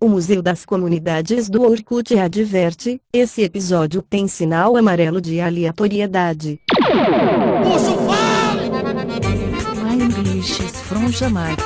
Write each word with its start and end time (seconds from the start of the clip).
O 0.00 0.08
Museu 0.08 0.40
das 0.40 0.64
Comunidades 0.64 1.50
do 1.50 1.60
Orkut 1.60 2.16
adverte: 2.16 3.00
esse 3.12 3.42
episódio 3.42 4.00
tem 4.00 4.28
sinal 4.28 4.76
amarelo 4.76 5.20
de 5.20 5.40
aleatoriedade. 5.40 6.60
Moço, 7.64 7.96
fale! 8.06 8.70
My 9.82 10.00
English 10.00 10.62
is 10.62 10.80
from 10.82 11.08
Jamaica. 11.10 11.64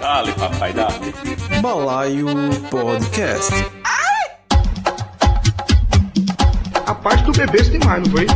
Dale, 0.00 0.32
papai, 0.32 0.72
dale. 0.72 1.14
Balaio 1.62 2.26
Podcast. 2.68 3.52
A 6.84 6.94
parte 6.94 7.22
do 7.24 7.32
bebê 7.32 7.62
tem 7.62 7.78
mais, 7.84 8.02
não 8.02 8.10
foi? 8.10 8.26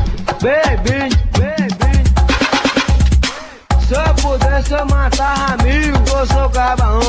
Bebê, 0.41 1.09
bebê. 1.37 1.60
Se 3.91 3.97
eu 3.97 4.15
pudesse 4.23 4.73
eu 4.73 4.87
matava 4.87 5.61
mil, 5.65 5.93
eu 5.93 6.27
sou 6.27 6.49
cabarão. 6.51 7.01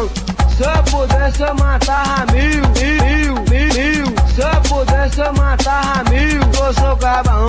Se 0.49 0.63
eu 0.63 0.83
pudesse 0.89 1.41
eu 1.43 1.53
matava 1.53 2.25
mil, 2.31 2.63
mil, 2.69 3.35
mil, 3.35 3.69
mil. 3.69 4.05
Se 4.33 4.41
eu 4.41 4.61
pudesse 4.67 5.19
eu 5.19 5.31
matava 5.33 6.09
mil, 6.09 6.41
eu 6.41 6.73
sou 6.73 6.97
cabarão. 6.97 7.47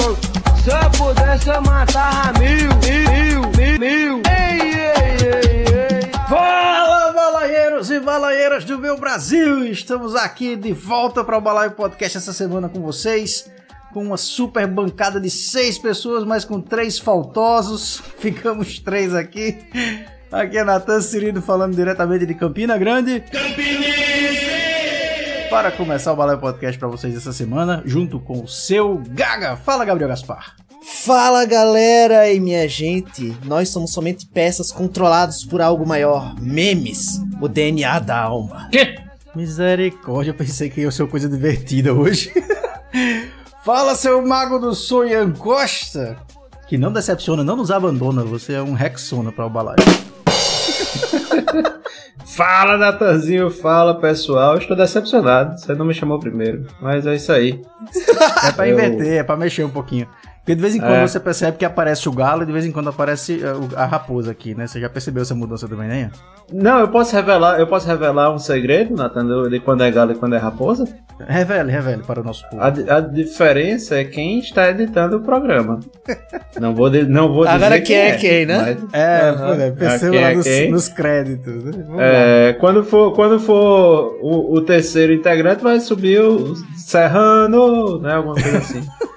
Se 0.62 0.68
eu 0.68 0.90
pudesse 0.98 1.48
eu 1.48 1.62
matava 1.62 2.38
mil, 2.38 2.68
mil, 2.84 3.40
mil, 3.56 3.78
mil. 3.78 4.22
Ei, 4.28 4.60
ei, 4.60 5.16
ei, 5.22 5.64
ei. 5.66 6.10
Fala, 6.28 7.10
balaieiros 7.14 7.90
e 7.90 8.00
balaieiras 8.00 8.66
do 8.66 8.78
meu 8.78 8.98
Brasil! 8.98 9.64
Estamos 9.64 10.14
aqui 10.14 10.56
de 10.56 10.74
volta 10.74 11.24
para 11.24 11.38
o 11.38 11.40
Balaio 11.40 11.70
Podcast 11.70 12.18
essa 12.18 12.34
semana 12.34 12.68
com 12.68 12.82
vocês, 12.82 13.50
com 13.92 14.02
uma 14.02 14.16
super 14.16 14.66
bancada 14.66 15.20
de 15.20 15.30
seis 15.30 15.78
pessoas, 15.78 16.24
mas 16.24 16.44
com 16.44 16.60
três 16.60 16.98
faltosos. 16.98 18.02
Ficamos 18.18 18.78
três 18.78 19.14
aqui. 19.14 19.58
Aqui 20.30 20.56
é 20.56 20.64
Natan 20.64 21.00
Cirino 21.00 21.42
falando 21.42 21.76
diretamente 21.76 22.24
de 22.24 22.34
Campina 22.34 22.78
Grande. 22.78 23.22
Para 25.50 25.70
começar 25.70 26.12
o 26.12 26.16
Balaio 26.16 26.38
Podcast 26.38 26.78
para 26.78 26.88
vocês 26.88 27.14
essa 27.14 27.32
semana, 27.32 27.82
junto 27.84 28.18
com 28.18 28.42
o 28.42 28.48
seu 28.48 29.02
Gaga. 29.10 29.56
Fala, 29.56 29.84
Gabriel 29.84 30.08
Gaspar. 30.08 30.56
Fala 31.04 31.44
galera 31.44 32.32
e 32.32 32.40
minha 32.40 32.68
gente, 32.68 33.36
nós 33.44 33.68
somos 33.68 33.92
somente 33.92 34.26
peças 34.26 34.72
controladas 34.72 35.44
por 35.44 35.60
algo 35.60 35.86
maior, 35.86 36.34
memes, 36.40 37.20
o 37.40 37.48
DNA 37.48 37.98
da 37.98 38.18
alma. 38.20 38.70
Misericórdia, 39.34 40.30
eu 40.30 40.34
pensei 40.34 40.70
que 40.70 40.80
ia 40.80 40.90
ser 40.90 41.02
uma 41.02 41.08
coisa 41.08 41.28
divertida 41.28 41.92
hoje. 41.92 42.32
Fala, 43.64 43.94
seu 43.94 44.20
mago 44.26 44.58
do 44.58 44.74
sonho 44.74 45.10
Ian 45.10 45.32
Costa. 45.32 46.16
Que 46.68 46.76
não 46.78 46.92
decepciona, 46.92 47.44
não 47.44 47.56
nos 47.56 47.70
abandona. 47.70 48.22
Você 48.24 48.54
é 48.54 48.62
um 48.62 48.72
Rexona 48.72 49.30
para 49.30 49.46
o 49.46 49.50
balaio. 49.50 49.76
Fala, 52.34 52.78
Natanzinho, 52.78 53.50
fala 53.50 54.00
pessoal. 54.00 54.56
Estou 54.56 54.74
decepcionado, 54.74 55.58
você 55.60 55.74
não 55.74 55.84
me 55.84 55.92
chamou 55.92 56.18
primeiro, 56.18 56.66
mas 56.80 57.06
é 57.06 57.14
isso 57.14 57.30
aí. 57.30 57.60
É 58.42 58.52
pra 58.52 58.66
Eu- 58.66 58.72
inverter, 58.72 59.18
é 59.18 59.22
pra 59.22 59.36
mexer 59.36 59.64
um 59.64 59.70
pouquinho. 59.70 60.08
Porque 60.44 60.56
de 60.56 60.60
vez 60.60 60.74
em 60.74 60.80
quando 60.80 60.94
É. 60.94 61.06
você 61.06 61.20
percebe 61.20 61.56
que 61.56 61.64
aparece 61.64 62.08
o 62.08 62.12
galo 62.12 62.42
e 62.42 62.46
de 62.46 62.50
vez 62.52 62.66
em 62.66 62.72
quando 62.72 62.88
aparece 62.90 63.34
uh, 63.44 63.60
o- 63.74 63.78
a 63.78 63.84
raposa 63.86 64.32
aqui, 64.32 64.56
né? 64.56 64.66
Você 64.66 64.80
já 64.80 64.88
percebeu 64.88 65.22
essa 65.22 65.36
mudança 65.36 65.68
também, 65.68 65.86
né? 65.86 66.10
Não, 66.52 66.80
eu 66.80 66.88
posso 66.88 67.14
revelar, 67.14 67.60
eu 67.60 67.66
posso 67.68 67.86
revelar 67.86 68.34
um 68.34 68.38
segredo, 68.38 68.96
Natan, 68.96 69.24
do- 69.24 69.48
de 69.48 69.60
quando 69.60 69.84
é 69.84 69.90
galo 69.92 70.10
e 70.10 70.14
quando 70.16 70.34
é 70.34 70.38
raposa? 70.38 70.84
Revele, 71.28 71.70
revele 71.70 72.02
para 72.04 72.20
o 72.20 72.24
nosso 72.24 72.42
povo. 72.50 72.60
A, 72.60 72.66
a 72.96 73.00
diferença 73.00 73.94
é 73.94 74.02
quem 74.04 74.40
está 74.40 74.68
editando 74.68 75.18
o 75.18 75.20
programa. 75.20 75.78
Não 76.60 76.74
vou, 76.74 76.90
de- 76.90 77.04
não 77.04 77.28
vou 77.32 77.44
dizer 77.44 77.54
Agora 77.56 77.80
quem 77.80 77.96
é 77.96 78.16
quem, 78.16 78.44
né? 78.44 78.58
mas- 78.58 78.92
É, 78.92 79.66
é, 79.66 79.70
perceba 79.70 80.10
Quem 80.10 80.20
lá 80.20 80.30
é 80.30 80.34
nos, 80.34 80.70
nos 80.72 80.88
créditos. 80.88 81.62
Né? 81.64 81.72
É, 82.00 82.52
quando 82.54 82.82
for, 82.82 83.12
quando 83.14 83.38
for 83.38 84.18
o, 84.20 84.56
o 84.56 84.60
terceiro 84.60 85.12
integrante, 85.12 85.62
vai 85.62 85.78
subir 85.78 86.20
o 86.20 86.56
Serrano, 86.76 88.00
né? 88.00 88.14
Alguma 88.14 88.34
coisa 88.34 88.58
assim. 88.58 88.82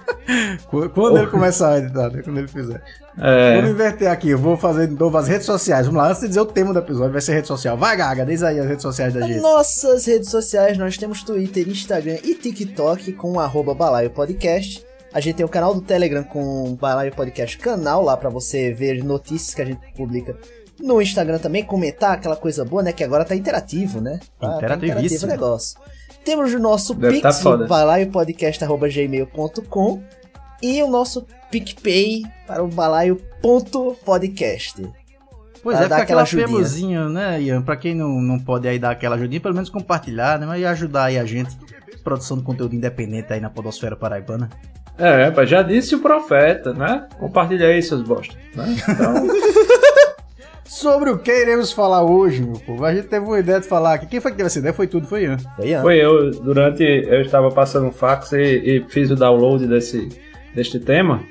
Qu- 0.69 0.89
Quando 0.89 1.17
ele 1.17 1.27
começar 1.27 1.71
a 1.73 1.77
editar, 1.79 2.09
né? 2.09 2.21
Quando 2.23 2.37
ele 2.37 2.47
fizer. 2.47 2.81
É, 3.17 3.55
Vamos 3.55 3.71
inverter 3.71 4.09
aqui, 4.11 4.29
eu 4.29 4.37
vou 4.37 4.57
fazer 4.57 4.87
de 4.87 4.93
novo 4.95 5.17
as 5.17 5.27
redes 5.27 5.45
sociais. 5.45 5.85
Vamos 5.85 6.01
lá, 6.01 6.09
antes 6.09 6.21
de 6.21 6.27
dizer 6.27 6.41
o 6.41 6.45
tema 6.45 6.73
do 6.73 6.79
episódio, 6.79 7.11
vai 7.13 7.21
ser 7.21 7.33
rede 7.35 7.47
social. 7.47 7.77
Vai, 7.77 7.95
Gaga, 7.95 8.25
diz 8.25 8.43
aí 8.43 8.59
as 8.59 8.67
redes 8.67 8.81
sociais 8.81 9.13
da 9.13 9.21
gente. 9.21 9.39
Nossas 9.39 10.05
redes 10.05 10.29
sociais, 10.29 10.77
nós 10.77 10.97
temos 10.97 11.23
Twitter, 11.23 11.67
Instagram 11.67 12.17
e 12.23 12.35
TikTok 12.35 13.13
com 13.13 13.39
arroba 13.39 13.73
Balaio 13.73 14.09
Podcast. 14.09 14.85
A 15.13 15.21
gente 15.21 15.35
tem 15.35 15.45
o 15.45 15.49
canal 15.49 15.73
do 15.73 15.81
Telegram 15.81 16.23
com 16.23 16.65
o 16.71 16.75
Balaio 16.75 17.15
Podcast 17.15 17.57
canal 17.57 18.03
lá 18.03 18.17
pra 18.17 18.29
você 18.29 18.73
ver 18.73 19.01
notícias 19.01 19.53
que 19.55 19.61
a 19.61 19.65
gente 19.65 19.79
publica. 19.95 20.35
No 20.77 21.01
Instagram 21.01 21.37
também, 21.39 21.63
comentar 21.63 22.11
aquela 22.11 22.35
coisa 22.35 22.65
boa, 22.65 22.83
né? 22.83 22.91
Que 22.91 23.01
agora 23.01 23.23
tá 23.23 23.33
interativo, 23.33 24.01
né? 24.01 24.19
Tá, 24.37 24.57
tá 24.57 24.75
interativo 24.75 25.25
o 25.25 25.29
negócio. 25.29 25.79
Temos 26.25 26.53
o 26.53 26.59
nosso 26.59 26.93
Deve 26.95 27.21
tá 27.21 27.29
Pix, 27.29 27.41
foda. 27.41 27.65
balaiopodcast.gmail.com 27.67 30.03
e 30.61 30.81
o 30.81 30.87
nosso 30.89 31.25
PicPay 31.51 32.23
para 32.47 32.63
o 32.63 32.67
balaio.podcast. 32.67 34.81
Pois 35.61 35.77
é, 35.77 35.81
dar 35.87 35.95
fica 35.95 36.01
aquela 36.03 36.25
femozinha, 36.25 37.07
né, 37.09 37.41
Ian? 37.41 37.61
Pra 37.61 37.75
quem 37.77 37.95
não, 37.95 38.21
não 38.21 38.37
pode 38.39 38.67
aí 38.67 38.77
dar 38.77 38.91
aquela 38.91 39.15
ajudinha, 39.15 39.39
pelo 39.41 39.55
menos 39.55 39.69
compartilhar, 39.69 40.37
né? 40.39 40.45
Mas 40.45 40.63
ajudar 40.63 41.05
aí 41.05 41.17
a 41.17 41.25
gente. 41.25 41.57
Produção 42.03 42.37
de 42.37 42.43
conteúdo 42.43 42.75
independente 42.75 43.33
aí 43.33 43.39
na 43.39 43.49
Podosfera 43.49 43.95
Paraibana. 43.95 44.47
é, 44.97 45.33
já 45.45 45.63
disse 45.63 45.95
o 45.95 45.99
profeta, 45.99 46.71
né? 46.73 47.07
Compartilha 47.19 47.67
aí, 47.67 47.81
seus 47.81 48.03
bosta. 48.03 48.35
Né? 48.55 48.75
Então, 48.87 49.27
Sobre 50.65 51.11
o 51.11 51.17
que 51.17 51.31
iremos 51.31 51.71
falar 51.71 52.03
hoje, 52.03 52.41
meu 52.41 52.59
povo? 52.59 52.83
A 52.83 52.93
gente 52.93 53.07
teve 53.07 53.23
uma 53.25 53.39
ideia 53.39 53.59
de 53.59 53.67
falar 53.67 53.93
aqui. 53.93 54.07
Quem 54.07 54.19
foi 54.19 54.31
que 54.31 54.37
teve 54.37 54.47
essa 54.47 54.59
ideia? 54.59 54.73
Foi 54.73 54.87
tudo, 54.87 55.07
foi 55.07 55.23
Ian. 55.23 55.37
Foi 55.55 55.67
Ian. 55.67 55.81
foi 55.81 55.97
eu, 55.97 56.31
durante. 56.31 56.83
Eu 56.83 57.21
estava 57.21 57.51
passando 57.51 57.87
um 57.87 57.91
fax 57.91 58.31
e, 58.31 58.37
e 58.41 58.85
fiz 58.89 59.11
o 59.11 59.15
download 59.15 59.67
desse, 59.67 60.09
deste 60.53 60.79
tema. 60.79 61.23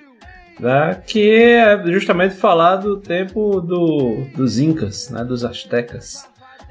Né, 0.61 1.03
que 1.05 1.33
é 1.33 1.85
justamente 1.87 2.37
falar 2.37 2.77
do 2.77 2.97
tempo 2.97 3.61
do, 3.61 4.25
dos 4.37 4.61
Incas, 4.61 5.11
né, 5.11 5.25
dos 5.25 5.45
Astecas. 5.45 6.29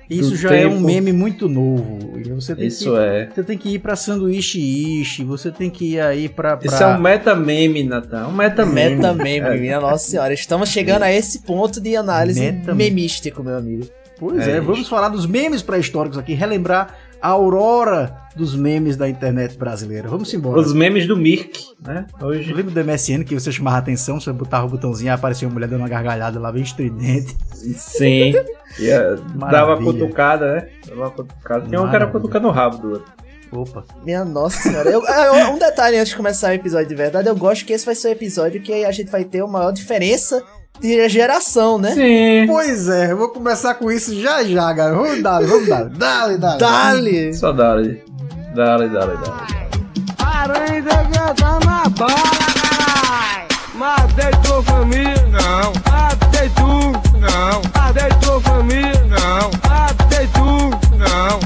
Isso 0.09 0.35
já 0.35 0.53
é 0.53 0.67
um 0.67 0.71
tempo. 0.71 0.81
meme 0.81 1.11
muito 1.13 1.47
novo. 1.49 1.99
Você 2.35 2.55
tem 2.55 2.67
Isso 2.67 2.91
que, 2.91 2.97
é. 2.97 3.29
Você 3.33 3.43
tem 3.43 3.57
que 3.57 3.69
ir 3.75 3.79
pra 3.79 3.95
sanduíche 3.95 4.59
ishi, 4.59 5.23
você 5.23 5.51
tem 5.51 5.69
que 5.69 5.93
ir 5.93 5.99
aí 6.01 6.27
pra. 6.29 6.57
pra... 6.57 6.67
Isso 6.67 6.83
é 6.83 6.87
um 6.87 6.99
meta-meme, 6.99 7.83
Natan. 7.83 8.27
Um 8.27 8.33
meta-meme. 8.33 8.95
Meta 8.97 9.13
meme, 9.13 9.59
minha 9.59 9.79
nossa 9.79 10.09
senhora. 10.09 10.33
Estamos 10.33 10.69
chegando 10.69 11.03
a 11.03 11.11
esse 11.11 11.39
ponto 11.39 11.79
de 11.81 11.95
análise 11.95 12.39
Meta- 12.39 12.73
memístico, 12.73 13.43
meu 13.43 13.57
amigo. 13.57 13.85
Pois 14.19 14.47
É 14.47 14.57
é, 14.57 14.59
vamos 14.61 14.87
falar 14.87 15.09
dos 15.09 15.25
memes 15.25 15.61
pré-históricos 15.61 16.17
aqui, 16.17 16.33
relembrar 16.33 16.95
a 17.23 17.29
aurora 17.29 18.15
dos 18.35 18.55
memes 18.55 18.97
da 18.97 19.07
internet 19.07 19.57
brasileira. 19.57 20.09
Vamos 20.09 20.33
embora. 20.33 20.59
Os 20.59 20.73
memes 20.73 21.07
do 21.07 21.15
Mirk, 21.15 21.59
né? 21.81 22.05
Eu 22.19 22.27
Hoje. 22.27 22.51
lembro 22.53 22.71
do 22.71 22.83
MSN 22.83 23.23
que 23.23 23.33
você 23.33 23.51
chamava 23.51 23.77
a 23.77 23.79
atenção, 23.79 24.19
você 24.19 24.33
botava 24.33 24.65
o 24.65 24.69
botãozinho 24.69 25.07
e 25.07 25.09
aparecia 25.09 25.47
uma 25.47 25.53
mulher 25.53 25.67
dando 25.67 25.79
uma 25.81 25.87
gargalhada 25.89 26.39
lá 26.39 26.51
bem 26.51 26.63
estridente. 26.63 27.35
Sim. 27.77 28.33
E, 28.79 28.89
eh, 28.89 29.15
dava 29.49 29.77
cutucada, 29.77 30.53
né? 30.55 30.67
Dava 30.87 31.11
cutucada. 31.11 31.65
Tinha 31.67 31.79
um 31.79 31.83
que 31.83 31.95
era 31.95 32.05
Maravilha. 32.05 32.11
cutucando 32.11 32.47
o 32.47 32.51
rabo 32.51 32.77
do 32.77 32.89
outro. 32.93 33.13
Opa. 33.51 33.83
Minha 34.03 34.25
nossa 34.25 34.57
senhora. 34.63 34.89
Eu- 34.89 35.03
ah, 35.07 35.51
um 35.51 35.59
detalhe 35.59 35.97
antes 35.97 36.09
de 36.09 36.17
começar 36.17 36.49
o 36.49 36.53
episódio 36.53 36.87
de 36.87 36.95
verdade, 36.95 37.29
eu 37.29 37.35
gosto 37.35 37.63
que 37.65 37.71
esse 37.71 37.85
vai 37.85 37.93
ser 37.93 38.07
o 38.07 38.11
episódio 38.11 38.59
que 38.61 38.83
a 38.83 38.91
gente 38.91 39.11
vai 39.11 39.23
ter 39.23 39.43
uma 39.43 39.59
maior 39.59 39.71
diferença 39.71 40.43
geração, 40.81 41.77
né? 41.77 41.91
Sim. 41.93 42.47
Pois 42.47 42.89
é, 42.89 43.11
eu 43.11 43.17
vou 43.17 43.29
começar 43.29 43.75
com 43.75 43.91
isso 43.91 44.19
já 44.19 44.43
já, 44.43 44.71
galera. 44.73 44.95
Vamos 44.95 45.21
dar, 45.21 45.41
vamos 45.43 45.67
dar. 45.67 45.85
Dale, 45.85 46.37
dale. 46.37 46.59
Dale! 46.59 47.33
Só 47.33 47.51
dale. 47.51 48.03
Dale, 48.55 48.89
dale, 48.89 49.17
dale. 49.17 49.63
Aranha 50.19 50.81
que 50.81 51.41
tá 51.41 51.59
na 51.65 51.89
bala, 51.89 52.15
caralho! 52.61 53.47
Matei 53.75 54.31
tua 54.43 54.61
família? 54.63 55.27
Não. 55.31 55.73
Matei 55.91 56.49
tu? 56.49 57.17
Não. 57.17 57.61
Matei 57.75 58.09
tua 58.21 58.41
família? 58.41 59.05
Não. 59.05 59.51
Matei 59.69 60.27
tu? 60.27 60.69
Não. 60.97 61.39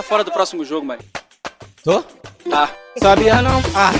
Tá 0.00 0.04
fora 0.04 0.24
do 0.24 0.32
próximo 0.32 0.64
jogo, 0.64 0.86
mãe. 0.86 0.98
Tô? 1.84 2.02
Tá. 2.48 2.70
Sabia 3.02 3.42
não? 3.42 3.60
Ah, 3.74 3.90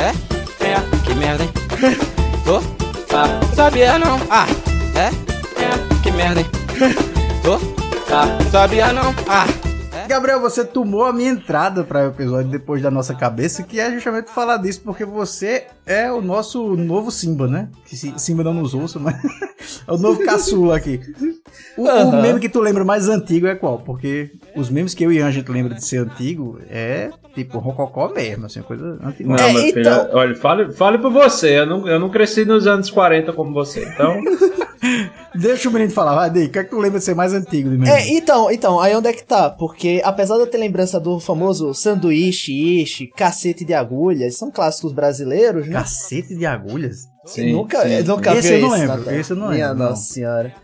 é? 0.00 0.64
É. 0.64 0.76
Que 1.04 1.12
merda, 1.16 1.42
hein? 1.42 1.50
Tô? 2.46 2.60
Tá. 3.08 3.26
Sabia 3.56 3.98
não? 3.98 4.18
Ah, 4.30 4.46
é? 4.94 5.06
É. 5.60 6.00
Que 6.00 6.12
merda, 6.12 6.42
hein? 6.42 6.46
Tô? 7.42 7.58
Tá. 8.08 8.38
Sabia 8.52 8.92
não? 8.92 9.12
Ah, 9.28 9.46
Gabriel, 10.06 10.40
você 10.40 10.64
tomou 10.64 11.04
a 11.04 11.12
minha 11.12 11.30
entrada 11.30 11.82
para 11.82 12.04
o 12.04 12.08
episódio 12.10 12.52
depois 12.52 12.80
da 12.80 12.90
nossa 12.92 13.12
cabeça, 13.12 13.64
que 13.64 13.80
é 13.80 13.90
justamente 13.90 14.30
falar 14.30 14.58
disso, 14.58 14.80
porque 14.84 15.04
você 15.04 15.66
é 15.84 16.08
o 16.12 16.22
nosso 16.22 16.76
novo 16.76 17.10
Simba, 17.10 17.48
né? 17.48 17.68
Que 17.84 17.96
si- 17.96 18.14
Simba 18.16 18.44
não 18.44 18.54
nos 18.54 18.74
ouça, 18.74 19.00
mas 19.00 19.16
É 19.88 19.92
o 19.92 19.96
novo 19.96 20.22
caçula 20.22 20.76
aqui. 20.76 21.00
O, 21.76 21.82
o 21.84 21.88
Aham. 21.88 22.20
meme 22.22 22.40
que 22.40 22.48
tu 22.48 22.60
lembra 22.60 22.84
mais 22.84 23.08
antigo 23.08 23.46
é 23.46 23.54
qual? 23.54 23.78
Porque 23.78 24.30
os 24.54 24.68
memes 24.68 24.92
que 24.94 25.02
eu 25.04 25.10
e 25.10 25.22
a 25.22 25.30
gente 25.30 25.50
lembra 25.50 25.74
de 25.74 25.84
ser 25.84 25.98
antigo 25.98 26.58
é 26.68 27.10
tipo 27.34 27.58
rococó 27.58 28.12
mesmo, 28.12 28.46
assim, 28.46 28.60
coisa 28.62 28.98
antiga. 29.02 29.28
Não, 29.30 29.36
É, 29.36 29.52
meu 29.52 29.62
filho, 29.62 29.80
então- 29.80 30.08
olha, 30.12 30.34
fale, 30.34 30.72
fale 30.72 30.98
por 30.98 31.10
você. 31.10 31.60
Eu 31.60 31.66
não, 31.66 31.88
eu 31.88 31.98
não 31.98 32.10
cresci 32.10 32.44
nos 32.44 32.66
anos 32.66 32.90
40 32.90 33.32
como 33.32 33.52
você. 33.54 33.82
Então, 33.88 34.20
Deixa 35.34 35.68
o 35.68 35.72
menino 35.72 35.90
falar, 35.90 36.14
vai, 36.14 36.30
Dei, 36.30 36.46
o 36.46 36.50
que 36.50 36.58
é 36.58 36.64
que 36.64 36.70
tu 36.70 36.78
lembra 36.78 36.98
de 36.98 37.04
ser 37.04 37.14
mais 37.14 37.32
antigo 37.32 37.68
de 37.68 37.76
meme? 37.76 37.90
É, 37.90 38.08
então, 38.16 38.50
então, 38.50 38.80
aí 38.80 38.94
onde 38.94 39.08
é 39.08 39.12
que 39.12 39.24
tá? 39.24 39.50
Porque 39.50 40.00
apesar 40.04 40.36
de 40.36 40.42
eu 40.42 40.46
ter 40.46 40.58
lembrança 40.58 40.98
do 41.00 41.18
famoso 41.20 41.74
sanduíche, 41.74 42.52
ishi, 42.82 43.06
cacete 43.08 43.64
de 43.64 43.74
agulhas, 43.74 44.36
são 44.36 44.50
clássicos 44.50 44.92
brasileiros, 44.92 45.66
né? 45.66 45.72
Cacete 45.74 46.34
de 46.36 46.46
agulhas? 46.46 47.07
Sim, 47.28 47.52
nunca, 47.52 47.82
sim, 47.82 48.02
nunca 48.02 48.34
Esse 48.34 48.54
eu 48.54 48.60
não 48.60 48.68
isso, 48.68 48.76
lembro, 48.76 48.96
Natália? 48.98 49.20
esse 49.20 49.30
eu 49.32 49.36
não 49.36 49.48
Minha 49.48 49.66
lembro, 49.68 49.82
não. 49.84 49.90
nossa 49.90 50.12
senhora. 50.12 50.54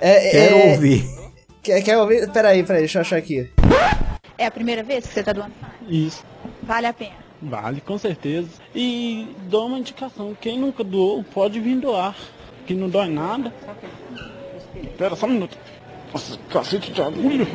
É, 0.00 0.30
Quero 0.30 0.56
é, 0.56 0.70
ouvir. 0.72 1.04
Quer, 1.62 1.82
quer 1.82 1.98
ouvir? 1.98 2.30
Peraí, 2.30 2.62
peraí, 2.62 2.82
deixa 2.82 2.98
eu 2.98 3.02
achar 3.02 3.16
aqui. 3.16 3.50
É 4.36 4.46
a 4.46 4.50
primeira 4.50 4.82
vez 4.82 5.06
que 5.06 5.14
você 5.14 5.22
tá 5.22 5.32
doando? 5.32 5.52
Isso, 5.88 6.22
Vale 6.62 6.86
a 6.86 6.92
pena. 6.92 7.16
vale, 7.42 7.80
com 7.80 7.98
certeza. 7.98 8.48
E 8.74 9.34
dou 9.48 9.66
uma 9.66 9.78
indicação, 9.78 10.36
quem 10.40 10.58
nunca 10.58 10.84
doou 10.84 11.24
pode 11.24 11.58
vir 11.60 11.76
doar, 11.80 12.14
que 12.66 12.74
não 12.74 12.88
dói 12.88 13.08
nada. 13.08 13.52
Espera 14.82 15.16
só 15.16 15.26
um 15.26 15.30
minuto. 15.30 15.56
Nossa, 16.12 16.38
cacete 16.50 16.92
de 16.92 17.02
agulha. 17.02 17.46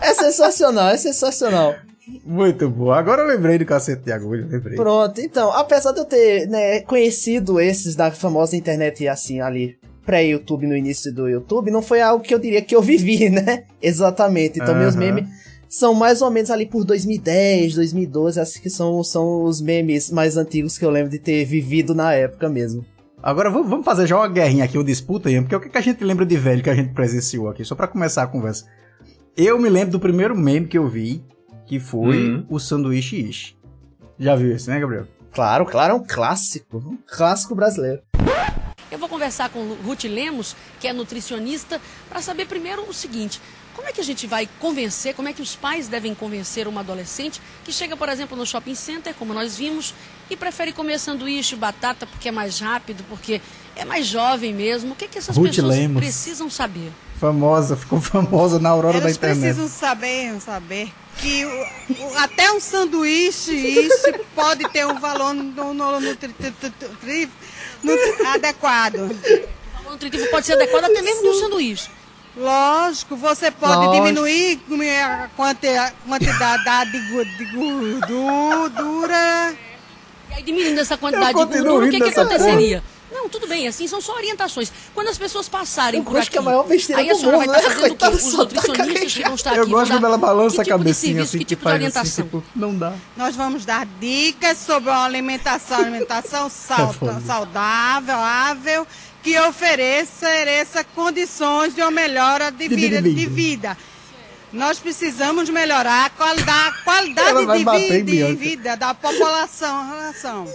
É 0.00 0.14
sensacional, 0.14 0.88
é 0.90 0.96
sensacional. 0.96 1.74
Muito 2.24 2.68
bom. 2.68 2.90
Agora 2.90 3.22
eu 3.22 3.28
lembrei 3.28 3.58
do 3.58 3.64
cacete 3.64 4.02
de 4.02 4.12
agulha, 4.12 4.46
lembrei. 4.48 4.76
Pronto, 4.76 5.20
então, 5.20 5.52
apesar 5.52 5.92
de 5.92 6.00
eu 6.00 6.04
ter 6.04 6.46
né, 6.48 6.80
conhecido 6.80 7.60
esses 7.60 7.94
da 7.94 8.10
famosa 8.10 8.56
internet 8.56 9.06
assim 9.06 9.40
ali 9.40 9.78
pré-YouTube 10.04 10.66
no 10.66 10.76
início 10.76 11.14
do 11.14 11.28
YouTube, 11.28 11.70
não 11.70 11.82
foi 11.82 12.00
algo 12.00 12.24
que 12.24 12.34
eu 12.34 12.38
diria 12.38 12.62
que 12.62 12.74
eu 12.74 12.82
vivi, 12.82 13.28
né? 13.30 13.64
Exatamente. 13.80 14.58
Então 14.60 14.74
meus 14.74 14.96
Aham. 14.96 15.04
memes 15.04 15.28
são 15.68 15.94
mais 15.94 16.20
ou 16.20 16.30
menos 16.30 16.50
ali 16.50 16.66
por 16.66 16.84
2010, 16.84 17.76
2012, 17.76 18.40
acho 18.40 18.60
que 18.60 18.68
são, 18.68 19.04
são 19.04 19.44
os 19.44 19.60
memes 19.60 20.10
mais 20.10 20.36
antigos 20.36 20.76
que 20.76 20.84
eu 20.84 20.90
lembro 20.90 21.10
de 21.10 21.18
ter 21.18 21.44
vivido 21.44 21.94
na 21.94 22.12
época 22.12 22.48
mesmo. 22.48 22.84
Agora 23.22 23.50
vamos 23.50 23.84
fazer 23.84 24.06
já 24.06 24.16
uma 24.16 24.28
guerrinha 24.28 24.64
aqui, 24.64 24.78
uma 24.78 24.84
disputa 24.84 25.28
aí, 25.28 25.40
porque 25.40 25.54
o 25.54 25.60
que 25.60 25.68
que 25.68 25.78
a 25.78 25.82
gente 25.82 26.02
lembra 26.02 26.24
de 26.24 26.36
velho 26.36 26.62
que 26.62 26.70
a 26.70 26.74
gente 26.74 26.92
presenciou 26.92 27.48
aqui, 27.48 27.64
só 27.64 27.74
pra 27.74 27.86
começar 27.86 28.22
a 28.22 28.26
conversa. 28.26 28.64
Eu 29.36 29.58
me 29.58 29.68
lembro 29.68 29.92
do 29.92 30.00
primeiro 30.00 30.36
meme 30.36 30.66
que 30.66 30.78
eu 30.78 30.88
vi, 30.88 31.22
que 31.70 31.78
foi 31.78 32.30
Uhum. 32.30 32.46
o 32.48 32.58
sanduíche 32.58 33.14
ishi. 33.16 33.56
Já 34.18 34.34
viu 34.34 34.52
esse, 34.56 34.68
né, 34.68 34.80
Gabriel? 34.80 35.06
Claro, 35.32 35.64
claro, 35.64 35.92
é 35.92 35.94
um 35.94 36.04
clássico, 36.04 36.78
um 36.78 36.98
clássico 37.06 37.54
brasileiro. 37.54 38.02
Eu 38.90 38.98
vou 38.98 39.08
conversar 39.08 39.50
com 39.50 39.74
Ruth 39.74 40.02
Lemos, 40.02 40.56
que 40.80 40.88
é 40.88 40.92
nutricionista, 40.92 41.80
para 42.08 42.20
saber 42.20 42.46
primeiro 42.46 42.82
o 42.88 42.92
seguinte: 42.92 43.40
como 43.72 43.86
é 43.86 43.92
que 43.92 44.00
a 44.00 44.04
gente 44.04 44.26
vai 44.26 44.48
convencer, 44.58 45.14
como 45.14 45.28
é 45.28 45.32
que 45.32 45.40
os 45.40 45.54
pais 45.54 45.86
devem 45.86 46.12
convencer 46.12 46.66
uma 46.66 46.80
adolescente 46.80 47.40
que 47.64 47.72
chega, 47.72 47.96
por 47.96 48.08
exemplo, 48.08 48.36
no 48.36 48.44
shopping 48.44 48.74
center, 48.74 49.14
como 49.14 49.32
nós 49.32 49.56
vimos, 49.56 49.94
e 50.28 50.36
prefere 50.36 50.72
comer 50.72 50.98
sanduíche, 50.98 51.54
batata, 51.54 52.04
porque 52.04 52.30
é 52.30 52.32
mais 52.32 52.58
rápido, 52.58 53.04
porque 53.08 53.40
é 53.76 53.84
mais 53.84 54.08
jovem 54.08 54.52
mesmo? 54.52 54.94
O 54.94 54.96
que, 54.96 55.04
é 55.04 55.08
que 55.08 55.18
essas 55.18 55.36
Ruth 55.36 55.50
pessoas 55.54 55.68
Lemos. 55.76 56.00
precisam 56.02 56.50
saber? 56.50 56.90
Famosa, 57.20 57.76
ficou 57.76 58.00
famosa 58.16 58.58
na 58.58 58.70
aurora 58.70 58.94
da 58.98 59.04
Elas 59.04 59.16
internet. 59.16 59.40
precisam 59.40 59.68
saber, 59.68 60.40
saber 60.40 60.90
que 61.18 61.44
o- 61.44 61.48
o- 62.06 62.18
até 62.18 62.50
um 62.52 62.58
sanduíche 62.58 63.52
isso 63.52 64.06
pode 64.34 64.66
ter 64.70 64.86
um 64.86 64.98
valor 64.98 65.34
no, 65.34 65.74
no, 65.74 66.00
nutri- 66.00 66.32
tri- 66.32 66.50
tri- 66.52 66.70
tri- 67.00 67.28
nutri- 67.82 68.26
adequado. 68.26 68.94
O 68.94 69.08
valor 69.08 69.92
nutritivo 69.92 70.26
pode 70.30 70.46
ser 70.46 70.54
adequado 70.54 70.84
até 70.84 71.02
mesmo 71.02 71.28
um 71.30 71.34
sanduíche. 71.40 71.90
Lógico, 72.36 73.16
você 73.16 73.50
pode 73.50 73.74
Lógico. 73.86 74.04
diminuir 74.06 74.60
a 75.02 75.28
quanti- 75.36 75.66
a 75.68 75.92
quantidade 76.08 76.92
de 76.92 77.44
gordura. 77.52 79.52
E 80.30 80.34
aí, 80.34 80.42
diminuindo 80.42 80.80
essa 80.80 80.96
quantidade 80.96 81.28
de 81.28 81.34
gordura, 81.34 81.74
o 81.74 81.80
que, 81.80 81.90
rindo 81.98 82.04
que 82.10 82.18
aconteceria? 82.18 82.82
Não, 83.12 83.28
tudo 83.28 83.46
bem, 83.48 83.66
assim, 83.66 83.88
são 83.88 84.00
só 84.00 84.14
orientações. 84.14 84.72
Quando 84.94 85.08
as 85.08 85.18
pessoas 85.18 85.48
passarem 85.48 85.98
Eu 86.00 86.04
por 86.04 86.16
acho 86.16 86.28
aqui, 86.28 86.30
que 86.32 86.38
é 86.38 86.40
a 86.40 86.44
maior 86.44 86.62
besteira 86.66 87.02
aí 87.02 87.10
a 87.10 87.12
do 87.12 87.18
senhora 87.18 87.38
vai 87.38 87.46
mundo, 87.48 87.56
estar 87.56 87.68
né? 87.68 87.74
fazendo 87.74 87.92
o 87.92 87.96
quê? 87.96 88.06
Coitada, 88.06 88.16
Os 88.16 88.32
tá 88.32 88.38
nutricionistas 88.38 89.12
que 89.14 89.22
vão 89.24 89.34
estar 89.34 89.50
aqui 89.50 89.58
Eu 89.58 89.68
gosto 89.68 89.90
quando 89.92 90.06
ela 90.06 90.18
balança 90.18 90.62
a 90.62 90.64
tipo 90.64 90.78
de 90.78 90.84
cabecinha 90.84 91.22
assim, 91.22 91.38
que 91.38 91.44
que 91.44 91.48
tipo 91.56 91.60
de 91.60 91.64
faz 91.64 91.74
assim, 91.76 91.98
orientação? 91.98 92.24
tipo, 92.24 92.44
não 92.54 92.74
dá. 92.76 92.92
Nós 93.16 93.34
vamos 93.34 93.64
dar 93.64 93.84
dicas 94.00 94.58
sobre 94.58 94.90
uma 94.90 95.04
alimentação, 95.04 95.78
alimentação 95.78 96.48
sal- 96.48 96.94
É 97.02 97.26
saudável, 97.26 98.16
ável, 98.16 98.86
que 99.22 99.38
ofereça, 99.40 100.26
ofereça 100.26 100.84
condições 100.84 101.74
de 101.74 101.80
uma 101.82 101.90
melhora 101.90 102.50
de 102.50 102.68
De 102.68 102.74
vida. 102.76 103.02
vida. 103.02 103.20
De 103.20 103.26
vida. 103.26 103.78
Nós 104.52 104.78
precisamos 104.80 105.48
melhorar 105.48 106.06
a 106.06 106.10
qualidade, 106.10 106.68
a 106.68 106.82
qualidade 106.84 107.58
de, 107.58 107.64
bater 107.64 108.00
em 108.00 108.04
vi- 108.04 108.24
de 108.26 108.34
vida 108.34 108.76
da 108.76 108.94
população. 108.94 109.90
relação. 109.90 110.48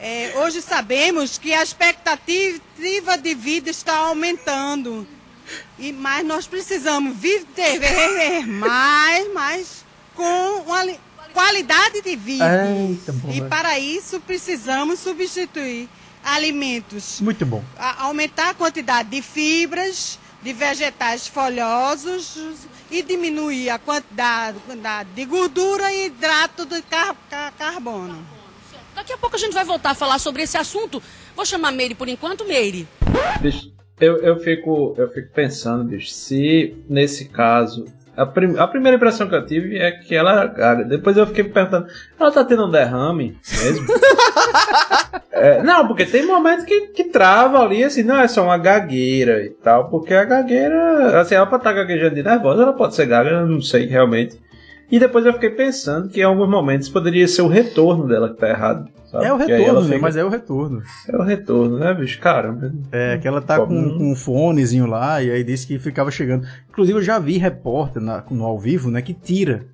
É, 0.00 0.34
hoje 0.36 0.60
sabemos 0.60 1.38
que 1.38 1.52
a 1.54 1.62
expectativa 1.62 3.16
de 3.18 3.34
vida 3.34 3.70
está 3.70 3.96
aumentando. 3.96 5.06
E, 5.78 5.92
mas 5.92 6.24
nós 6.26 6.46
precisamos 6.46 7.16
viver 7.16 8.44
mais, 8.46 9.32
mais 9.32 9.84
com 10.14 10.62
uma 10.66 10.82
li- 10.84 10.98
qualidade 11.32 12.02
de 12.02 12.16
vida. 12.16 12.44
Eita, 12.66 13.12
bom, 13.12 13.30
e 13.30 13.40
para 13.42 13.78
isso 13.78 14.18
precisamos 14.20 14.98
substituir 14.98 15.88
alimentos, 16.24 17.20
Muito 17.20 17.46
bom. 17.46 17.62
a- 17.78 18.02
aumentar 18.04 18.50
a 18.50 18.54
quantidade 18.54 19.08
de 19.10 19.22
fibras, 19.22 20.18
de 20.42 20.52
vegetais 20.52 21.26
folhosos 21.28 22.36
e 22.90 23.00
diminuir 23.02 23.70
a 23.70 23.78
quantidade, 23.78 24.58
quantidade 24.66 25.08
de 25.14 25.24
gordura 25.24 25.92
e 25.92 26.06
hidrato 26.06 26.66
de 26.66 26.82
car- 26.82 27.14
car- 27.30 27.52
carbono. 27.56 28.26
Daqui 29.06 29.12
a 29.12 29.18
pouco 29.18 29.36
a 29.36 29.38
gente 29.38 29.52
vai 29.54 29.64
voltar 29.64 29.90
a 29.90 29.94
falar 29.94 30.18
sobre 30.18 30.42
esse 30.42 30.56
assunto. 30.56 31.00
Vou 31.36 31.46
chamar 31.46 31.70
Meire 31.70 31.94
por 31.94 32.08
enquanto, 32.08 32.44
Meire. 32.44 32.88
bicho, 33.40 33.70
eu, 34.00 34.16
eu, 34.16 34.36
fico, 34.40 34.96
eu 34.98 35.06
fico 35.08 35.32
pensando, 35.32 35.84
bicho, 35.84 36.10
se 36.10 36.76
nesse 36.90 37.26
caso. 37.28 37.84
A, 38.16 38.26
prim- 38.26 38.58
a 38.58 38.66
primeira 38.66 38.96
impressão 38.96 39.28
que 39.28 39.34
eu 39.36 39.46
tive 39.46 39.78
é 39.78 39.92
que 39.92 40.12
ela. 40.12 40.46
Depois 40.88 41.16
eu 41.16 41.24
fiquei 41.24 41.44
perguntando, 41.44 41.86
ela 42.18 42.32
tá 42.32 42.44
tendo 42.44 42.66
um 42.66 42.70
derrame 42.70 43.38
mesmo? 43.62 43.86
É, 45.38 45.62
não, 45.62 45.86
porque 45.86 46.06
tem 46.06 46.24
momentos 46.26 46.64
que, 46.64 46.88
que 46.88 47.04
trava 47.04 47.58
ali, 47.60 47.84
assim, 47.84 48.02
não 48.02 48.18
é 48.18 48.26
só 48.26 48.42
uma 48.42 48.56
gagueira 48.56 49.44
e 49.44 49.50
tal, 49.50 49.90
porque 49.90 50.14
a 50.14 50.24
gagueira, 50.24 51.20
assim, 51.20 51.34
ela 51.34 51.44
pode 51.44 51.60
estar 51.60 51.74
gaguejando 51.74 52.14
de 52.14 52.22
nervosa, 52.22 52.62
ela 52.62 52.72
pode 52.72 52.94
ser 52.94 53.04
gaga, 53.04 53.28
eu 53.28 53.46
não 53.46 53.60
sei 53.60 53.84
realmente. 53.84 54.40
E 54.90 54.98
depois 54.98 55.26
eu 55.26 55.32
fiquei 55.32 55.50
pensando 55.50 56.08
que 56.08 56.20
em 56.20 56.24
alguns 56.24 56.48
momentos 56.48 56.88
poderia 56.88 57.26
ser 57.26 57.42
o 57.42 57.48
retorno 57.48 58.06
dela 58.06 58.28
que 58.28 58.36
tá 58.38 58.48
errado. 58.48 58.88
sabe? 59.10 59.24
É 59.24 59.32
o 59.32 59.36
retorno, 59.36 59.80
né? 59.80 59.86
fica- 59.88 59.98
Mas 60.00 60.16
é 60.16 60.24
o 60.24 60.28
retorno. 60.28 60.82
É 61.08 61.16
o 61.16 61.22
retorno, 61.22 61.78
né, 61.78 61.92
bicho? 61.94 62.20
Caramba. 62.20 62.72
É, 62.92 63.18
que 63.18 63.26
ela 63.26 63.40
tá 63.42 63.56
com, 63.58 63.98
com 63.98 64.12
um 64.12 64.14
fonezinho 64.16 64.86
lá 64.86 65.22
e 65.22 65.30
aí 65.30 65.42
disse 65.44 65.66
que 65.66 65.78
ficava 65.78 66.10
chegando. 66.10 66.46
Inclusive, 66.68 66.98
eu 66.98 67.02
já 67.02 67.18
vi 67.18 67.36
repórter 67.38 68.00
na- 68.02 68.22
no 68.30 68.44
ao 68.44 68.58
vivo, 68.58 68.90
né, 68.90 69.02
que 69.02 69.12
tira 69.14 69.64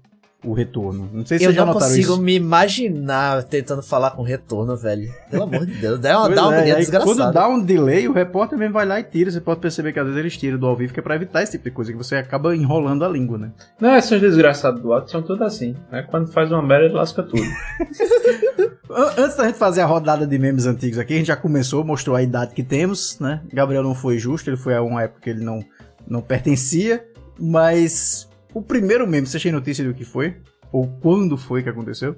o 0.44 0.52
retorno. 0.52 1.08
Não 1.12 1.24
sei 1.24 1.38
se 1.38 1.44
eu 1.44 1.48
vocês 1.48 1.56
já 1.56 1.64
não 1.64 1.72
notaram 1.74 1.90
consigo 1.92 2.12
isso. 2.14 2.22
me 2.22 2.34
imaginar 2.34 3.44
tentando 3.44 3.82
falar 3.82 4.10
com 4.12 4.22
retorno, 4.22 4.76
velho. 4.76 5.08
Pelo 5.30 5.44
amor 5.44 5.64
de 5.64 5.74
Deus, 5.74 6.00
dá 6.00 6.18
uma, 6.18 6.26
Pois 6.26 6.34
dá 6.36 6.48
uma 6.48 6.56
é, 6.56 6.74
desgraçada. 6.74 7.14
Quando 7.14 7.32
dá 7.32 7.48
um 7.48 7.60
delay, 7.62 8.08
o 8.08 8.12
repórter 8.12 8.58
mesmo 8.58 8.74
vai 8.74 8.84
lá 8.84 8.98
e 8.98 9.04
tira. 9.04 9.30
Você 9.30 9.40
pode 9.40 9.60
perceber 9.60 9.92
que 9.92 10.00
às 10.00 10.04
vezes 10.06 10.18
eles 10.18 10.36
tiram 10.36 10.58
do 10.58 10.66
ao 10.66 10.74
vivo, 10.76 10.92
que 10.92 10.98
é 10.98 11.02
pra 11.02 11.14
evitar 11.14 11.42
esse 11.42 11.52
tipo 11.52 11.64
de 11.64 11.70
coisa, 11.70 11.92
que 11.92 11.98
você 11.98 12.16
acaba 12.16 12.56
enrolando 12.56 13.04
a 13.04 13.08
língua, 13.08 13.38
né? 13.38 13.52
Não, 13.80 13.94
esses 13.96 14.20
desgraçados 14.20 14.82
do 14.82 14.92
alto 14.92 15.10
são 15.10 15.22
tudo 15.22 15.44
assim. 15.44 15.76
Né? 15.90 16.02
Quando 16.10 16.32
faz 16.32 16.50
uma 16.50 16.60
merda, 16.62 16.86
ele 16.86 16.94
lasca 16.94 17.22
tudo. 17.22 17.42
An- 18.90 19.12
Antes 19.22 19.36
da 19.36 19.46
gente 19.46 19.58
fazer 19.58 19.80
a 19.80 19.86
rodada 19.86 20.26
de 20.26 20.38
memes 20.38 20.66
antigos 20.66 20.98
aqui, 20.98 21.14
a 21.14 21.16
gente 21.18 21.26
já 21.28 21.36
começou, 21.36 21.84
mostrou 21.84 22.16
a 22.16 22.22
idade 22.22 22.52
que 22.54 22.62
temos, 22.62 23.18
né? 23.18 23.40
Gabriel 23.52 23.82
não 23.82 23.94
foi 23.94 24.18
justo, 24.18 24.50
ele 24.50 24.56
foi 24.56 24.74
a 24.74 24.82
uma 24.82 25.02
época 25.02 25.20
que 25.22 25.30
ele 25.30 25.44
não, 25.44 25.64
não 26.06 26.20
pertencia, 26.20 27.04
mas 27.38 28.28
o 28.54 28.62
primeiro 28.62 29.06
meme, 29.06 29.26
você 29.26 29.38
tem 29.38 29.52
notícia 29.52 29.84
do 29.84 29.94
que 29.94 30.04
foi? 30.04 30.36
Ou 30.70 30.86
quando 31.00 31.36
foi 31.36 31.62
que 31.62 31.68
aconteceu? 31.68 32.16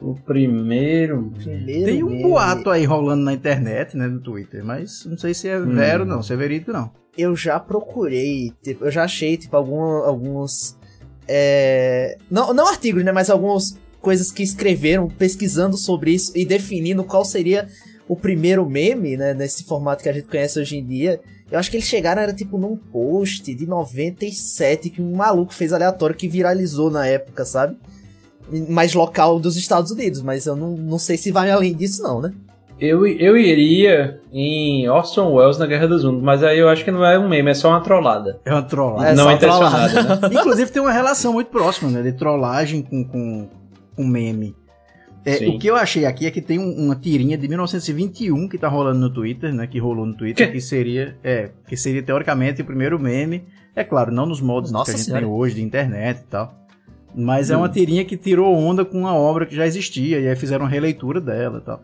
O 0.00 0.14
primeiro. 0.14 1.32
Tem 1.66 2.02
um 2.02 2.20
boato 2.22 2.68
aí 2.70 2.84
rolando 2.84 3.22
na 3.24 3.32
internet, 3.32 3.96
né, 3.96 4.06
no 4.06 4.20
Twitter, 4.20 4.64
mas 4.64 5.04
não 5.06 5.16
sei 5.16 5.32
se 5.32 5.48
é 5.48 5.58
Hum. 5.58 5.74
vero 5.74 6.04
não, 6.04 6.22
se 6.22 6.32
é 6.32 6.36
verídico 6.36 6.72
não. 6.72 6.90
Eu 7.16 7.34
já 7.36 7.58
procurei, 7.60 8.52
tipo, 8.62 8.84
eu 8.84 8.90
já 8.90 9.04
achei, 9.04 9.36
tipo, 9.36 9.56
algum, 9.56 9.80
alguns. 9.80 10.76
é, 11.28 12.18
não, 12.30 12.52
não 12.52 12.66
artigos, 12.68 13.02
né? 13.04 13.12
Mas 13.12 13.30
algumas 13.30 13.78
coisas 14.00 14.30
que 14.30 14.42
escreveram 14.42 15.08
pesquisando 15.08 15.76
sobre 15.76 16.10
isso 16.12 16.32
e 16.36 16.44
definindo 16.44 17.02
qual 17.04 17.24
seria 17.24 17.66
o 18.06 18.14
primeiro 18.14 18.68
meme, 18.68 19.16
né? 19.16 19.32
Nesse 19.32 19.64
formato 19.64 20.02
que 20.02 20.08
a 20.08 20.12
gente 20.12 20.26
conhece 20.26 20.58
hoje 20.60 20.76
em 20.76 20.84
dia. 20.86 21.20
Eu 21.54 21.60
acho 21.60 21.70
que 21.70 21.76
eles 21.76 21.86
chegaram, 21.86 22.20
era 22.20 22.32
tipo 22.32 22.58
num 22.58 22.76
post 22.76 23.54
de 23.54 23.64
97 23.64 24.90
que 24.90 25.00
um 25.00 25.14
maluco 25.14 25.54
fez 25.54 25.72
aleatório 25.72 26.16
que 26.16 26.26
viralizou 26.26 26.90
na 26.90 27.06
época, 27.06 27.44
sabe? 27.44 27.76
Mais 28.68 28.92
local 28.92 29.38
dos 29.38 29.56
Estados 29.56 29.92
Unidos, 29.92 30.20
mas 30.20 30.46
eu 30.46 30.56
não, 30.56 30.70
não 30.70 30.98
sei 30.98 31.16
se 31.16 31.30
vai 31.30 31.52
além 31.52 31.72
disso, 31.72 32.02
não, 32.02 32.20
né? 32.20 32.32
Eu, 32.80 33.06
eu 33.06 33.36
iria 33.36 34.20
em 34.32 34.88
Orson 34.88 35.32
Welles 35.32 35.56
na 35.56 35.66
Guerra 35.66 35.86
dos 35.86 36.02
Mundos, 36.02 36.24
mas 36.24 36.42
aí 36.42 36.58
eu 36.58 36.68
acho 36.68 36.84
que 36.84 36.90
não 36.90 37.04
é 37.04 37.16
um 37.16 37.28
meme, 37.28 37.52
é 37.52 37.54
só 37.54 37.68
uma 37.68 37.80
trollada. 37.80 38.40
É 38.44 38.50
uma 38.50 38.62
trollada. 38.62 39.14
não 39.14 39.24
só 39.24 39.30
é 39.30 39.34
intencionada, 39.34 40.02
né? 40.02 40.18
Inclusive 40.34 40.72
tem 40.72 40.82
uma 40.82 40.90
relação 40.90 41.34
muito 41.34 41.52
próxima, 41.52 41.88
né? 41.88 42.02
De 42.02 42.10
trollagem 42.14 42.82
com, 42.82 43.04
com, 43.04 43.48
com 43.94 44.04
meme. 44.04 44.56
É, 45.24 45.48
o 45.48 45.58
que 45.58 45.66
eu 45.68 45.76
achei 45.76 46.04
aqui 46.04 46.26
é 46.26 46.30
que 46.30 46.40
tem 46.42 46.58
um- 46.58 46.84
uma 46.86 46.94
tirinha 46.94 47.36
de 47.38 47.48
1921 47.48 48.46
que 48.48 48.58
tá 48.58 48.68
rolando 48.68 49.00
no 49.00 49.08
Twitter, 49.10 49.52
né? 49.54 49.66
Que 49.66 49.78
rolou 49.78 50.04
no 50.04 50.14
Twitter, 50.14 50.50
que 50.52 50.60
seria, 50.60 51.16
é, 51.24 51.50
que 51.66 51.76
seria 51.76 52.02
teoricamente 52.02 52.60
o 52.60 52.64
primeiro 52.64 52.98
meme. 52.98 53.44
É 53.74 53.82
claro, 53.82 54.12
não 54.12 54.26
nos 54.26 54.40
modos 54.40 54.70
Nossa 54.70 54.90
que 54.90 54.94
a 54.94 54.96
gente 54.98 55.06
Senhora. 55.06 55.24
tem 55.24 55.30
hoje 55.32 55.54
de 55.54 55.62
internet 55.62 56.20
e 56.20 56.24
tal. 56.24 56.54
Mas 57.16 57.50
é 57.50 57.56
Hum. 57.56 57.60
uma 57.60 57.68
tirinha 57.68 58.04
que 58.04 58.16
tirou 58.16 58.54
onda 58.54 58.84
com 58.84 58.98
uma 58.98 59.14
obra 59.14 59.46
que 59.46 59.54
já 59.54 59.66
existia, 59.66 60.18
e 60.20 60.28
aí 60.28 60.36
fizeram 60.36 60.64
uma 60.64 60.70
releitura 60.70 61.20
dela 61.20 61.58
e 61.58 61.64
tal. 61.64 61.80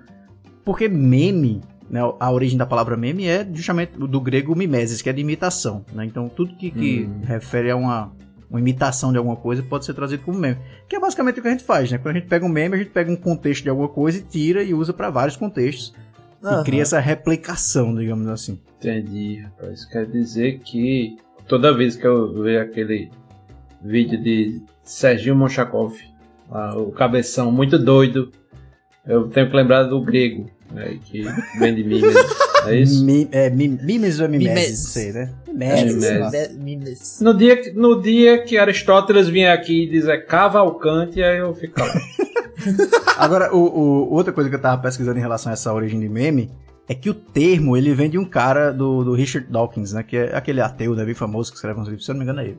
Porque 0.64 0.88
meme, 0.88 1.60
né, 1.88 2.00
a 2.20 2.30
origem 2.30 2.58
da 2.58 2.66
palavra 2.66 2.96
meme 2.96 3.26
é 3.26 3.46
justamente 3.52 3.92
do 3.98 4.20
grego 4.20 4.54
mimesis, 4.54 5.00
que 5.00 5.08
é 5.08 5.12
de 5.12 5.20
imitação. 5.20 5.84
Né? 5.92 6.04
Então 6.04 6.28
tudo 6.28 6.54
que, 6.56 6.70
que 6.70 7.04
Hum. 7.08 7.20
refere 7.24 7.70
a 7.70 7.76
uma, 7.76 8.12
uma 8.50 8.58
imitação 8.58 9.12
de 9.12 9.18
alguma 9.18 9.36
coisa 9.36 9.62
pode 9.62 9.84
ser 9.84 9.94
trazido 9.94 10.24
como 10.24 10.36
meme. 10.38 10.58
Que 10.88 10.96
é 10.96 11.00
basicamente 11.00 11.38
o 11.38 11.42
que 11.42 11.48
a 11.48 11.52
gente 11.52 11.62
faz, 11.62 11.90
né? 11.90 11.98
Quando 11.98 12.16
a 12.16 12.18
gente 12.18 12.28
pega 12.28 12.44
um 12.44 12.48
meme, 12.48 12.74
a 12.74 12.78
gente 12.78 12.90
pega 12.90 13.10
um 13.10 13.16
contexto 13.16 13.62
de 13.62 13.70
alguma 13.70 13.88
coisa 13.88 14.18
e 14.18 14.22
tira 14.22 14.62
e 14.62 14.74
usa 14.74 14.92
para 14.92 15.08
vários 15.08 15.36
contextos. 15.36 15.94
Aham. 16.42 16.60
E 16.60 16.64
cria 16.64 16.82
essa 16.82 16.98
replicação, 16.98 17.94
digamos 17.94 18.26
assim. 18.26 18.58
Entendi, 18.78 19.36
rapaz. 19.36 19.84
Quer 19.84 20.06
dizer 20.06 20.58
que 20.60 21.16
toda 21.46 21.72
vez 21.72 21.94
que 21.94 22.06
eu 22.06 22.42
ver 22.42 22.60
aquele 22.60 23.10
vídeo 23.82 24.20
de 24.20 24.60
Serginho 24.82 25.36
Monchakov, 25.36 25.96
lá, 26.50 26.76
o 26.76 26.90
cabeção 26.90 27.52
muito 27.52 27.78
doido, 27.78 28.32
eu 29.06 29.28
tenho 29.28 29.48
que 29.48 29.56
lembrar 29.56 29.84
do 29.84 30.00
grego, 30.02 30.50
né, 30.70 30.98
que 31.04 31.22
vem 31.58 31.74
de 31.74 31.84
mim 31.84 32.00
mesmo. 32.00 32.20
É 32.66 32.76
isso? 32.80 33.04
Mi, 33.04 33.28
é, 33.32 33.48
mi, 33.50 33.68
mimes 33.68 34.20
ou 34.20 34.28
mimesis? 34.28 34.56
Mimesis. 35.48 35.94
Não 35.94 36.00
sei, 36.00 36.18
né? 36.30 36.48
Mimes. 36.58 37.18
No 37.20 37.34
dia, 37.34 37.56
que- 37.56 37.70
no 37.72 38.00
dia 38.00 38.42
que 38.42 38.58
Aristóteles 38.58 39.28
vinha 39.28 39.52
aqui 39.52 39.84
e 39.84 39.90
dizer 39.90 40.26
Cavalcante, 40.26 41.22
aí 41.22 41.38
eu 41.38 41.54
ficava. 41.54 41.90
Agora, 43.16 43.54
o, 43.54 43.58
o- 43.58 44.12
outra 44.12 44.32
coisa 44.32 44.48
que 44.48 44.56
eu 44.56 44.60
tava 44.60 44.80
pesquisando 44.82 45.18
em 45.18 45.22
relação 45.22 45.50
a 45.50 45.54
essa 45.54 45.72
origem 45.72 45.98
de 46.00 46.08
meme 46.08 46.50
é 46.88 46.94
que 46.94 47.08
o 47.08 47.14
termo 47.14 47.76
ele 47.76 47.94
vem 47.94 48.10
de 48.10 48.18
um 48.18 48.24
cara 48.24 48.72
do, 48.72 49.04
do 49.04 49.12
Richard 49.14 49.46
Dawkins, 49.50 49.92
né? 49.92 50.02
Que 50.02 50.16
é 50.16 50.36
aquele 50.36 50.60
ateu 50.60 50.94
né, 50.94 51.04
bem 51.04 51.14
famoso 51.14 51.50
que 51.50 51.56
escreve 51.56 51.80
uns 51.80 51.86
livros, 51.86 52.04
se 52.04 52.10
eu 52.10 52.14
não 52.14 52.18
me 52.20 52.24
engano 52.24 52.40
é 52.40 52.44
ele. 52.50 52.58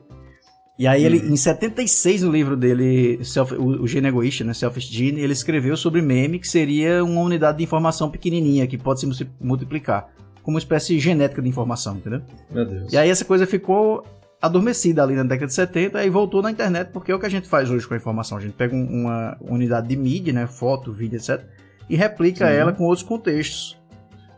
E 0.82 0.86
aí 0.88 1.04
ele, 1.04 1.18
em 1.18 1.36
76, 1.36 2.22
no 2.22 2.32
livro 2.32 2.56
dele, 2.56 3.24
Self- 3.24 3.54
o, 3.54 3.82
o 3.82 3.86
Gene 3.86 4.08
Egoísta, 4.08 4.42
né? 4.42 4.52
Selfish 4.52 4.86
Gene, 4.88 5.20
ele 5.20 5.32
escreveu 5.32 5.76
sobre 5.76 6.02
meme, 6.02 6.40
que 6.40 6.48
seria 6.48 7.04
uma 7.04 7.20
unidade 7.20 7.58
de 7.58 7.62
informação 7.64 8.10
pequenininha, 8.10 8.66
que 8.66 8.76
pode 8.76 8.98
se 8.98 9.06
multi- 9.06 9.30
multiplicar. 9.40 10.08
Como 10.42 10.56
uma 10.56 10.58
espécie 10.58 10.98
genética 10.98 11.40
de 11.40 11.48
informação, 11.48 11.98
entendeu? 11.98 12.22
Meu 12.50 12.64
Deus. 12.66 12.92
E 12.92 12.98
aí 12.98 13.08
essa 13.08 13.24
coisa 13.24 13.46
ficou 13.46 14.02
adormecida 14.40 15.04
ali 15.04 15.14
na 15.14 15.22
década 15.22 15.46
de 15.46 15.54
70 15.54 16.04
e 16.04 16.10
voltou 16.10 16.42
na 16.42 16.50
internet, 16.50 16.88
porque 16.92 17.12
é 17.12 17.14
o 17.14 17.20
que 17.20 17.26
a 17.26 17.30
gente 17.30 17.46
faz 17.46 17.70
hoje 17.70 17.86
com 17.86 17.94
a 17.94 17.96
informação. 17.96 18.36
A 18.36 18.40
gente 18.40 18.54
pega 18.54 18.74
um- 18.74 19.02
uma 19.02 19.36
unidade 19.40 19.86
de 19.86 19.94
mídia, 19.94 20.32
né, 20.32 20.48
foto, 20.48 20.92
vídeo, 20.92 21.16
etc, 21.16 21.42
e 21.88 21.94
replica 21.94 22.44
Sim. 22.48 22.54
ela 22.54 22.72
com 22.72 22.82
outros 22.82 23.06
contextos. 23.06 23.80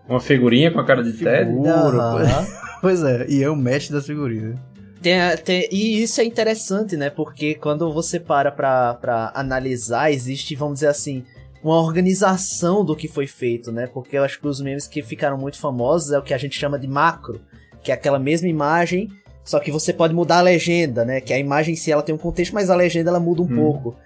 Uma 0.06 0.20
figurinha 0.20 0.70
com 0.70 0.78
a 0.78 0.84
cara 0.84 1.02
de 1.02 1.14
Ted? 1.14 1.50
Figura, 1.50 1.72
Aham. 1.72 2.46
Pois 2.82 3.02
é, 3.02 3.24
e 3.30 3.42
é 3.42 3.48
o 3.48 3.56
mestre 3.56 3.94
das 3.94 4.04
figurinhas. 4.04 4.58
Tem, 5.04 5.36
tem- 5.44 5.68
e 5.70 6.02
isso 6.02 6.18
é 6.20 6.24
interessante, 6.24 6.96
né? 6.96 7.10
Porque 7.10 7.54
quando 7.54 7.92
você 7.92 8.18
para 8.18 8.50
pra, 8.50 8.94
pra 8.94 9.30
analisar, 9.34 10.10
existe, 10.10 10.56
vamos 10.56 10.76
dizer 10.76 10.88
assim, 10.88 11.22
uma 11.62 11.78
organização 11.80 12.82
do 12.84 12.96
que 12.96 13.06
foi 13.06 13.26
feito, 13.26 13.70
né? 13.70 13.86
Porque 13.86 14.16
eu 14.16 14.24
acho 14.24 14.40
que 14.40 14.48
os 14.48 14.60
memes 14.60 14.86
que 14.86 15.02
ficaram 15.02 15.36
muito 15.36 15.58
famosos 15.58 16.10
é 16.10 16.18
o 16.18 16.22
que 16.22 16.32
a 16.32 16.38
gente 16.38 16.58
chama 16.58 16.78
de 16.78 16.88
macro, 16.88 17.40
que 17.82 17.90
é 17.90 17.94
aquela 17.94 18.18
mesma 18.18 18.48
imagem, 18.48 19.10
só 19.44 19.60
que 19.60 19.70
você 19.70 19.92
pode 19.92 20.14
mudar 20.14 20.38
a 20.38 20.42
legenda, 20.42 21.04
né? 21.04 21.20
Que 21.20 21.34
a 21.34 21.38
imagem 21.38 21.74
em 21.74 21.76
si 21.76 21.92
ela 21.92 22.02
tem 22.02 22.14
um 22.14 22.18
contexto, 22.18 22.54
mas 22.54 22.70
a 22.70 22.74
legenda 22.74 23.10
ela 23.10 23.20
muda 23.20 23.42
um 23.42 23.44
Hum. 23.44 23.54
pouco. 23.56 23.96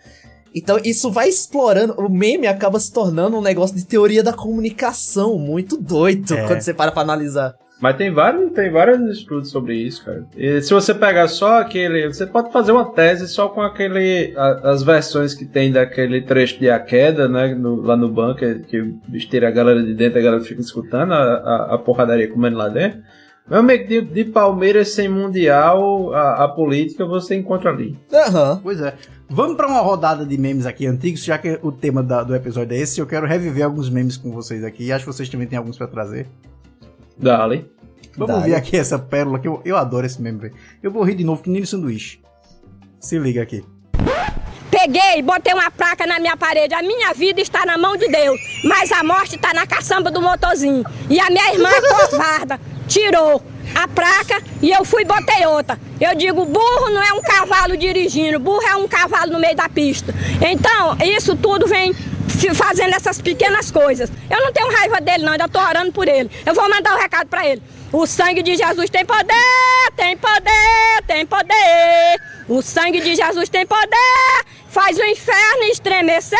Então 0.53 0.79
isso 0.83 1.13
vai 1.13 1.29
explorando, 1.29 1.93
o 1.95 2.09
meme 2.09 2.49
acaba 2.49 2.81
se 2.81 2.91
tornando 2.93 3.37
um 3.37 3.41
negócio 3.43 3.77
de 3.77 3.85
teoria 3.85 4.23
da 4.23 4.33
comunicação 4.33 5.39
muito 5.39 5.77
doido 5.77 6.35
É. 6.35 6.47
quando 6.47 6.61
você 6.61 6.75
para 6.75 6.91
pra 6.91 7.03
analisar. 7.03 7.55
Mas 7.81 7.97
tem 7.97 8.11
vários, 8.11 8.53
tem 8.53 8.71
vários 8.73 9.01
estudos 9.19 9.51
sobre 9.51 9.75
isso, 9.77 10.05
cara. 10.05 10.25
E 10.37 10.61
se 10.61 10.75
você 10.75 10.93
pegar 10.93 11.29
só 11.29 11.61
aquele. 11.61 12.09
Você 12.09 12.27
pode 12.27 12.53
fazer 12.53 12.73
uma 12.73 12.87
tese 12.93 13.29
só 13.29 13.49
com 13.49 13.63
aquele. 13.63 14.33
a- 14.37 14.71
as 14.71 14.83
versões 14.83 15.33
que 15.35 15.45
tem 15.45 15.71
daquele 15.71 16.21
trecho 16.23 16.59
de 16.59 16.69
A 16.69 16.81
Queda, 16.81 17.29
né? 17.29 17.55
no- 17.55 17.81
lá 17.81 17.97
no 17.97 18.09
banco, 18.09 18.41
que, 18.69 18.95
tira 19.31 19.47
a 19.49 19.53
galera 19.53 19.83
de 19.83 19.95
dentro, 19.95 20.19
a 20.19 20.23
galera 20.23 20.43
fica 20.43 20.61
escutando 20.61 21.13
a, 21.13 21.17
a, 21.35 21.75
a 21.75 21.79
porradaria 21.79 22.29
comendo 22.29 22.57
lá 22.57 22.69
dentro. 22.69 22.99
Meu 23.49 23.61
amigo, 23.61 23.87
de, 23.89 24.01
de 24.03 24.25
Palmeiras 24.27 24.89
sem 24.91 25.09
Mundial, 25.09 26.13
a, 26.13 26.45
a 26.45 26.49
política 26.49 27.07
você 27.07 27.35
encontra 27.37 27.71
ali. 27.71 27.97
Aham. 28.13 28.61
Pois 28.63 28.81
é. 28.81 28.93
Vamos 29.31 29.57
pra 29.57 29.67
uma 29.69 29.81
rodada 29.81 30.27
de 30.27 30.37
memes 30.37 30.67
aqui 30.67 30.87
antigos, 30.87 31.23
já 31.25 31.39
que 31.39 31.59
o 31.63 31.71
tema 31.71 32.03
da- 32.03 32.23
do 32.25 32.35
episódio 32.35 32.75
é 32.77 32.81
esse, 32.81 33.01
eu 33.01 33.07
quero 33.07 33.27
reviver 33.27 33.65
alguns 33.65 33.89
memes 33.89 34.17
com 34.17 34.31
vocês 34.33 34.65
aqui, 34.65 34.91
acho 34.91 35.05
que 35.07 35.13
vocês 35.13 35.29
também 35.29 35.47
têm 35.47 35.59
alguns 35.59 35.79
pra 35.79 35.87
trazer. 35.87 36.27
Dali. 37.19 37.71
Vamos 38.17 38.37
Dale. 38.37 38.51
ver 38.51 38.57
aqui 38.57 38.77
essa 38.77 38.99
pérola, 38.99 39.39
que 39.39 39.49
eu, 39.49 39.61
eu 39.65 39.77
adoro 39.77 40.07
esse 40.07 40.21
meme, 40.21 40.39
velho. 40.39 40.55
Eu 40.83 40.91
vou 40.91 41.03
rir 41.03 41.15
de 41.15 41.25
novo 41.25 41.43
que 41.43 41.51
nem 41.51 41.61
no 41.61 41.67
sanduíche. 41.67 42.21
Se 43.01 43.19
liga 43.19 43.43
aqui. 43.43 43.65
Peguei, 44.71 45.23
botei 45.23 45.55
uma 45.55 45.71
placa 45.71 46.07
na 46.07 46.19
minha 46.19 46.37
parede. 46.37 46.75
A 46.75 46.83
minha 46.83 47.13
vida 47.15 47.41
está 47.41 47.65
na 47.65 47.79
mão 47.79 47.97
de 47.97 48.09
Deus, 48.09 48.39
mas 48.65 48.93
a 48.93 49.03
morte 49.03 49.37
está 49.37 49.55
na 49.55 49.67
caçamba 49.67 50.11
do 50.11 50.21
motorzinho. 50.21 50.85
E 51.09 51.19
a 51.19 51.31
minha 51.31 51.55
irmã 51.55 51.71
covarda 52.11 52.61
tirou 52.87 53.43
a 53.75 53.89
placa 53.89 54.43
e 54.63 54.71
eu 54.71 54.85
fui 54.85 55.03
e 55.03 55.05
botei 55.05 55.47
outra. 55.47 55.79
Eu 56.01 56.15
digo, 56.15 56.45
burro 56.45 56.91
não 56.91 57.03
é 57.03 57.13
um 57.13 57.23
cavalo 57.23 57.77
dirigindo, 57.77 58.39
burro 58.39 58.63
é 58.63 58.77
um 58.77 58.87
cavalo 58.89 59.33
no 59.33 59.41
meio 59.41 59.57
da 59.57 59.69
pista. 59.69 60.15
Então, 60.41 60.97
isso 61.05 61.37
tudo 61.37 61.67
vem 61.67 61.95
fazendo 62.55 62.95
essas 62.95 63.21
pequenas 63.21 63.71
coisas. 63.71 64.11
Eu 64.31 64.41
não 64.41 64.53
tenho 64.53 64.71
raiva 64.73 65.01
dele 65.01 65.25
não, 65.25 65.33
ainda 65.33 65.49
tô 65.49 65.59
orando 65.59 65.93
por 65.93 66.07
ele. 66.09 66.31
Eu 66.47 66.55
vou 66.55 66.69
mandar 66.69 66.95
o 66.95 66.99
recado 66.99 67.29
para 67.29 67.47
ele. 67.47 67.63
O 67.93 68.07
sangue 68.07 68.43
de 68.43 68.57
Jesus 68.57 68.91
tem 68.91 69.05
poder, 69.05 69.93
tem 69.97 70.17
poder, 70.17 71.03
tem 71.07 71.27
poder. 71.27 72.21
O 72.49 72.63
sangue 72.63 73.01
de 73.01 73.15
Jesus 73.15 73.49
tem 73.49 73.67
poder, 73.67 74.45
faz 74.69 74.99
o 74.99 75.05
inferno 75.05 75.65
estremecer, 75.71 76.39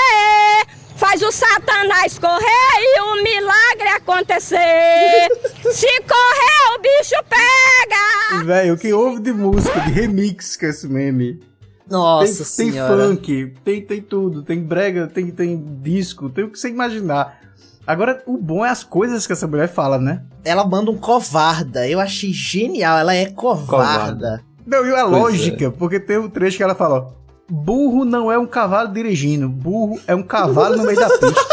faz 0.97 1.23
o 1.23 1.33
satanás 1.33 2.19
correr 2.19 2.45
e 2.77 3.01
o 3.01 3.23
milagre 3.23 3.89
acontecer. 3.97 4.59
Se 5.73 6.01
correr, 6.03 6.77
o 6.77 6.81
bicho 6.81 7.25
pega. 7.29 8.45
Velho, 8.45 8.75
o 8.75 8.79
que 8.79 8.93
houve 8.93 9.21
de 9.21 9.33
música, 9.33 9.81
de 9.81 9.91
remix 9.91 10.57
com 10.57 10.67
esse 10.67 10.87
meme? 10.87 11.48
Nossa 11.91 12.45
tem, 12.57 12.67
tem 12.67 12.73
senhora. 12.73 13.07
funk, 13.09 13.55
tem, 13.65 13.81
tem 13.83 14.03
tudo, 14.03 14.43
tem 14.43 14.61
brega, 14.63 15.07
tem, 15.07 15.31
tem 15.31 15.57
disco, 15.81 16.29
tem 16.29 16.45
o 16.45 16.51
que 16.51 16.59
você 16.59 16.69
imaginar. 16.69 17.39
Agora, 17.87 18.23
o 18.27 18.37
bom 18.37 18.65
é 18.65 18.69
as 18.69 18.85
coisas 18.85 19.27
que 19.27 19.33
essa 19.33 19.47
mulher 19.47 19.69
fala, 19.69 19.99
né? 19.99 20.23
Ela 20.45 20.67
manda 20.67 20.91
um 20.91 20.99
covarda. 20.99 21.89
Eu 21.89 21.99
achei 21.99 22.31
genial. 22.33 22.99
Ela 22.99 23.15
é 23.15 23.27
covarda. 23.31 23.71
Covarda. 23.71 24.45
Não, 24.67 24.85
e 24.87 24.93
a 24.93 25.09
Pois 25.09 25.11
lógica, 25.11 25.71
porque 25.71 25.99
tem 25.99 26.19
um 26.19 26.29
trecho 26.29 26.59
que 26.59 26.63
ela 26.63 26.75
fala, 26.75 26.99
ó, 26.99 27.11
burro 27.51 28.05
não 28.05 28.31
é 28.31 28.37
um 28.39 28.47
cavalo 28.47 28.93
dirigindo, 28.93 29.49
burro 29.49 29.99
é 30.07 30.15
um 30.15 30.23
cavalo 30.23 30.77
no 30.77 30.85
meio 30.85 30.99
da 31.01 31.09
pista. 31.09 31.25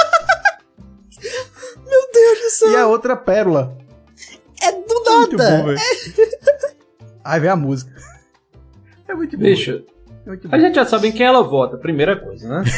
Meu 1.88 2.02
Deus 2.14 2.40
do 2.42 2.50
céu. 2.50 2.72
E 2.72 2.76
a 2.76 2.88
outra 2.88 3.16
pérola. 3.16 3.78
É 4.62 4.72
do 4.74 4.78
Muito 4.78 5.38
nada. 5.38 5.58
bom, 5.58 5.66
velho. 5.68 5.80
Aí 7.24 7.40
vem 7.40 7.50
a 7.50 7.56
música. 7.56 7.94
É 9.08 9.14
muito 9.14 9.38
bom. 9.38 9.44
Bicho, 9.44 9.72
É 9.72 9.74
muito 9.74 9.95
a 10.28 10.48
bom. 10.48 10.60
gente 10.60 10.76
já 10.76 10.86
sabe 10.86 11.08
em 11.10 11.12
quem 11.12 11.26
ela 11.26 11.44
vota, 11.44 11.78
primeira 11.78 12.16
coisa, 12.16 12.48
né? 12.48 12.64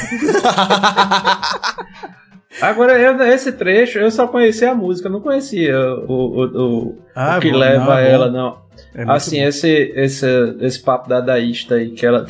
Agora, 2.62 2.98
eu, 3.00 3.22
esse 3.24 3.52
trecho, 3.52 4.00
eu 4.00 4.10
só 4.10 4.28
conhecia 4.28 4.72
a 4.72 4.76
música, 4.76 5.10
não 5.10 5.22
conhecia 5.22 5.78
o, 5.80 6.12
o, 6.12 6.44
o, 6.88 6.98
Ah, 7.16 7.38
o 7.38 7.42
que 7.42 7.52
bom, 7.52 7.58
leva 7.58 7.86
não, 7.86 7.98
é 7.98 8.12
ela, 8.12 8.32
não. 8.32 8.58
É 8.96 9.04
assim, 9.08 9.42
bom. 9.42 9.48
esse, 9.48 9.70
esse, 9.96 10.26
esse 10.62 10.80
papo 10.80 11.08
da 11.08 11.20
Daísta 11.22 11.76
aí 11.76 11.92
que 11.92 12.04
ela, 12.06 12.26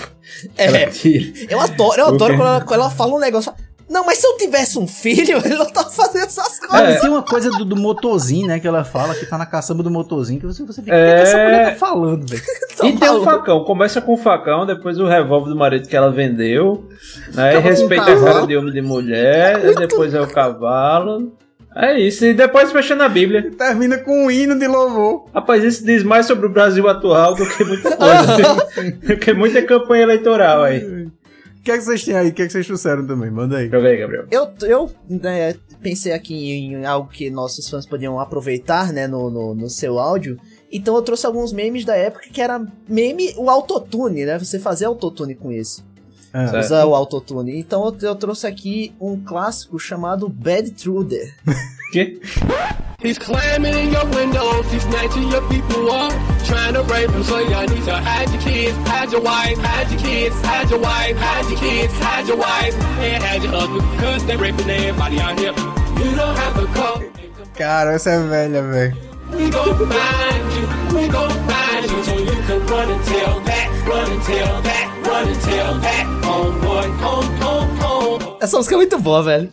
É. 0.57 0.65
ela 0.65 0.91
tira. 0.91 1.31
Eu 1.49 1.61
adoro, 1.61 2.01
eu 2.01 2.07
adoro 2.07 2.35
quando 2.35 2.47
ela, 2.47 2.61
quando 2.61 2.79
ela 2.81 2.89
fala 2.89 3.15
um 3.15 3.19
negócio. 3.19 3.53
Não, 3.97 4.05
mas 4.05 4.19
se 4.19 4.27
eu 4.27 4.37
tivesse 4.37 4.77
um 4.77 4.87
filho, 4.87 5.37
ele 5.43 5.55
não 5.55 5.65
tá 5.65 5.83
fazendo 5.85 6.25
essas 6.25 6.59
Ah, 6.63 6.67
coisas. 6.67 6.97
e 6.97 7.01
tem 7.01 7.09
uma 7.09 7.23
coisa 7.23 7.49
do, 7.49 7.65
do 7.65 7.75
motorzinho, 7.75 8.45
né? 8.47 8.59
Que 8.59 8.67
ela 8.67 8.83
fala 8.83 9.15
que 9.15 9.25
tá 9.25 9.39
na 9.39 9.45
caçamba 9.45 9.81
do 9.81 9.89
motorzinho, 9.89 10.39
que 10.39 10.45
você, 10.45 10.63
você 10.63 10.81
fica, 10.83 10.95
o 10.95 10.99
É. 10.99 11.09
que, 11.09 11.15
que 11.15 11.21
essa 11.29 11.37
mulher 11.43 11.69
tá 11.71 11.75
falando, 11.75 12.29
velho? 12.29 12.41
E 12.83 12.95
tem 12.95 13.09
o 13.09 13.23
facão, 13.23 13.63
começa 13.63 13.99
com 13.99 14.13
o 14.13 14.17
facão, 14.17 14.63
depois 14.63 14.99
o 14.99 15.07
revólver 15.07 15.49
do 15.49 15.55
marido 15.55 15.87
que 15.89 15.95
ela 15.95 16.11
vendeu, 16.11 16.87
né? 17.33 17.55
E 17.55 17.57
o 17.57 17.59
respeita 17.61 18.11
a 18.13 18.23
cara 18.23 18.45
de 18.45 18.55
homem 18.55 18.69
e 18.69 18.73
de 18.73 18.81
mulher, 18.83 19.65
e 19.65 19.73
depois 19.73 20.13
é 20.13 20.21
o 20.21 20.27
cavalo. 20.27 21.33
É 21.75 21.99
isso, 21.99 22.23
e 22.25 22.35
depois 22.35 22.71
fecha 22.71 22.93
na 22.95 23.09
Bíblia. 23.09 23.49
Termina 23.57 23.97
com 23.97 24.25
um 24.25 24.29
hino 24.31 24.57
de 24.59 24.67
louvor. 24.67 25.25
Rapaz, 25.33 25.63
isso 25.63 25.83
diz 25.83 26.03
mais 26.03 26.27
sobre 26.27 26.45
o 26.45 26.49
Brasil 26.49 26.87
atual 26.87 27.33
do 27.33 27.47
que 27.47 27.63
muita 27.63 27.97
coisa. 27.97 28.91
do 29.07 29.17
que 29.17 29.33
muita 29.33 29.61
campanha 29.63 30.03
eleitoral 30.03 30.61
aí. 30.63 31.07
Que 31.67 31.71
é 31.71 31.77
que 31.77 31.83
vocês 31.83 32.05
têm 32.05 32.15
aí? 32.15 32.29
O 32.29 32.33
que 32.33 32.41
é 32.41 32.45
que 32.45 32.51
vocês 32.53 32.65
trouxeram 32.65 33.05
também? 33.05 33.29
Manda 33.29 33.57
aí. 33.57 33.69
Joga 33.69 33.89
aí, 33.89 33.97
Gabriel. 33.97 34.25
Eu, 34.31 34.49
eu 34.61 34.89
né, 35.09 35.53
pensei 35.81 36.13
aqui 36.13 36.53
em 36.53 36.85
algo 36.85 37.09
que 37.09 37.29
nossos 37.29 37.69
fãs 37.69 37.85
podiam 37.85 38.17
aproveitar, 38.21 38.93
né, 38.93 39.05
no, 39.05 39.29
no, 39.29 39.53
no 39.53 39.69
seu 39.69 39.99
áudio. 39.99 40.39
Então 40.71 40.95
eu 40.95 41.01
trouxe 41.01 41.25
alguns 41.25 41.51
memes 41.51 41.83
da 41.83 41.93
época 41.93 42.29
que 42.31 42.41
era 42.41 42.65
meme 42.87 43.33
o 43.37 43.49
autotune, 43.49 44.25
né? 44.25 44.39
Você 44.39 44.59
fazer 44.59 44.85
autotune 44.85 45.35
com 45.35 45.51
isso. 45.51 45.85
Ah. 46.31 46.47
Certo. 46.47 46.65
Usar 46.65 46.85
o 46.85 46.95
autotune. 46.95 47.59
Então 47.59 47.85
eu, 47.85 48.09
eu 48.09 48.15
trouxe 48.15 48.47
aqui 48.47 48.93
um 48.99 49.21
clássico 49.21 49.77
chamado 49.77 50.29
Bad 50.29 50.71
Truder. 50.71 51.35
Que? 51.91 52.19
He's 53.01 53.19
climbing 53.19 53.73
in 53.73 53.91
your 53.91 54.05
windows, 54.07 54.69
he's 54.71 54.81
snatching 54.83 55.29
your 55.29 55.47
people 55.49 55.91
up, 55.91 56.11
trying 56.45 56.73
to 56.73 56.81
rape 56.83 57.11
them. 57.11 57.23
So 57.23 57.39
y'all 57.39 57.65
need 57.67 57.83
to 57.85 57.95
hide 57.95 58.29
your 58.29 58.41
kids, 58.41 58.75
hide 58.89 59.11
your 59.11 59.21
wife, 59.21 59.57
hide 59.59 59.91
your 59.91 59.99
kids, 60.01 60.35
hide 60.41 60.69
your 60.69 60.79
wife, 60.79 61.15
hide 61.17 61.45
your 61.49 61.59
kids, 61.59 61.93
hide 61.99 62.27
your 62.27 62.37
wife, 62.37 62.73
and 62.99 63.23
hide 63.23 63.43
your 63.43 63.51
husband, 63.51 63.99
cause 63.99 64.25
they're 64.25 64.37
raping 64.37 64.69
everybody 64.69 65.19
out 65.19 65.39
here. 65.39 65.53
You 66.03 66.15
don't 66.15 66.35
have 66.35 66.55
to 66.59 66.65
come. 66.73 67.11
Cara, 67.55 67.93
essa 67.93 68.09
é 68.11 68.19
velha, 68.27 68.61
velho. 68.63 68.97
We 69.31 69.49
gon' 69.49 69.75
find 69.75 70.53
you, 70.53 70.95
we 70.95 71.07
gon' 71.07 71.29
find 71.47 71.91
you, 71.91 72.03
so 72.03 72.17
you 72.17 72.43
can 72.47 72.65
run 72.67 72.89
and 72.89 73.03
tell 73.05 73.39
that, 73.41 73.87
run 73.87 74.11
and 74.11 74.23
tell 74.23 74.61
that, 74.61 75.05
run 75.05 75.27
and 75.27 75.41
tell 75.41 75.73
that, 75.79 76.05
homeboy, 76.23 76.89
home, 76.99 77.41
home, 77.41 77.77
home. 77.79 78.37
Essa 78.41 78.57
música 78.57 78.75
é 78.75 78.77
muito 78.77 78.97
boa, 78.99 79.21
velho. 79.23 79.51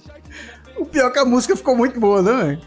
O 0.76 0.85
pior 0.85 1.09
é 1.09 1.11
que 1.11 1.19
a 1.19 1.25
música 1.25 1.57
ficou 1.57 1.76
muito 1.76 1.99
boa, 1.99 2.23
né, 2.23 2.33
velho? 2.33 2.61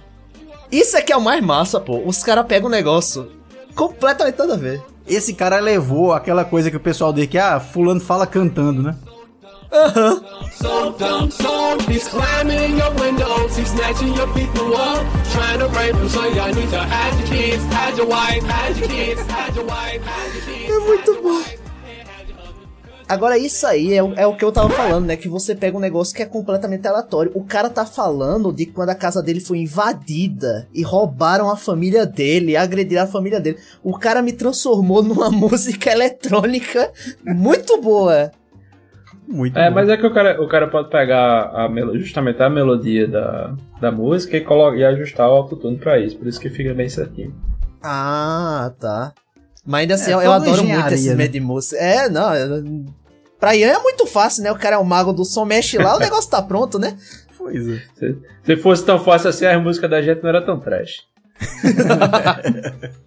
Isso 0.71 0.97
aqui 0.97 1.13
é 1.13 1.17
o 1.17 1.21
mais 1.21 1.43
massa, 1.43 1.79
pô. 1.79 2.01
Os 2.05 2.23
caras 2.23 2.45
pegam 2.45 2.67
um 2.67 2.71
negócio 2.71 3.31
completamente 3.75 4.37
nada 4.37 4.53
a 4.53 4.57
ver. 4.57 4.81
Esse 5.07 5.33
cara 5.33 5.59
levou 5.59 6.13
aquela 6.13 6.43
coisa 6.43 6.69
que 6.69 6.75
o 6.75 6.81
pessoal 6.81 7.13
diz 7.13 7.27
que, 7.27 7.37
ah, 7.37 7.59
fulano 7.59 8.01
fala 8.01 8.27
cantando, 8.27 8.81
né? 8.81 8.95
Aham. 9.71 10.21
Kids. 20.45 20.69
É 20.69 20.79
muito 20.79 21.21
bom. 21.21 21.66
Agora, 23.09 23.37
isso 23.37 23.65
aí 23.65 23.93
é, 23.93 24.03
o- 24.03 24.13
é 24.15 24.27
o 24.27 24.35
que 24.35 24.43
eu 24.43 24.51
tava 24.51 24.69
falando, 24.69 25.05
né? 25.05 25.15
Que 25.15 25.29
você 25.29 25.55
pega 25.55 25.77
um 25.77 25.79
negócio 25.79 26.13
que 26.15 26.21
é 26.21 26.25
completamente 26.25 26.85
aleatório. 26.87 27.31
O 27.35 27.43
cara 27.43 27.69
tá 27.69 27.85
falando 27.85 28.51
de 28.51 28.65
quando 28.65 28.89
a 28.89 28.95
casa 28.95 29.23
dele 29.23 29.39
foi 29.39 29.59
invadida 29.59 30.67
e 30.73 30.81
roubaram 30.83 31.49
a 31.49 31.55
família 31.55 32.05
dele, 32.05 32.57
agrediram 32.57 33.03
a 33.03 33.07
família 33.07 33.39
dele. 33.39 33.57
O 33.81 33.97
cara 33.97 34.21
me 34.21 34.33
transformou 34.33 35.01
numa 35.01 35.29
música 35.31 35.89
eletrônica 35.91 36.91
muito 37.25 37.81
boa. 37.81 38.31
Muito 39.27 39.57
É, 39.57 39.69
bom. 39.69 39.75
mas 39.75 39.89
é 39.89 39.97
que 39.97 40.05
o 40.05 40.13
cara, 40.13 40.41
o 40.41 40.47
cara 40.47 40.67
pode 40.67 40.89
pegar 40.89 41.51
a 41.53 41.69
justamente 41.97 42.41
a 42.41 42.49
melodia 42.49 43.07
da, 43.07 43.53
da 43.79 43.91
música 43.91 44.37
e, 44.37 44.41
colo- 44.41 44.75
e 44.75 44.83
ajustar 44.85 45.29
o 45.29 45.33
autotune 45.33 45.77
pra 45.77 45.99
isso. 45.99 46.17
Por 46.17 46.27
isso 46.27 46.39
que 46.39 46.49
fica 46.49 46.73
bem 46.73 46.87
certinho. 46.89 47.33
Ah, 47.83 48.71
tá. 48.79 49.13
Mas 49.67 49.81
ainda 49.81 49.95
assim, 49.95 50.11
É, 50.11 50.13
eu, 50.13 50.21
eu 50.21 50.31
adoro 50.31 50.63
muito 50.63 50.93
esse 50.93 51.13
né? 51.13 51.29
música. 51.41 51.75
É, 51.75 52.07
não. 52.07 52.85
Pra 53.37 53.53
Ian 53.53 53.73
é 53.73 53.79
muito 53.79 54.07
fácil, 54.07 54.43
né? 54.43 54.51
O 54.51 54.57
cara 54.57 54.77
é 54.77 54.79
o 54.79 54.85
mago 54.85 55.11
do 55.11 55.25
som, 55.25 55.43
mexe 55.43 55.77
lá, 55.77 55.97
o 55.97 55.99
negócio 56.09 56.31
tá 56.31 56.41
pronto, 56.41 56.79
né? 56.79 56.95
Pois 57.37 57.67
é. 57.67 57.81
Se, 57.95 58.17
se 58.45 58.55
fosse 58.55 58.85
tão 58.85 58.97
fácil 58.97 59.29
assim, 59.29 59.45
a 59.45 59.59
música 59.59 59.89
da 59.89 60.01
gente 60.01 60.23
não 60.23 60.29
era 60.29 60.41
tão 60.41 60.57
trash. 60.57 61.05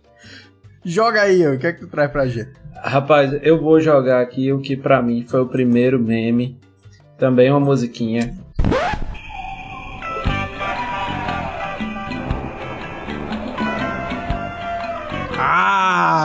Joga 0.84 1.22
aí. 1.22 1.46
O 1.48 1.58
que 1.58 1.66
é 1.66 1.72
que 1.72 1.80
tu 1.80 1.88
traz 1.88 2.10
pra 2.10 2.26
gente? 2.26 2.50
Rapaz, 2.82 3.32
eu 3.42 3.60
vou 3.60 3.80
jogar 3.80 4.20
aqui 4.20 4.52
o 4.52 4.60
que 4.60 4.76
pra 4.76 5.02
mim 5.02 5.24
foi 5.26 5.40
o 5.40 5.46
primeiro 5.46 5.98
meme. 5.98 6.58
Também 7.18 7.50
uma 7.50 7.60
musiquinha. 7.60 8.34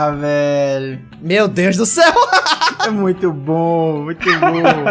Ah, 0.05 0.12
velho. 0.12 1.00
Meu 1.21 1.47
Deus 1.47 1.77
do 1.77 1.85
céu! 1.85 2.13
É 2.85 2.89
muito 2.89 3.31
bom, 3.31 4.03
muito 4.03 4.25
bom. 4.39 4.85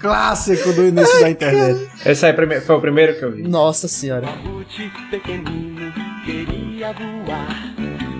Clássico 0.00 0.72
do 0.72 0.86
início 0.86 1.20
da 1.20 1.28
internet. 1.30 1.90
Esse 2.06 2.24
aí 2.26 2.32
prime- 2.32 2.60
foi 2.60 2.76
o 2.76 2.80
primeiro 2.80 3.18
que 3.18 3.24
eu 3.24 3.32
vi. 3.32 3.42
Nossa 3.42 3.86
senhora. 3.88 4.26
Mamute 4.26 4.90
pequenino 5.10 5.92
queria 6.24 6.92
voar, 6.92 7.74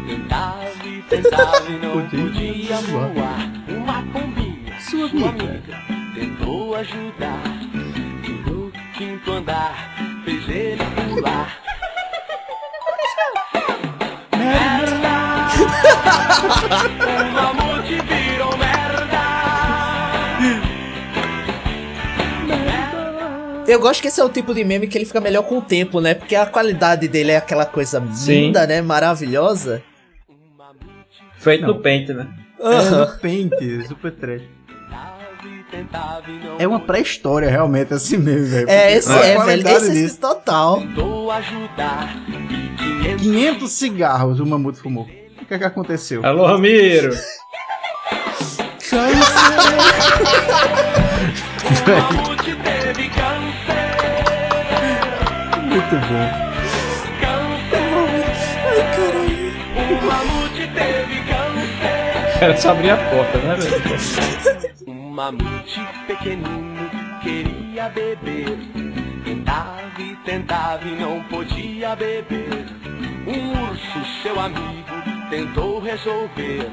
tentava 0.06 0.64
tentava 1.08 1.60
não 1.82 2.06
podia 2.08 2.76
voar. 2.76 3.50
Uma 3.68 4.02
pombinha, 4.12 4.78
sua 4.80 5.06
amiga, 5.06 5.60
tentou 6.14 6.74
ajudar, 6.76 7.42
no 8.46 8.72
quinto 8.98 9.32
andar 9.32 9.74
fez 10.24 10.48
ele 10.48 10.82
pular. 11.14 11.56
Eu 23.66 23.80
gosto 23.80 24.02
que 24.02 24.08
esse 24.08 24.20
é 24.20 24.24
o 24.24 24.28
tipo 24.28 24.52
de 24.54 24.62
meme 24.62 24.86
que 24.86 24.96
ele 24.96 25.06
fica 25.06 25.20
melhor 25.20 25.42
com 25.44 25.58
o 25.58 25.62
tempo, 25.62 26.00
né? 26.00 26.12
Porque 26.14 26.36
a 26.36 26.44
qualidade 26.44 27.08
dele 27.08 27.32
é 27.32 27.36
aquela 27.38 27.64
coisa 27.64 28.02
Sim. 28.12 28.46
linda, 28.46 28.66
né? 28.66 28.82
Maravilhosa. 28.82 29.82
Feito 31.38 31.66
no 31.66 31.80
Paint, 31.80 32.10
né? 32.10 32.28
É 32.60 32.90
no 32.90 33.18
Paint, 33.18 33.52
super 33.88 34.12
trash. 34.12 34.42
É 36.58 36.68
uma 36.68 36.78
pré-história, 36.78 37.50
realmente, 37.50 37.92
assim 37.92 38.16
mesmo, 38.16 38.46
velho. 38.46 38.70
É, 38.70 38.92
esse 38.92 39.10
A 39.10 39.24
é, 39.24 39.44
velho. 39.44 39.68
Esse 39.68 39.90
é 39.90 39.92
disso. 39.92 40.20
total. 40.20 40.80
Tentou 40.80 41.30
ajudar, 41.32 42.14
500 43.18 43.70
cigarros 43.70 44.40
o 44.40 44.46
Mamuto 44.46 44.78
fumou. 44.78 45.08
O 45.44 45.46
que 45.46 45.52
é 45.52 45.58
que 45.58 45.64
aconteceu? 45.64 46.24
Alô, 46.24 46.46
Ramiro! 46.46 47.12
mamute 51.86 52.56
teve 52.56 53.10
câncer. 53.10 53.84
Muito 55.60 55.96
bom. 56.08 56.28
O 59.76 59.94
mamute 60.06 60.64
teve 60.68 61.20
câncer. 61.28 62.40
Era 62.42 62.56
só 62.56 62.70
abrir 62.70 62.90
a 62.90 62.96
porta, 62.96 63.36
né, 63.36 63.56
velho? 63.56 63.82
Um 64.86 65.10
mamute 65.10 65.86
pequenino 66.06 66.90
queria 67.22 67.90
beber. 67.90 68.58
Tentava 69.22 69.92
e 69.98 70.16
tentava 70.24 70.88
e 70.88 70.96
não 70.96 71.22
podia 71.24 71.94
beber. 71.94 72.64
Um 73.26 73.70
urso, 73.70 74.22
seu 74.22 74.38
amigo, 74.40 75.13
tentou 75.30 75.78
resolver. 75.80 76.66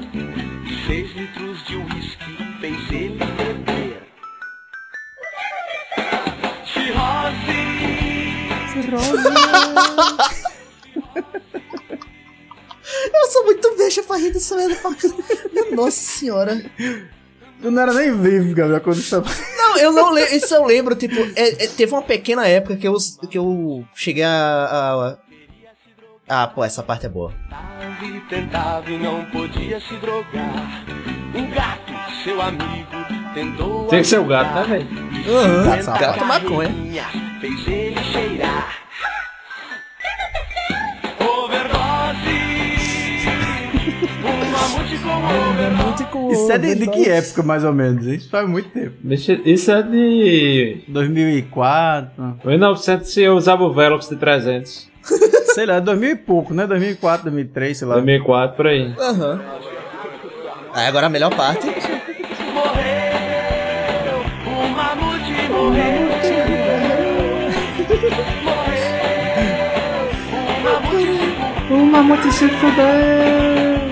Seis 0.88 1.12
litros 1.16 1.66
de 1.66 1.76
uísque 1.78 2.60
fez 2.60 2.92
ele 2.92 3.18
beber. 3.18 4.02
Cirrose. 6.66 7.62
Eu 13.14 13.28
sou 13.32 13.46
muito 13.46 13.76
beixa 13.78 14.04
pra 14.04 14.18
rir 14.18 14.32
merda. 14.56 14.80
Minha 15.52 15.72
Nossa 15.76 15.92
senhora. 16.02 16.62
Tu 17.62 17.70
não 17.70 17.82
era 17.82 17.94
nem 17.94 18.18
vivo, 18.20 18.56
Gabriel, 18.56 18.82
quando 18.82 18.98
isso 18.98 19.22
Não, 19.58 19.78
eu 19.78 19.92
não 19.92 20.12
lembro. 20.12 20.36
Isso 20.36 20.54
eu 20.54 20.66
lembro, 20.66 20.96
tipo, 20.96 21.16
é- 21.36 21.64
é- 21.64 21.68
teve 21.68 21.92
uma 21.94 22.02
pequena 22.02 22.48
época 22.48 22.76
que 22.76 22.88
eu, 22.88 22.96
que 23.30 23.38
eu 23.38 23.86
cheguei 23.96 24.24
a, 24.24 24.30
a. 25.18 25.18
Ah, 26.34 26.48
pô, 26.48 26.63
essa 26.63 26.82
parte 26.82 27.06
é 27.06 27.10
boa. 27.10 27.34
Tentava 27.50 28.06
e 28.06 28.20
tentava 28.22 28.89
e 28.89 28.98
não 28.98 29.26
podia 29.26 29.82
se 29.82 29.94
drogar. 29.98 30.86
Um 31.36 31.52
gato, 31.52 31.91
seu 32.24 32.41
amigo, 32.41 32.88
tentou 33.34 33.88
Tem 33.88 34.00
que 34.02 34.08
ser 34.08 34.20
o 34.22 34.24
gato, 34.24 34.56
né, 34.56 34.63
velho? 34.63 34.88
Uhum, 34.88 35.65
Gato 35.65 35.86
gato, 35.88 36.00
gato 36.00 36.26
maconha. 36.26 37.04
Fez 37.41 37.67
ele 37.67 38.02
cheirar. 38.02 38.78
Isso 46.32 46.50
é 46.50 46.58
de, 46.58 46.76
de 46.76 46.88
que 46.88 47.10
época, 47.10 47.44
mais 47.44 47.65
ou 47.65 47.74
menos? 47.74 48.06
Isso 48.06 48.30
faz 48.30 48.48
muito 48.48 48.70
tempo. 48.70 48.96
Isso 49.04 49.70
é 49.70 49.82
de 49.84 50.86
2004. 50.88 52.38
1900 52.46 53.13
se 53.13 53.22
eu 53.22 53.36
usava 53.36 53.63
o 53.65 53.74
Velox 53.74 54.08
de 54.08 54.15
300. 54.15 54.89
Sei 55.54 55.66
lá, 55.66 55.80
2000 55.80 56.10
e 56.12 56.16
pouco, 56.16 56.54
né? 56.54 56.66
2004, 56.68 57.24
2003, 57.24 57.78
sei 57.78 57.88
lá. 57.88 57.96
2004, 57.96 58.56
por 58.56 58.68
aí. 58.68 58.94
Aham. 59.00 59.42
Aí 60.74 60.88
agora 60.88 61.08
a 61.08 61.10
melhor 61.10 61.36
parte. 61.36 61.68
Um 64.48 64.70
mamute 64.70 65.50
morreu. 65.50 66.12
O 71.70 71.86
mamute 71.86 72.32
se 72.32 72.48
fudeu. 72.48 73.92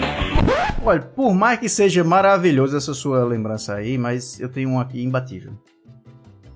Olha, 0.86 1.02
por 1.02 1.34
mais 1.34 1.60
que 1.60 1.70
seja 1.70 2.04
maravilhoso 2.04 2.76
essa 2.76 2.94
sua 2.94 3.24
lembrança 3.26 3.76
aí, 3.76 3.98
mas 3.98 4.40
eu 4.40 4.50
tenho 4.50 4.70
um 4.70 4.80
aqui 4.80 5.04
imbatível. 5.04 5.54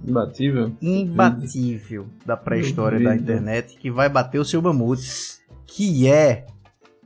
Imbatível? 0.05 0.73
Imbatível 0.81 2.07
da 2.25 2.35
pré-história 2.35 2.99
da 2.99 3.15
internet 3.15 3.77
que 3.77 3.89
vai 3.89 4.09
bater 4.09 4.39
o 4.39 4.45
seu 4.45 4.61
mamute, 4.61 5.09
que 5.65 6.07
é 6.07 6.45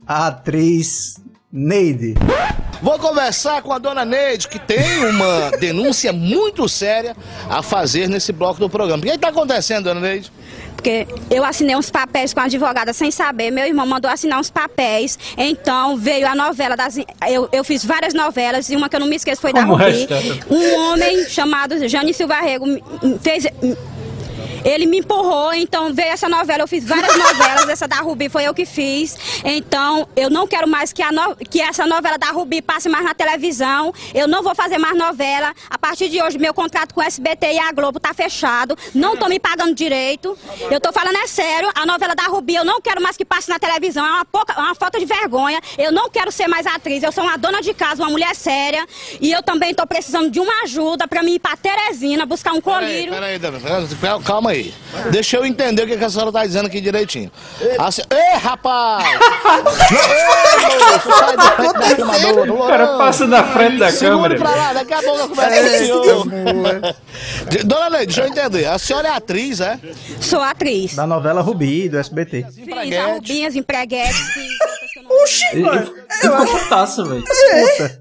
a 0.06 0.26
atriz 0.26 1.22
Neide. 1.50 2.14
Vou 2.82 2.98
conversar 2.98 3.62
com 3.62 3.72
a 3.72 3.78
dona 3.78 4.04
Neide, 4.04 4.48
que 4.48 4.58
tem 4.58 5.04
uma 5.04 5.50
denúncia 5.58 6.12
muito 6.12 6.68
séria 6.68 7.16
a 7.48 7.62
fazer 7.62 8.08
nesse 8.08 8.32
bloco 8.32 8.60
do 8.60 8.70
programa. 8.70 9.02
O 9.02 9.06
que 9.06 9.10
está 9.10 9.28
acontecendo, 9.28 9.84
dona 9.84 10.00
Neide? 10.00 10.30
Porque 10.78 11.08
eu 11.28 11.44
assinei 11.44 11.74
uns 11.74 11.90
papéis 11.90 12.32
com 12.32 12.38
a 12.38 12.44
advogada 12.44 12.92
sem 12.92 13.10
saber, 13.10 13.50
meu 13.50 13.66
irmão 13.66 13.84
mandou 13.84 14.08
assinar 14.08 14.38
uns 14.38 14.48
papéis, 14.48 15.18
então 15.36 15.96
veio 15.96 16.24
a 16.28 16.36
novela 16.36 16.76
das. 16.76 16.96
Eu, 17.28 17.48
eu 17.50 17.64
fiz 17.64 17.84
várias 17.84 18.14
novelas 18.14 18.70
e 18.70 18.76
uma 18.76 18.88
que 18.88 18.94
eu 18.94 19.00
não 19.00 19.08
me 19.08 19.16
esqueço 19.16 19.40
foi 19.40 19.52
Como 19.52 19.76
da 19.76 19.88
é 19.88 19.90
Rubi. 19.90 20.04
essa? 20.14 20.46
Um 20.48 20.74
homem 20.78 21.24
chamado 21.28 21.88
Jane 21.88 22.14
Silva 22.14 22.36
Rego 22.36 22.64
fez. 23.20 23.44
Ele 24.64 24.86
me 24.86 24.98
empurrou, 24.98 25.52
então 25.54 25.92
veio 25.92 26.08
essa 26.10 26.28
novela. 26.28 26.62
Eu 26.62 26.68
fiz 26.68 26.84
várias 26.84 27.14
novelas, 27.16 27.68
essa 27.68 27.86
da 27.88 27.96
Rubi 27.96 28.28
foi 28.28 28.44
eu 28.44 28.54
que 28.54 28.64
fiz. 28.66 29.16
Então 29.44 30.06
eu 30.16 30.30
não 30.30 30.46
quero 30.46 30.68
mais 30.68 30.92
que, 30.92 31.02
a 31.02 31.10
no- 31.12 31.36
que 31.36 31.60
essa 31.60 31.86
novela 31.86 32.18
da 32.18 32.30
Rubi 32.30 32.60
passe 32.62 32.88
mais 32.88 33.04
na 33.04 33.14
televisão. 33.14 33.92
Eu 34.14 34.26
não 34.28 34.42
vou 34.42 34.54
fazer 34.54 34.78
mais 34.78 34.96
novela. 34.96 35.52
A 35.70 35.78
partir 35.78 36.08
de 36.08 36.22
hoje, 36.22 36.38
meu 36.38 36.52
contrato 36.54 36.94
com 36.94 37.00
o 37.00 37.04
SBT 37.04 37.52
e 37.54 37.58
a 37.58 37.72
Globo 37.72 38.00
tá 38.00 38.12
fechado. 38.14 38.76
Não 38.94 39.16
tô 39.16 39.28
me 39.28 39.38
pagando 39.38 39.74
direito. 39.74 40.36
Eu 40.70 40.80
tô 40.80 40.92
falando 40.92 41.16
é 41.16 41.26
sério. 41.26 41.70
A 41.74 41.86
novela 41.86 42.14
da 42.14 42.24
Rubi 42.24 42.54
eu 42.54 42.64
não 42.64 42.80
quero 42.80 43.00
mais 43.02 43.16
que 43.16 43.24
passe 43.24 43.48
na 43.48 43.58
televisão. 43.58 44.04
É 44.06 44.10
uma, 44.10 44.24
pouca, 44.24 44.52
é 44.52 44.58
uma 44.58 44.74
falta 44.74 44.98
de 44.98 45.04
vergonha. 45.06 45.60
Eu 45.76 45.92
não 45.92 46.08
quero 46.10 46.30
ser 46.32 46.48
mais 46.48 46.66
atriz. 46.66 47.02
Eu 47.02 47.12
sou 47.12 47.24
uma 47.24 47.36
dona 47.36 47.60
de 47.60 47.72
casa, 47.74 48.02
uma 48.02 48.10
mulher 48.10 48.34
séria. 48.34 48.86
E 49.20 49.30
eu 49.32 49.42
também 49.42 49.74
tô 49.74 49.86
precisando 49.86 50.30
de 50.30 50.40
uma 50.40 50.62
ajuda 50.62 51.06
pra 51.06 51.22
mim 51.22 51.34
ir 51.34 51.38
pra 51.38 51.56
Teresina 51.56 52.26
buscar 52.26 52.52
um 52.52 52.60
colírio. 52.60 53.12
Peraí, 53.12 53.38
peraí, 53.38 53.60
peraí, 53.60 54.22
calma 54.24 54.47
aí. 54.48 54.74
Deixa 55.10 55.36
eu 55.36 55.44
entender 55.46 55.82
o 55.82 55.86
que 55.86 55.96
que 55.96 56.04
a 56.04 56.10
senhora 56.10 56.30
está 56.30 56.44
dizendo 56.44 56.66
aqui 56.66 56.80
direitinho. 56.80 57.30
A 57.78 57.90
se- 57.90 58.02
Ei, 58.10 58.38
rapaz! 58.38 59.04
Não, 59.04 60.00
ei, 60.70 60.78
moço, 60.92 61.08
sai 61.18 61.36
da 61.36 61.50
frente 61.52 61.72
da 61.78 61.88
filmadora, 61.96 62.52
O 62.52 62.66
cara 62.66 62.86
passa 62.98 63.26
na 63.26 63.44
frente 63.44 63.78
da 63.78 63.90
Segura 63.90 64.36
câmera. 64.36 64.38
pra 64.40 64.50
lá, 64.54 64.72
daqui 64.72 64.94
a 64.94 65.02
pouco 65.02 65.18
eu 65.18 65.42
É, 65.42 65.60
com 65.60 65.66
o 65.66 65.78
senhor. 65.78 66.96
Dona 67.64 67.90
Neide, 67.90 68.06
deixa 68.06 68.20
eu 68.22 68.26
entender. 68.28 68.66
A 68.66 68.78
senhora 68.78 69.08
é 69.08 69.12
atriz, 69.12 69.60
é? 69.60 69.78
Sou 70.20 70.40
atriz. 70.42 70.94
Da 70.94 71.06
novela 71.06 71.40
Rubi, 71.40 71.88
do 71.88 71.98
SBT. 71.98 72.46
Fiz 72.54 72.96
a 72.98 73.06
Rubinhas, 73.14 73.56
empreguetes, 73.56 74.16
fiz 74.32 74.48
Oxi, 75.22 75.44
Ele, 75.52 75.62
mano. 75.62 75.78
ele 75.80 76.06
ficou 76.20 76.46
putaça, 76.46 77.04
velho. 77.04 77.24
Puta. 77.24 77.98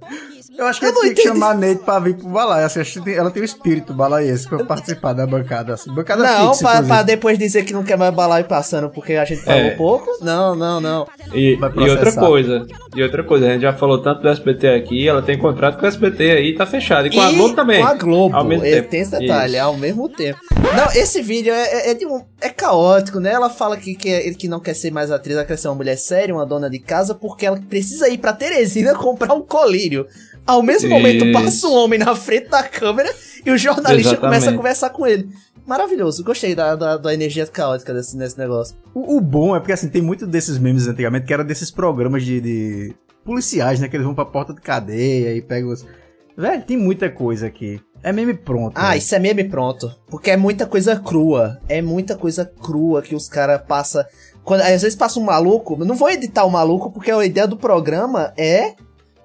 Eu 0.57 0.65
acho 0.65 0.79
que 0.79 0.85
eu, 0.87 0.93
tinha 1.01 1.13
que 1.13 1.21
chamar 1.21 1.51
a 1.51 1.53
Neide 1.53 1.81
pra 1.81 1.99
vir 1.99 2.15
pro 2.15 2.27
balaio. 2.29 2.65
Assim, 2.65 2.81
ela 3.15 3.29
tem 3.29 3.41
o 3.41 3.45
espírito 3.45 3.93
balaiense 3.93 4.47
pra 4.47 4.63
participar 4.65 5.13
da 5.13 5.25
bancada. 5.27 5.73
Assim. 5.75 5.93
Bancada 5.93 6.23
Não, 6.23 6.53
fixa, 6.53 6.67
pra, 6.69 6.81
pra 6.83 7.03
depois 7.03 7.37
dizer 7.37 7.63
que 7.63 7.73
não 7.73 7.83
quer 7.83 7.97
mais 7.97 8.13
balaio 8.13 8.45
passando 8.45 8.89
porque 8.89 9.13
a 9.13 9.23
gente 9.25 9.43
pagou 9.45 9.61
É. 9.61 9.69
pouco. 9.71 10.07
Não, 10.21 10.55
não, 10.55 10.81
não. 10.81 11.07
E, 11.33 11.53
e 11.57 11.89
outra 11.89 12.11
coisa, 12.11 12.65
e 12.95 13.03
outra 13.03 13.23
coisa, 13.23 13.45
a 13.45 13.49
gente 13.53 13.61
já 13.61 13.73
falou 13.73 14.01
tanto 14.01 14.21
do 14.21 14.29
SBT 14.29 14.67
aqui, 14.69 15.07
ela 15.07 15.21
tem 15.21 15.37
contrato 15.37 15.77
com 15.77 15.85
o 15.85 15.87
SBT 15.87 16.31
aí, 16.31 16.55
tá 16.55 16.65
fechado. 16.65 17.07
E 17.07 17.11
com 17.11 17.21
a 17.21 17.31
E 17.31 17.35
Globo 17.35 17.55
também. 17.55 17.81
Com 17.81 17.87
a 17.87 17.93
Globo, 17.93 18.35
Ao 18.35 18.43
mesmo 18.43 18.65
é, 18.65 18.71
tempo. 18.77 18.89
tem 18.89 19.01
esse 19.01 19.11
detalhe, 19.11 19.53
Isso. 19.57 19.63
ao 19.63 19.77
mesmo 19.77 20.09
tempo. 20.09 20.39
Não, 20.75 20.91
esse 21.01 21.21
vídeo 21.21 21.53
é, 21.53 21.63
é, 21.63 21.91
é 21.91 21.93
de 21.93 22.05
um, 22.05 22.21
é 22.41 22.49
caótico, 22.49 23.19
né? 23.19 23.31
Ela 23.31 23.49
fala 23.49 23.77
que, 23.77 23.95
que, 23.95 24.09
é- 24.09 24.33
que 24.33 24.47
não 24.47 24.59
quer 24.59 24.73
ser 24.73 24.91
mais 24.91 25.11
atriz, 25.11 25.35
ela 25.35 25.45
quer 25.45 25.57
ser 25.57 25.67
uma 25.69 25.75
mulher 25.75 25.97
séria, 25.97 26.33
uma 26.33 26.45
dona 26.45 26.69
de 26.69 26.79
casa, 26.79 27.13
porque 27.15 27.45
ela 27.45 27.59
precisa 27.69 28.09
ir 28.09 28.17
pra 28.17 28.33
Teresina 28.33 28.93
comprar 28.97 29.33
um 29.33 29.41
colírio. 29.41 30.05
Ao 30.47 30.63
mesmo 30.63 30.89
momento, 30.89 31.25
Isso. 31.25 31.33
passa 31.33 31.67
um 31.67 31.73
homem 31.73 31.99
na 31.99 32.15
frente 32.15 32.47
da 32.47 32.63
câmera 32.63 33.13
e 33.45 33.51
o 33.51 33.57
jornalista 33.57 34.13
Exatamente. 34.13 34.19
começa 34.21 34.49
a 34.49 34.53
conversar 34.53 34.89
com 34.91 35.05
ele. 35.05 35.29
Maravilhoso, 35.65 36.23
gostei 36.23 36.55
da, 36.55 36.75
da, 36.75 36.95
da 36.95 37.13
energia 37.13 37.45
caótica 37.45 37.93
desse, 37.93 38.17
desse 38.17 38.38
negócio. 38.38 38.73
O, 38.93 39.17
o 39.17 39.21
bom 39.21 39.53
é 39.53 39.60
porque, 39.60 39.73
assim, 39.73 39.89
tem 39.89 40.01
muito 40.01 40.25
desses 40.25 40.57
memes 40.57 40.88
antigamente 40.88 41.25
que 41.25 41.33
eram 41.33 41.43
desses 41.43 41.69
programas 41.69 42.23
de, 42.23 42.39
de 42.39 42.95
policiais, 43.25 43.77
né? 43.77 43.89
Que 43.89 43.97
eles 43.97 44.05
vão 44.05 44.15
pra 44.15 44.23
porta 44.23 44.53
de 44.53 44.62
cadeia 44.62 45.36
e 45.36 45.41
pegam 45.41 45.69
os... 45.69 45.86
Velho, 46.38 46.63
tem 46.63 46.77
muita 46.77 47.10
coisa 47.10 47.47
aqui. 47.47 47.81
É 48.01 48.13
meme 48.13 48.33
pronto. 48.33 48.77
Ah, 48.77 48.91
né? 48.91 48.97
isso 48.99 49.13
é 49.13 49.19
meme 49.19 49.43
pronto. 49.43 49.93
Porque 50.07 50.31
é 50.31 50.38
muita 50.38 50.65
coisa 50.65 50.95
crua. 50.95 51.60
É 51.67 51.81
muita 51.81 52.15
coisa 52.15 52.45
crua 52.45 53.01
que 53.01 53.15
os 53.15 53.27
caras 53.27 53.62
passam. 53.67 54.05
Quando, 54.43 54.62
às 54.62 54.81
vezes 54.81 54.95
passa 54.95 55.19
um 55.19 55.23
maluco. 55.23 55.75
eu 55.79 55.86
Não 55.86 55.95
vou 55.95 56.10
editar 56.10 56.45
o 56.45 56.51
maluco, 56.51 56.91
porque 56.91 57.12
a 57.12 57.25
ideia 57.25 57.47
do 57.47 57.57
programa 57.57 58.31
é 58.38 58.75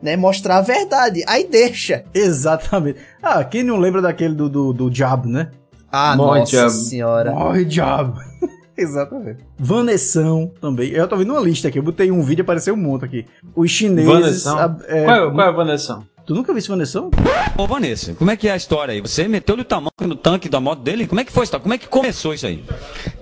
né, 0.02 0.16
mostrar 0.16 0.58
a 0.58 0.62
verdade. 0.62 1.22
Aí 1.28 1.46
deixa. 1.48 2.04
Exatamente. 2.12 2.98
Ah, 3.22 3.42
quem 3.44 3.62
não 3.62 3.78
lembra 3.78 4.02
daquele 4.02 4.34
do, 4.34 4.48
do, 4.48 4.72
do 4.72 4.90
Diabo, 4.90 5.28
né? 5.28 5.50
Ah, 5.90 6.16
Morre, 6.16 6.40
nossa 6.40 6.50
diabo. 6.50 6.70
senhora. 6.70 7.30
Morre 7.32 7.64
Diabo. 7.64 8.18
Exatamente. 8.76 9.44
Vanessão 9.58 10.50
também. 10.60 10.90
Eu 10.90 11.06
tô 11.06 11.16
vendo 11.16 11.32
uma 11.34 11.40
lista 11.40 11.68
aqui. 11.68 11.78
Eu 11.78 11.82
botei 11.82 12.10
um 12.10 12.22
vídeo 12.22 12.40
e 12.40 12.44
apareceu 12.44 12.72
um 12.74 12.78
monte 12.78 13.04
aqui. 13.04 13.26
Os 13.54 13.70
chineses. 13.70 14.10
Vanessão? 14.10 14.58
a- 14.58 14.76
é- 14.88 15.04
Qual, 15.04 15.16
é, 15.28 15.30
qual 15.30 15.46
é 15.46 15.48
a 15.48 15.52
Vanessão? 15.52 16.04
Tu 16.24 16.34
nunca 16.34 16.52
viu 16.52 16.58
esse 16.58 16.68
Vanessão? 16.68 17.10
Ô 17.58 17.66
Vanessa, 17.66 18.14
como 18.14 18.30
é 18.30 18.36
que 18.36 18.46
é 18.46 18.52
a 18.52 18.56
história 18.56 18.94
aí? 18.94 19.00
Você 19.00 19.26
meteu-lhe 19.26 19.62
o 19.62 19.64
tamanho 19.64 19.90
no 20.00 20.14
tanque 20.14 20.48
da 20.48 20.60
moto 20.60 20.78
dele? 20.80 21.06
Como 21.08 21.20
é 21.20 21.24
que 21.24 21.32
foi 21.32 21.42
isso? 21.42 21.58
Como 21.58 21.74
é 21.74 21.78
que 21.78 21.88
começou 21.88 22.32
isso 22.32 22.46
aí? 22.46 22.64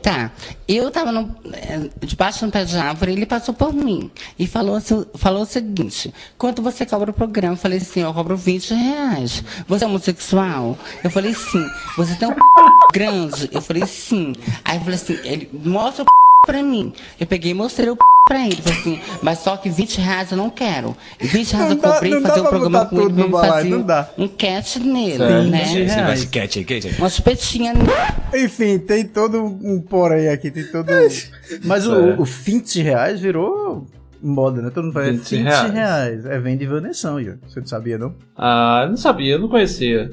Tá, 0.02 0.30
eu 0.68 0.90
tava 0.90 1.10
no, 1.10 1.34
eh, 1.52 1.88
debaixo 2.02 2.40
de 2.40 2.44
um 2.44 2.50
pé 2.50 2.64
de 2.64 2.76
árvore, 2.76 3.12
ele 3.12 3.24
passou 3.24 3.54
por 3.54 3.72
mim 3.72 4.10
e 4.38 4.46
falou, 4.46 4.76
assim- 4.76 5.06
falou 5.14 5.42
o 5.42 5.46
seguinte: 5.46 6.12
quanto 6.36 6.60
você 6.60 6.84
cobra 6.84 7.10
o 7.10 7.14
programa? 7.14 7.54
Eu 7.54 7.58
falei 7.58 7.78
assim: 7.78 8.00
eu 8.00 8.12
cobro 8.12 8.36
20 8.36 8.74
reais. 8.74 9.42
Você 9.66 9.84
é 9.84 9.86
homossexual? 9.88 10.78
Eu 11.02 11.10
falei 11.10 11.32
sim. 11.34 11.66
Você 11.96 12.14
tem 12.16 12.28
um 12.28 12.34
grande? 12.92 13.48
Eu 13.50 13.62
falei 13.62 13.86
sim. 13.86 14.34
Aí 14.62 14.76
eu 14.76 14.80
falei 14.82 14.94
assim: 14.96 15.18
ele 15.24 15.48
mostra 15.64 16.04
o 16.04 16.06
pra 16.46 16.62
mim. 16.62 16.92
Eu 17.18 17.26
peguei 17.26 17.50
e 17.52 17.54
mostrei 17.54 17.90
o 17.90 17.96
pra 18.26 18.46
ele. 18.46 18.60
Assim: 18.64 19.00
mas 19.22 19.38
só 19.40 19.56
que 19.56 19.68
20 19.68 19.98
reais 20.00 20.30
eu 20.30 20.36
não 20.36 20.50
quero. 20.50 20.96
E 21.20 21.26
20 21.26 21.52
reais 21.52 21.68
Não 21.70 21.76
eu 21.76 21.82
dá- 21.82 22.00
não 22.02 22.22
dá 22.22 22.28
fazer 22.28 22.40
um 22.40 22.42
pra 22.42 22.50
programa 22.50 22.86
com 22.86 23.00
ele 23.02 23.28
balaio, 23.28 23.84
fazer 23.86 24.06
um 24.18 24.28
catch 24.28 24.76
nele, 24.76 25.18
Sim, 25.44 25.50
né? 25.50 25.64
sim. 26.16 26.26
Cat 26.28 26.64
cat 26.64 26.86
aí. 26.88 26.94
Uma 26.98 27.08
chupetinha 27.08 27.72
Enfim, 28.34 28.78
tem 28.78 29.04
todo 29.06 29.42
um 29.42 29.80
porém 29.80 30.28
aqui, 30.28 30.50
tem 30.50 30.64
todo. 30.64 30.86
Mas 31.64 31.86
o, 31.86 31.94
É. 31.94 32.14
o 32.18 32.24
20 32.24 32.82
reais 32.82 33.20
virou 33.20 33.86
moda, 34.22 34.60
né? 34.62 34.70
Todo 34.70 34.84
mundo 34.84 35.00
é 35.00 35.10
20 35.12 35.30
20 35.36 35.42
reais. 35.42 35.72
reais. 35.72 36.26
É, 36.26 36.38
vem 36.38 36.56
de 36.56 36.66
Vanessão, 36.66 37.18
Igor. 37.20 37.36
Você 37.48 37.60
não 37.60 37.66
sabia, 37.66 37.98
não? 37.98 38.14
Ah, 38.36 38.86
não 38.88 38.96
sabia, 38.96 39.34
eu 39.34 39.38
não 39.38 39.48
conhecia. 39.48 40.10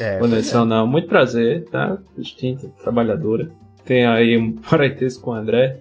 É, 0.00 0.18
Vanessão 0.18 0.64
não, 0.64 0.86
muito 0.86 1.06
prazer, 1.08 1.64
tá? 1.70 1.98
Distinta, 2.16 2.68
trabalhadora. 2.82 3.50
Tem 3.84 4.06
aí 4.06 4.36
um 4.36 4.52
parentesco 4.52 5.22
com 5.22 5.30
o 5.30 5.34
André. 5.34 5.80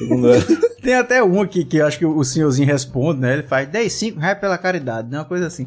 Tem 0.82 0.94
até 0.94 1.22
um 1.22 1.40
aqui 1.42 1.64
que 1.64 1.76
eu 1.76 1.86
acho 1.86 1.98
que 1.98 2.06
o 2.06 2.24
senhorzinho 2.24 2.66
responde, 2.66 3.20
né? 3.20 3.34
Ele 3.34 3.42
faz 3.42 3.68
10, 3.68 3.92
5 3.92 4.18
reais 4.18 4.38
pela 4.38 4.56
caridade, 4.56 5.10
né? 5.10 5.18
Uma 5.18 5.24
coisa 5.24 5.46
assim. 5.46 5.66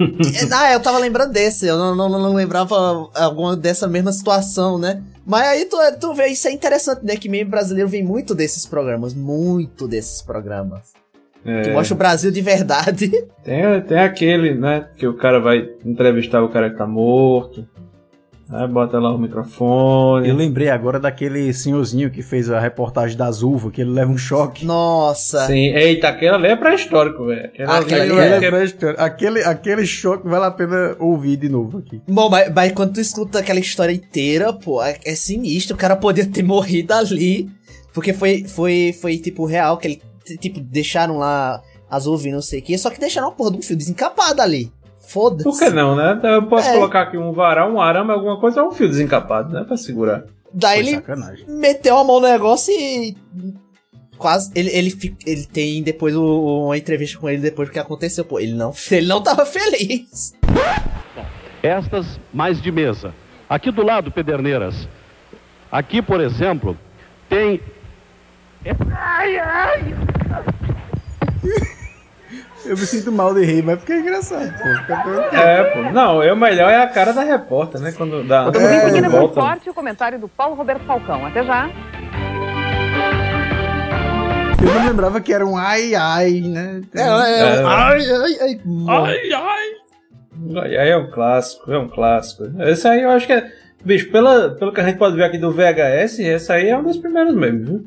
ah, 0.52 0.72
eu 0.72 0.80
tava 0.80 0.98
lembrando 0.98 1.32
desse. 1.32 1.66
Eu 1.66 1.76
não, 1.76 1.94
não, 1.94 2.08
não 2.08 2.34
lembrava 2.34 2.74
alguma 3.14 3.56
dessa 3.56 3.86
mesma 3.86 4.12
situação, 4.12 4.78
né? 4.78 5.02
Mas 5.26 5.46
aí 5.46 5.64
tu, 5.66 5.76
tu 6.00 6.14
vê, 6.14 6.28
isso 6.28 6.48
é 6.48 6.52
interessante, 6.52 7.04
né? 7.04 7.16
Que 7.16 7.28
meme 7.28 7.50
brasileiro 7.50 7.88
vem 7.88 8.02
muito 8.02 8.34
desses 8.34 8.64
programas. 8.64 9.12
Muito 9.14 9.86
desses 9.86 10.22
programas. 10.22 10.92
É. 11.44 11.62
Que 11.62 11.70
mostra 11.70 11.94
o 11.94 11.98
Brasil 11.98 12.30
de 12.30 12.40
verdade. 12.40 13.08
Tem, 13.44 13.80
tem 13.82 13.98
aquele, 13.98 14.54
né? 14.54 14.88
Que 14.96 15.06
o 15.06 15.14
cara 15.14 15.38
vai 15.38 15.68
entrevistar 15.84 16.42
o 16.42 16.48
cara 16.48 16.70
que 16.70 16.76
tá 16.76 16.86
morto. 16.86 17.66
Aí 18.48 18.68
bota 18.68 18.98
lá 19.00 19.12
o 19.12 19.18
microfone. 19.18 20.28
Eu 20.28 20.36
lembrei 20.36 20.68
agora 20.68 21.00
daquele 21.00 21.52
senhorzinho 21.52 22.10
que 22.10 22.22
fez 22.22 22.48
a 22.48 22.60
reportagem 22.60 23.16
das 23.16 23.42
uvas, 23.42 23.72
que 23.72 23.80
ele 23.80 23.90
leva 23.90 24.10
um 24.12 24.16
choque. 24.16 24.64
Nossa. 24.64 25.46
Sim, 25.46 25.74
eita, 25.74 26.08
aquele 26.08 26.30
ali 26.34 26.46
é 26.48 26.56
pré-histórico, 26.56 27.26
velho. 27.26 27.46
Aquele 27.46 27.68
Aquele 27.70 28.00
ali 28.02 28.12
ali 28.12 28.20
é- 28.20 28.36
Aquele, 28.36 28.64
história- 28.64 29.00
aquele, 29.00 29.42
aquele 29.42 29.86
choque 29.86 30.28
vale 30.28 30.44
a 30.44 30.50
pena 30.50 30.94
ouvir 31.00 31.36
de 31.36 31.48
novo 31.48 31.78
aqui. 31.78 32.00
Bom, 32.08 32.28
mas, 32.30 32.52
mas 32.54 32.72
quando 32.72 32.92
tu 32.92 33.00
escuta 33.00 33.40
aquela 33.40 33.58
história 33.58 33.92
inteira, 33.92 34.52
pô, 34.52 34.80
é, 34.82 34.96
é 35.04 35.14
sinistro. 35.16 35.74
O 35.74 35.78
cara 35.78 35.96
podia 35.96 36.24
ter 36.26 36.42
morrido 36.44 36.92
ali. 36.94 37.50
Porque 37.92 38.12
foi, 38.12 38.44
foi, 38.44 38.94
foi 39.00 39.16
tipo, 39.18 39.44
real, 39.46 39.76
que 39.78 39.88
ele, 39.88 40.02
tipo, 40.38 40.60
deixaram 40.60 41.16
lá 41.18 41.60
as 41.90 42.06
uvas 42.06 42.26
e 42.26 42.30
não 42.30 42.42
sei 42.42 42.60
o 42.60 42.62
que. 42.62 42.76
Só 42.76 42.90
que 42.90 43.00
deixaram 43.00 43.28
uma 43.28 43.34
porra 43.34 43.52
de 43.52 43.58
um 43.58 43.62
fio 43.62 43.76
desencapado 43.76 44.42
ali. 44.42 44.70
Foda-se. 45.08 45.44
Por 45.44 45.58
que 45.58 45.70
não, 45.70 45.94
né? 45.96 46.18
Eu 46.22 46.42
posso 46.46 46.68
É. 46.68 46.72
colocar 46.74 47.02
aqui 47.02 47.16
um 47.16 47.32
varal, 47.32 47.70
um 47.72 47.80
arame, 47.80 48.10
alguma 48.10 48.38
coisa, 48.40 48.62
ou 48.62 48.68
um 48.68 48.72
fio 48.72 48.88
desencapado, 48.88 49.52
né? 49.52 49.64
Pra 49.64 49.76
segurar. 49.76 50.24
Daí 50.52 50.80
Foi 50.82 50.86
ele 50.88 50.96
sacanagem. 50.96 51.44
meteu 51.48 51.96
a 51.98 52.04
mão 52.04 52.20
no 52.20 52.26
negócio 52.28 52.72
e. 52.72 53.16
Quase. 54.18 54.50
Ele, 54.54 54.70
ele, 54.70 55.16
ele 55.26 55.44
tem 55.46 55.82
depois 55.82 56.16
o- 56.16 56.64
uma 56.66 56.78
entrevista 56.78 57.18
com 57.18 57.28
ele 57.28 57.42
depois 57.42 57.68
do 57.68 57.72
que 57.72 57.78
aconteceu. 57.78 58.24
Pô, 58.24 58.40
ele 58.40 58.54
não, 58.54 58.72
ele 58.90 59.06
não 59.06 59.22
tava 59.22 59.44
feliz. 59.44 60.32
Estas 61.62 62.18
mais 62.32 62.60
de 62.62 62.72
mesa. 62.72 63.14
Aqui 63.48 63.70
do 63.70 63.84
lado, 63.84 64.10
Pederneiras. 64.10 64.88
Aqui, 65.70 66.00
por 66.00 66.20
exemplo, 66.20 66.76
tem. 67.28 67.60
Ai, 68.96 69.38
ai! 69.38 69.94
Eu 72.66 72.76
me 72.76 72.84
sinto 72.86 73.12
mal 73.12 73.32
de 73.32 73.44
rir, 73.44 73.62
mas 73.62 73.78
porque 73.78 73.92
é 73.92 73.98
engraçado, 74.00 74.52
pô. 74.58 75.36
É, 75.36 75.64
pô. 75.64 75.92
Não, 75.92 76.22
eu 76.22 76.34
melhor 76.36 76.70
é 76.70 76.82
a 76.82 76.86
cara 76.88 77.12
da 77.12 77.22
repórter, 77.22 77.80
né? 77.80 77.92
Quando 77.96 78.24
dá. 78.26 78.50
Vamos 78.50 78.58
em 78.60 78.80
quando 79.02 79.06
o 79.06 79.10
volta. 79.10 79.40
esporte 79.40 79.66
e 79.66 79.70
o 79.70 79.74
comentário 79.74 80.18
do 80.18 80.28
Paulo 80.28 80.54
Roberto 80.56 80.84
Falcão. 80.84 81.24
Até 81.26 81.44
já. 81.44 81.68
Eu 84.62 84.74
não 84.74 84.86
lembrava 84.86 85.20
que 85.20 85.32
era 85.32 85.46
um 85.46 85.56
ai 85.56 85.94
ai, 85.94 86.40
né? 86.40 86.80
É, 86.94 87.00
é, 87.00 87.04
é, 87.04 87.56
É. 87.60 87.62
ai, 87.64 88.00
ai, 88.00 88.36
ai. 88.40 88.60
Ai, 88.88 89.32
ai. 89.32 89.66
Ai, 90.62 90.76
ai, 90.76 90.90
é 90.90 90.96
um 90.96 91.10
clássico, 91.10 91.72
é 91.72 91.78
um 91.78 91.88
clássico. 91.88 92.44
Esse 92.62 92.86
aí 92.88 93.02
eu 93.02 93.10
acho 93.10 93.26
que 93.26 93.32
é. 93.32 93.46
Bicho, 93.84 94.10
pela, 94.10 94.50
pelo 94.50 94.72
que 94.72 94.80
a 94.80 94.84
gente 94.84 94.98
pode 94.98 95.14
ver 95.14 95.24
aqui 95.24 95.38
do 95.38 95.52
VHS, 95.52 96.18
esse 96.18 96.52
aí 96.52 96.68
é 96.70 96.76
um 96.76 96.82
dos 96.82 96.96
primeiros 96.96 97.34
mesmo, 97.34 97.64
viu? 97.64 97.86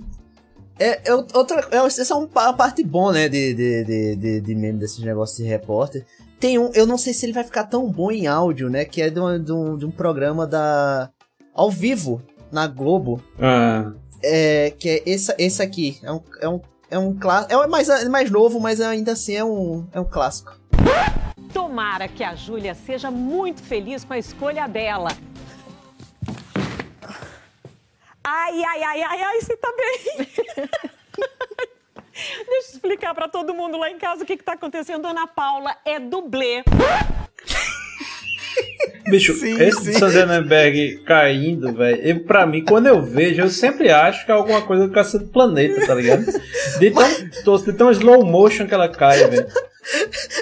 É, 0.79 1.01
é 1.09 1.13
outra, 1.13 1.67
é, 1.71 1.77
essa 1.77 2.13
é 2.13 2.15
um- 2.17 2.25
uma 2.33 2.53
parte 2.53 2.83
bom, 2.83 3.11
né, 3.11 3.27
de, 3.27 3.53
de, 3.53 3.83
de, 3.83 4.15
de, 4.15 4.41
de 4.41 4.55
meme 4.55 4.79
desses 4.79 4.99
negócios 4.99 5.37
de 5.37 5.43
repórter. 5.43 6.05
Tem 6.39 6.57
um, 6.57 6.71
eu 6.73 6.85
não 6.87 6.97
sei 6.97 7.13
se 7.13 7.25
ele 7.25 7.33
vai 7.33 7.43
ficar 7.43 7.65
tão 7.65 7.91
bom 7.91 8.09
em 8.11 8.25
áudio, 8.27 8.69
né, 8.69 8.85
que 8.85 9.01
é 9.01 9.09
de, 9.09 9.19
uma- 9.19 9.37
de 9.37 9.51
um, 9.51 9.77
de 9.77 9.85
um 9.85 9.91
programa 9.91 10.47
da... 10.47 11.09
ao 11.53 11.69
vivo, 11.69 12.21
na 12.51 12.65
Globo, 12.65 13.21
Ah, 13.39 13.91
é, 14.23 14.71
que 14.77 14.89
é 14.89 15.03
esse, 15.05 15.33
esse 15.37 15.61
aqui. 15.61 15.99
É 16.01 16.11
um, 16.11 16.21
é 16.41 16.49
um, 16.49 16.61
é 16.91 16.97
um 16.99 17.13
clássico, 17.17 17.53
é 17.53 17.67
mais, 17.67 17.89
é 17.89 18.07
mais 18.09 18.31
novo, 18.31 18.59
mas 18.59 18.79
ainda 18.79 19.11
assim 19.11 19.35
é 19.35 19.43
um, 19.43 19.85
é 19.91 19.99
um 19.99 20.05
clássico. 20.05 20.57
Tomara 21.53 22.07
que 22.07 22.23
a 22.23 22.35
Júlia 22.35 22.73
seja 22.73 23.09
muito 23.11 23.61
feliz 23.61 24.03
com 24.03 24.13
a 24.13 24.17
escolha 24.17 24.67
dela. 24.67 25.09
Ai, 28.31 28.63
ai, 28.63 28.83
ai, 28.83 29.01
ai, 29.01 29.21
ai, 29.23 29.41
você 29.41 29.57
tá 29.57 29.73
bem? 29.75 30.27
Deixa 32.13 32.69
eu 32.71 32.73
explicar 32.73 33.15
pra 33.15 33.27
todo 33.27 33.55
mundo 33.55 33.75
lá 33.75 33.89
em 33.89 33.97
casa 33.97 34.21
o 34.21 34.25
que, 34.25 34.37
que 34.37 34.43
tá 34.43 34.53
acontecendo. 34.53 35.07
Ana 35.07 35.25
Paula 35.25 35.75
é 35.83 35.99
dublê. 35.99 36.63
Bicho, 39.09 39.31
esse 39.31 39.83
sim. 39.85 39.91
de 39.91 39.97
Sandenberg 39.97 41.01
caindo, 41.07 41.73
velho, 41.73 42.01
eu- 42.03 42.23
pra 42.25 42.45
mim, 42.45 42.63
quando 42.63 42.85
eu 42.85 43.01
vejo, 43.01 43.41
eu 43.41 43.49
sempre 43.49 43.89
acho 43.89 44.23
que 44.25 44.31
é 44.31 44.35
alguma 44.35 44.61
coisa 44.61 44.85
do 44.87 44.93
Cacete 44.93 45.23
do 45.23 45.31
Planeta, 45.31 45.87
tá 45.87 45.95
ligado? 45.95 46.25
De 46.77 46.91
tão, 46.91 47.29
tô- 47.43 47.57
de 47.57 47.73
tão 47.73 47.89
slow 47.91 48.23
motion 48.23 48.67
que 48.67 48.73
ela 48.75 48.87
cai, 48.87 49.25
velho. 49.27 49.47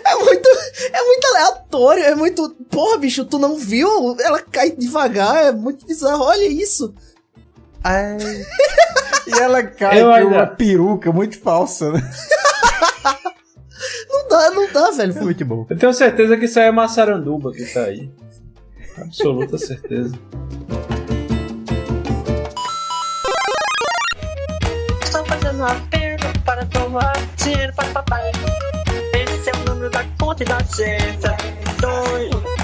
É 0.03 0.15
muito, 0.15 0.49
é 0.91 1.03
muito 1.03 1.27
aleatório, 1.27 2.03
é 2.03 2.15
muito... 2.15 2.49
Porra, 2.69 2.97
bicho, 2.97 3.23
tu 3.23 3.39
não 3.39 3.55
viu? 3.55 4.17
Ela 4.19 4.41
cai 4.41 4.71
devagar, 4.71 5.45
é 5.45 5.51
muito 5.53 5.85
bizarro, 5.85 6.25
olha 6.25 6.47
isso. 6.47 6.93
Ai. 7.83 8.17
E 9.27 9.39
ela 9.39 9.61
cai 9.61 9.99
com 10.01 10.09
ainda- 10.09 10.35
uma 10.37 10.47
peruca 10.47 11.11
muito 11.11 11.37
falsa, 11.41 11.91
né? 11.91 11.99
Não 14.09 14.27
dá, 14.29 14.51
não 14.51 14.71
dá, 14.71 14.91
velho. 14.91 15.17
É 15.17 15.21
muito 15.21 15.43
bom. 15.45 15.65
Eu 15.69 15.77
tenho 15.77 15.93
certeza 15.93 16.37
que 16.37 16.45
isso 16.45 16.57
aí 16.57 16.67
é 16.67 16.71
Massaranduba 16.71 17.51
que 17.51 17.65
tá 17.65 17.81
aí. 17.81 18.09
Absoluta 18.97 19.57
certeza. 19.57 20.17
Estou 25.03 25.25
fazendo 25.25 25.57
uma 25.57 25.75
pergunta 25.89 26.39
para 26.45 26.65
tomar 26.67 27.13
dinheiro 27.35 27.73
para 27.75 27.89
papai. 27.89 28.31
Esse 29.13 29.49
é 29.49 29.53
o 29.53 29.69
número 29.69 29.89
da 29.89 30.05
conta 30.19 30.43
e 30.43 30.45
da 30.45 30.57
agência. 30.57 31.35
Dois. 31.81 32.56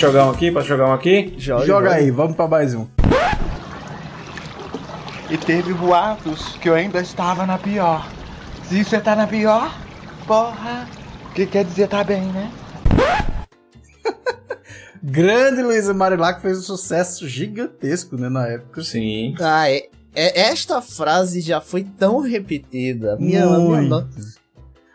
Jogar 0.00 0.26
um 0.26 0.30
aqui? 0.30 0.50
Posso 0.50 0.66
jogar 0.68 0.86
um 0.88 0.92
aqui? 0.92 1.34
Joga, 1.38 1.92
aí, 1.92 2.10
vamos 2.10 2.34
pra 2.36 2.46
mais 2.48 2.74
um. 2.74 2.86
E 5.28 5.36
teve 5.38 5.72
boatos 5.74 6.56
que 6.60 6.68
eu 6.68 6.74
ainda 6.74 7.00
estava 7.00 7.46
na 7.46 7.56
pior. 7.58 8.08
Se 8.68 8.84
você 8.84 9.00
tá 9.00 9.14
na 9.14 9.26
pior, 9.26 9.72
porra, 10.26 10.88
o 11.30 11.34
que 11.34 11.46
quer 11.46 11.64
dizer 11.64 11.88
tá 11.88 12.02
bem, 12.02 12.22
né? 12.32 12.50
Grande 15.02 15.62
Luísa 15.62 15.94
Marilac 15.94 16.42
fez 16.42 16.58
um 16.58 16.62
sucesso 16.62 17.28
gigantesco, 17.28 18.16
né, 18.16 18.28
na 18.28 18.46
época. 18.46 18.82
Sim. 18.82 19.34
Ah, 19.40 19.70
é, 19.70 19.88
é- 20.14 20.40
esta 20.40 20.82
frase 20.82 21.40
já 21.40 21.60
foi 21.60 21.84
tão 21.84 22.20
repetida. 22.20 23.16
Minha, 23.18 23.46
minha 23.46 23.80
no- 23.82 24.08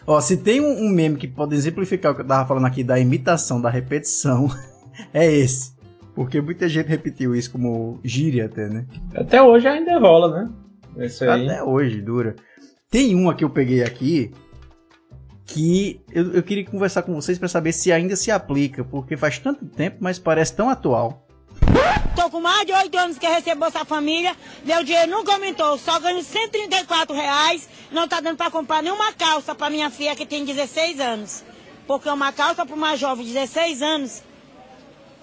Ó, 0.08 0.22
se 0.22 0.38
tem 0.38 0.62
um, 0.62 0.86
um 0.86 0.90
meme 0.90 1.16
que 1.18 1.28
pode 1.28 1.56
exemplificar 1.56 2.12
o 2.12 2.16
que 2.16 2.22
eu 2.22 2.28
tava 2.28 2.48
falando 2.48 2.66
aqui 2.68 2.84
da 2.84 3.00
imitação, 3.00 3.60
da 3.60 3.70
repetição, 3.70 4.48
é 5.14 5.26
esse. 5.26 5.76
Porque 6.14 6.40
muita 6.40 6.70
gente 6.70 6.88
repetiu 6.88 7.36
isso 7.36 7.52
como 7.52 8.00
gíria 8.04 8.46
até, 8.46 8.70
né? 8.70 8.86
Até 9.14 9.42
hoje 9.42 9.68
ainda 9.68 10.00
rola, 10.00 10.44
né? 10.44 10.50
Esse 11.06 11.26
aí. 11.26 11.46
Até 11.46 11.62
hoje, 11.62 12.02
dura. 12.02 12.36
Tem 12.90 13.14
uma 13.14 13.36
que 13.36 13.44
eu 13.44 13.50
peguei 13.50 13.84
aqui 13.84 14.32
que 15.46 16.02
eu, 16.12 16.34
eu 16.34 16.44
queria 16.44 16.66
conversar 16.66 17.04
com 17.04 17.14
vocês 17.14 17.38
pra 17.38 17.48
saber 17.48 17.72
se 17.72 17.92
ainda 17.92 18.16
se 18.16 18.32
aplica, 18.32 18.84
porque 18.84 19.16
faz 19.18 19.38
tanto 19.38 19.66
tempo, 19.66 19.98
mas 20.00 20.18
parece 20.18 20.56
tão 20.56 20.70
atual. 20.70 21.28
Tô 22.16 22.30
com 22.30 22.40
mais 22.40 22.66
de 22.66 22.72
oito 22.72 22.98
anos 22.98 23.18
que 23.18 23.28
recebo 23.28 23.62
Bolsa 23.62 23.86
Família, 23.86 24.36
meu 24.64 24.84
dinheiro 24.84 25.12
nunca 25.12 25.34
aumentou, 25.34 25.78
só 25.78 26.00
ganho 26.00 26.24
134 26.24 27.16
reais, 27.16 27.68
não 27.92 28.08
tá 28.08 28.22
dando 28.22 28.38
pra 28.38 28.50
comprar 28.50 28.82
nenhuma 28.82 29.14
calça 29.14 29.54
pra 29.54 29.70
minha 29.70 29.90
filha 29.90 30.16
que 30.16 30.26
tem 30.26 30.46
16 30.46 31.00
anos. 31.00 31.44
Porque 31.86 32.10
uma 32.10 32.32
calça 32.32 32.66
pra 32.66 32.76
uma 32.76 32.96
jovem 32.96 33.26
de 33.26 33.34
16 33.34 33.82
anos 33.82 34.24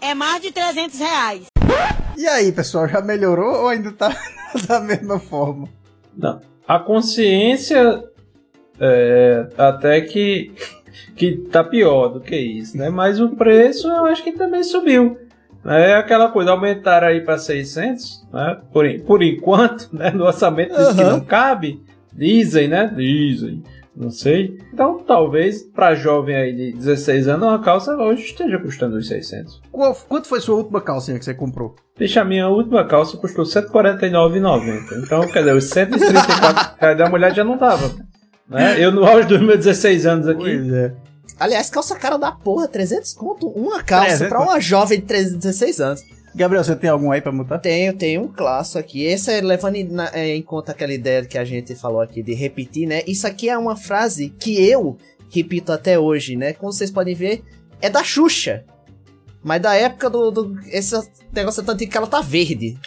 é 0.02 0.14
mais 0.14 0.42
de 0.42 0.50
300 0.50 0.98
reais. 0.98 1.46
E 2.18 2.26
aí, 2.26 2.50
pessoal, 2.52 2.88
já 2.88 3.00
melhorou 3.00 3.62
ou 3.62 3.68
ainda 3.68 3.92
tá 3.92 4.14
da 4.68 4.80
mesma 4.80 5.18
forma? 5.18 5.68
Não. 6.14 6.40
A 6.66 6.78
consciência 6.78 8.02
é, 8.80 9.46
até 9.56 10.00
que, 10.00 10.52
que 11.14 11.36
tá 11.50 11.62
pior 11.62 12.08
do 12.08 12.20
que 12.20 12.36
isso, 12.36 12.76
né? 12.76 12.90
Mas 12.90 13.20
o 13.20 13.30
preço 13.30 13.86
eu 13.88 14.04
acho 14.06 14.22
que 14.24 14.32
também 14.32 14.62
subiu. 14.62 15.18
É 15.64 15.94
aquela 15.94 16.28
coisa, 16.28 16.50
aumentaram 16.50 17.06
aí 17.06 17.20
para 17.20 17.38
600, 17.38 18.26
né? 18.32 18.60
Por, 18.72 18.84
por 19.02 19.22
enquanto, 19.22 19.88
né? 19.92 20.10
No 20.10 20.24
orçamento 20.24 20.74
diz 20.76 20.94
que 20.94 21.00
Aham. 21.00 21.12
não 21.12 21.20
cabe. 21.20 21.80
Dizem, 22.12 22.66
né? 22.66 22.92
Dizem. 22.94 23.62
Não 23.94 24.10
sei. 24.10 24.58
Então, 24.72 24.98
talvez 25.06 25.62
para 25.62 25.94
jovem 25.94 26.34
aí 26.34 26.54
de 26.54 26.72
16 26.72 27.28
anos, 27.28 27.46
uma 27.46 27.58
calça 27.62 27.94
hoje 27.94 28.22
esteja 28.22 28.58
custando 28.58 28.96
os 28.96 29.06
600. 29.06 29.60
Qual- 29.70 29.94
quanto 30.08 30.28
foi 30.28 30.40
sua 30.40 30.56
última 30.56 30.80
calcinha 30.80 31.18
que 31.18 31.24
você 31.24 31.34
comprou? 31.34 31.74
Deixa 31.98 32.22
a 32.22 32.24
minha 32.24 32.48
última 32.48 32.86
calça 32.86 33.18
custou 33.18 33.44
R$ 33.44 33.50
149,90. 33.50 35.04
Então, 35.04 35.20
quer 35.30 35.40
dizer, 35.40 35.54
os 35.54 35.64
134 35.64 36.74
reais 36.80 36.98
da 36.98 37.10
mulher 37.10 37.34
já 37.34 37.44
não 37.44 37.58
dava. 37.58 37.90
Né? 38.48 38.76
Eu, 38.82 38.90
no 38.92 39.04
auge 39.04 39.28
dos 39.28 39.40
meus 39.40 39.58
16 39.58 40.06
anos 40.06 40.26
aqui. 40.28 40.38
Pois 40.40 40.72
é. 40.72 40.92
Aliás, 41.38 41.68
calça 41.70 41.96
cara 41.96 42.16
da 42.18 42.32
porra, 42.32 42.68
300 42.68 43.12
conto, 43.14 43.46
uma 43.48 43.82
calça 43.82 44.06
300 44.08 44.28
pra 44.28 44.40
uma 44.40 44.60
jovem 44.60 45.00
de 45.00 45.06
13, 45.06 45.36
16 45.36 45.80
anos. 45.80 46.02
Gabriel, 46.34 46.64
você 46.64 46.74
tem 46.74 46.88
algum 46.88 47.12
aí 47.12 47.20
pra 47.20 47.30
mutar? 47.30 47.60
Tenho, 47.60 47.92
tenho 47.96 48.22
um 48.22 48.28
clássico 48.28 48.78
aqui. 48.78 49.04
Esse 49.04 49.30
é 49.32 49.40
levando 49.42 49.76
em, 49.76 49.84
na- 49.84 50.10
é, 50.14 50.34
em 50.34 50.40
conta 50.42 50.72
aquela 50.72 50.92
ideia 50.92 51.24
que 51.26 51.36
a 51.36 51.44
gente 51.44 51.74
falou 51.74 52.00
aqui 52.00 52.22
de 52.22 52.32
repetir, 52.32 52.86
né? 52.88 53.02
Isso 53.06 53.26
aqui 53.26 53.50
é 53.50 53.58
uma 53.58 53.76
frase 53.76 54.30
que 54.30 54.54
eu 54.66 54.96
repito 55.30 55.72
até 55.72 55.98
hoje, 55.98 56.34
né? 56.34 56.54
Como 56.54 56.72
vocês 56.72 56.90
podem 56.90 57.14
ver, 57.14 57.44
é 57.82 57.90
da 57.90 58.02
Xuxa. 58.02 58.64
Mas 59.42 59.60
da 59.60 59.74
época 59.74 60.08
do. 60.08 60.30
do 60.30 60.60
esse 60.68 60.94
negócio 61.32 61.60
é 61.60 61.64
tanto 61.64 61.72
antigo 61.74 61.90
que 61.90 61.96
ela 61.98 62.06
tá 62.06 62.20
verde. 62.22 62.78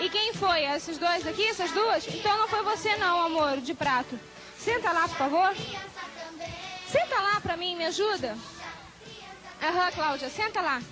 E 0.00 0.08
quem 0.10 0.34
foi? 0.34 0.64
Esses 0.66 0.98
dois 0.98 1.26
aqui? 1.26 1.46
Essas 1.46 1.70
duas? 1.70 2.06
Então 2.08 2.36
não 2.36 2.48
foi 2.48 2.62
você 2.64 2.96
não, 2.96 3.24
amor, 3.26 3.58
de 3.62 3.72
prato. 3.72 4.18
Senta 4.58 4.92
lá, 4.92 5.08
por 5.08 5.16
favor. 5.16 5.54
Senta 6.90 7.14
lá 7.14 7.40
pra 7.40 7.56
mim, 7.56 7.76
me 7.76 7.84
ajuda. 7.86 8.34
Aham, 9.62 9.90
Cláudia, 9.94 10.28
senta 10.28 10.60
lá. 10.60 10.82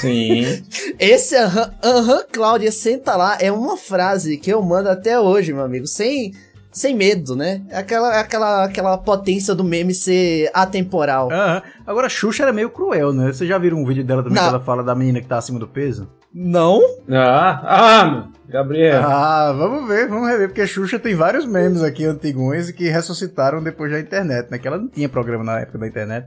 Sim. 0.00 0.62
Esse 0.98 1.36
aham, 1.36 1.72
aham, 1.82 2.24
Cláudia, 2.32 2.70
senta 2.72 3.16
lá, 3.16 3.36
é 3.40 3.50
uma 3.50 3.76
frase 3.76 4.36
que 4.36 4.50
eu 4.50 4.62
mando 4.62 4.88
até 4.88 5.18
hoje, 5.18 5.52
meu 5.52 5.64
amigo, 5.64 5.86
sem, 5.86 6.32
sem 6.70 6.94
medo, 6.94 7.34
né? 7.34 7.62
É 7.68 7.78
Aquela, 7.78 8.20
aquela, 8.20 8.64
aquela 8.64 8.98
potência 8.98 9.54
do 9.54 9.64
meme 9.64 9.92
ser 9.94 10.50
atemporal. 10.54 11.30
Aham. 11.32 11.62
Agora, 11.86 12.06
a 12.06 12.10
Xuxa 12.10 12.44
era 12.44 12.52
meio 12.52 12.70
cruel, 12.70 13.12
né? 13.12 13.32
Vocês 13.32 13.48
já 13.48 13.58
viram 13.58 13.78
um 13.78 13.84
vídeo 13.84 14.04
dela 14.04 14.22
também 14.22 14.36
Não. 14.36 14.44
que 14.48 14.54
ela 14.54 14.64
fala 14.64 14.82
da 14.84 14.94
menina 14.94 15.20
que 15.20 15.26
tá 15.26 15.38
acima 15.38 15.58
do 15.58 15.66
peso? 15.68 16.08
Não? 16.32 16.80
Ah, 17.10 17.60
ah. 17.64 18.28
Gabriel. 18.48 19.02
Ah, 19.04 19.52
vamos 19.56 19.88
ver, 19.88 20.08
vamos 20.08 20.28
rever, 20.28 20.48
porque 20.48 20.62
a 20.62 20.66
Xuxa 20.66 20.98
tem 20.98 21.14
vários 21.14 21.44
memes 21.46 21.82
aqui 21.82 22.04
antigões 22.04 22.68
e 22.68 22.72
que 22.72 22.88
ressuscitaram 22.88 23.62
depois 23.62 23.90
da 23.90 23.98
internet, 24.00 24.50
né? 24.50 24.58
Que 24.58 24.68
ela 24.68 24.78
não 24.78 24.88
tinha 24.88 25.08
programa 25.08 25.42
na 25.44 25.60
época 25.60 25.78
da 25.78 25.86
internet, 25.88 26.26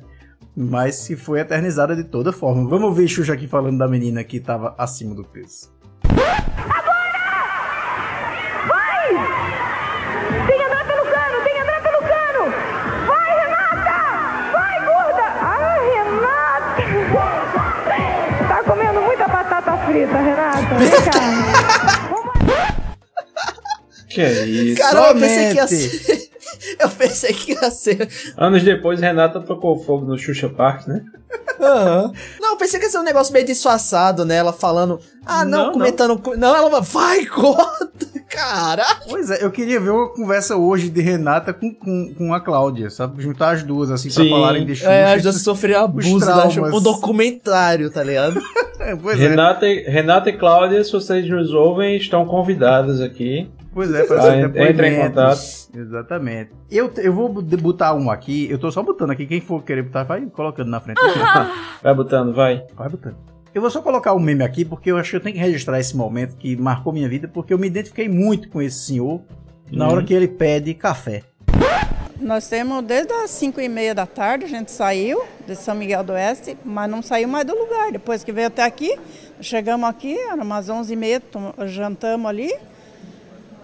mas 0.56 1.06
que 1.08 1.16
foi 1.16 1.40
eternizada 1.40 1.96
de 1.96 2.04
toda 2.04 2.32
forma. 2.32 2.64
Vamos 2.64 2.80
ver 2.80 2.86
ouvir 2.86 3.08
Xuxa 3.08 3.34
aqui 3.34 3.48
falando 3.48 3.78
da 3.78 3.88
menina 3.88 4.24
que 4.24 4.38
estava 4.38 4.74
acima 4.78 5.14
do 5.14 5.24
peso. 5.24 5.70
Agora! 6.04 7.26
Vai! 8.68 9.10
Tem 10.48 10.58
que 10.58 10.64
andar 10.64 10.86
pelo 10.88 11.04
cano, 11.04 11.44
tem 11.44 11.54
que 11.54 11.60
andar 11.60 11.82
pelo 11.82 12.00
cano! 12.00 12.52
Vai, 13.08 13.46
Renata! 13.46 13.98
Vai, 14.54 14.86
gorda! 14.86 15.26
Ah, 15.42 15.78
Renata! 15.94 16.84
Tá 18.48 18.64
comendo 18.64 19.02
muita 19.02 19.28
batata 19.28 19.78
frita, 19.86 20.18
Renata. 20.18 20.76
Vem 20.76 20.90
cá. 20.92 21.26
Que 24.08 24.22
é 24.22 24.46
isso? 24.46 24.82
Cara, 24.82 25.10
eu 25.10 25.14
pensei 25.20 25.50
que 25.50 25.56
ia 25.58 25.68
ser... 25.68 26.25
Eu 26.86 26.90
pensei 26.98 27.34
que 27.34 27.52
ia 27.54 27.70
ser. 27.72 28.10
Anos 28.38 28.64
depois, 28.64 29.00
Renata 29.00 29.40
tocou 29.42 29.78
fogo 29.84 30.06
no 30.06 30.18
Xuxa 30.18 30.50
Park, 30.50 30.88
né? 30.88 31.02
Aham. 31.60 32.12
Não, 32.40 32.52
eu 32.52 32.58
pensei 32.58 32.80
que 32.80 32.86
ia 32.86 32.92
ser 32.92 32.98
um 33.00 33.04
negócio 33.04 33.34
meio 33.34 33.46
disfarçado, 33.46 34.26
né? 34.26 34.36
Ela 34.36 34.54
falando. 34.54 35.00
Ah, 35.26 35.44
não, 35.46 35.68
Não, 35.68 35.74
comentando. 35.74 36.18
co- 36.20 36.36
Não. 36.36 36.56
ela 36.56 36.82
vai, 36.82 37.26
corta, 37.26 38.06
cara. 38.30 38.86
Pois 39.10 39.32
é, 39.32 39.44
eu 39.44 39.52
queria 39.52 39.80
ver 39.80 39.90
uma 39.90 40.10
conversa 40.14 40.56
hoje 40.56 40.90
de 40.90 41.02
Renata 41.02 41.54
com, 41.54 41.74
com, 41.74 42.14
com 42.16 42.34
a 42.34 42.40
Cláudia, 42.40 42.90
sabe? 42.90 43.22
Juntar 43.24 43.52
as 43.56 43.64
duas, 43.64 43.90
assim, 43.90 44.10
pra 44.14 44.24
Sim. 44.24 44.30
falarem 44.30 44.66
de 44.66 44.76
Xuxa. 44.76 44.92
É, 44.92 45.14
as 45.14 45.24
duas 45.24 45.42
sofreram 45.42 45.86
abuso 45.86 46.20
da. 46.20 46.50
Xuxa. 46.50 46.62
Um 46.76 46.82
documentário, 46.82 47.90
tá 47.90 48.04
ligado? 48.04 48.40
Pois 49.02 49.20
é. 49.20 49.30
Renata, 49.30 49.66
e- 49.68 49.84
Renata 49.90 50.30
e 50.30 50.34
Cláudia, 50.38 50.84
se 50.84 50.92
vocês 50.92 51.28
nos 51.28 51.52
ouvem, 51.52 51.98
estão 51.98 52.24
convidadas 52.26 53.02
aqui. 53.02 53.50
Pois 53.76 53.94
é, 53.94 54.06
para 54.06 54.24
Ah, 54.24 54.36
depoimentos. 54.48 54.70
entra 54.72 54.88
em 54.88 54.98
contato. 55.02 55.40
Exatamente. 55.76 56.52
Eu, 56.72 56.90
eu 56.96 57.14
vou 57.14 57.28
botar 57.30 57.94
um 57.94 58.10
aqui, 58.10 58.48
eu 58.50 58.58
tô 58.58 58.72
só 58.72 58.82
botando 58.82 59.12
aqui, 59.12 59.26
quem 59.28 59.42
for 59.42 59.62
querer 59.64 59.84
botar, 59.84 60.04
vai 60.04 60.22
colocando 60.28 60.70
na 60.70 60.80
frente. 60.80 60.98
Vai 61.84 61.94
botando, 61.94 62.34
vai. 62.34 62.66
Vai 62.74 62.88
botando. 62.90 63.18
Eu 63.54 63.62
vou 63.62 63.70
só 63.70 63.82
colocar 63.82 64.14
um 64.14 64.20
meme 64.20 64.44
aqui, 64.44 64.64
porque 64.66 64.90
eu 64.92 64.98
acho 64.98 65.12
que 65.12 65.16
eu 65.18 65.20
tenho 65.22 65.36
que 65.36 65.42
registrar 65.42 65.78
esse 65.80 65.96
momento 65.96 66.36
que 66.38 66.56
marcou 66.56 66.92
minha 66.94 67.08
vida, 67.10 67.28
porque 67.28 67.54
eu 67.54 67.60
me 67.60 67.68
identifiquei 67.68 68.08
muito 68.10 68.50
com 68.50 68.62
esse 68.62 68.80
senhor 68.80 69.22
na 69.72 69.86
Uhum. 69.86 69.92
hora 69.92 70.04
que 70.04 70.14
ele 70.14 70.28
pede 70.30 70.74
café. 70.74 71.22
Nós 72.20 72.48
temos 72.48 72.82
desde 72.84 73.12
as 73.14 73.30
5 73.32 73.60
e 73.60 73.68
meia 73.70 73.94
da 73.94 74.06
tarde, 74.06 74.46
a 74.46 74.48
gente 74.48 74.72
saiu 74.72 75.22
de 75.46 75.54
São 75.56 75.76
Miguel 75.76 76.02
do 76.04 76.14
Oeste, 76.14 76.58
mas 76.64 76.90
não 76.90 77.02
saiu 77.02 77.28
mais 77.28 77.46
do 77.46 77.54
lugar. 77.54 77.92
Depois 77.92 78.24
que 78.24 78.32
veio 78.32 78.48
até 78.48 78.64
aqui, 78.64 78.98
chegamos 79.42 79.88
aqui, 79.90 80.18
era 80.18 80.42
umas 80.42 80.70
11 80.70 80.94
e 80.94 80.96
meia, 80.96 81.22
jantamos 81.68 82.28
ali. 82.30 82.52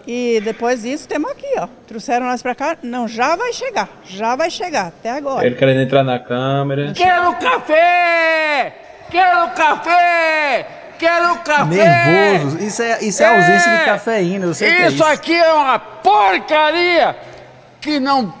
E 0.06 0.40
depois 0.44 0.82
disso, 0.82 1.06
temos 1.06 1.30
aqui, 1.30 1.46
ó. 1.58 1.68
Trouxeram 1.86 2.26
nós 2.26 2.42
pra 2.42 2.54
cá. 2.54 2.76
Não, 2.82 3.06
já 3.06 3.36
vai 3.36 3.52
chegar, 3.52 3.88
já 4.04 4.34
vai 4.34 4.50
chegar, 4.50 4.88
até 4.88 5.10
agora. 5.10 5.46
Ele 5.46 5.54
querendo 5.54 5.80
entrar 5.80 6.02
na 6.02 6.18
câmera. 6.18 6.92
Quero 6.92 7.34
café! 7.36 8.74
Quero 9.10 9.50
café! 9.50 10.66
Quero 10.98 11.36
café! 11.38 11.64
Nervoso. 11.64 12.58
Isso 12.64 12.82
é, 12.82 13.04
isso 13.04 13.22
é, 13.22 13.26
ausência 13.26 13.76
de 13.78 13.84
cafeína, 13.84 14.46
eu 14.46 14.54
sei 14.54 14.70
que 14.70 14.82
é 14.82 14.86
Isso 14.86 14.94
isso. 14.96 15.04
aqui 15.04 15.34
é 15.34 15.52
uma 15.52 15.78
porcaria 15.78 17.16
que 17.80 17.98
não. 18.00 18.32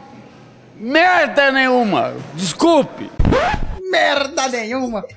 merda 0.76 1.50
nenhuma! 1.52 2.14
Desculpe! 2.34 3.10
Merda 3.92 4.48
nenhuma! 4.48 5.04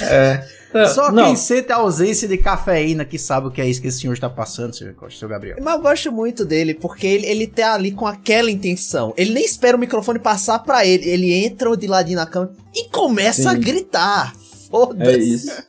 É. 0.00 0.44
Só 0.94 1.10
não. 1.10 1.24
quem 1.24 1.36
sente 1.36 1.72
a 1.72 1.76
ausência 1.76 2.28
de 2.28 2.36
cafeína 2.36 3.04
que 3.04 3.18
sabe 3.18 3.46
o 3.46 3.50
que 3.50 3.60
é 3.60 3.66
isso 3.66 3.80
que 3.80 3.88
esse 3.88 4.00
senhor 4.00 4.12
está 4.12 4.28
passando, 4.28 4.74
seu, 4.74 4.94
seu 5.10 5.28
Gabriel. 5.28 5.56
Mas 5.62 5.74
eu 5.74 5.80
gosto 5.80 6.12
muito 6.12 6.44
dele, 6.44 6.74
porque 6.74 7.06
ele, 7.06 7.26
ele 7.26 7.46
tá 7.46 7.74
ali 7.74 7.90
com 7.90 8.06
aquela 8.06 8.50
intenção. 8.50 9.14
Ele 9.16 9.32
nem 9.32 9.44
espera 9.44 9.76
o 9.76 9.80
microfone 9.80 10.18
passar 10.18 10.58
pra 10.58 10.84
ele. 10.84 11.08
Ele 11.08 11.32
entra 11.32 11.74
de 11.76 11.86
ladinho 11.86 12.18
na 12.18 12.26
câmera 12.26 12.52
e 12.74 12.88
começa 12.90 13.42
Sim. 13.42 13.48
a 13.48 13.54
gritar. 13.54 14.34
Foda-se. 14.70 15.10
É 15.10 15.16
isso. 15.16 15.66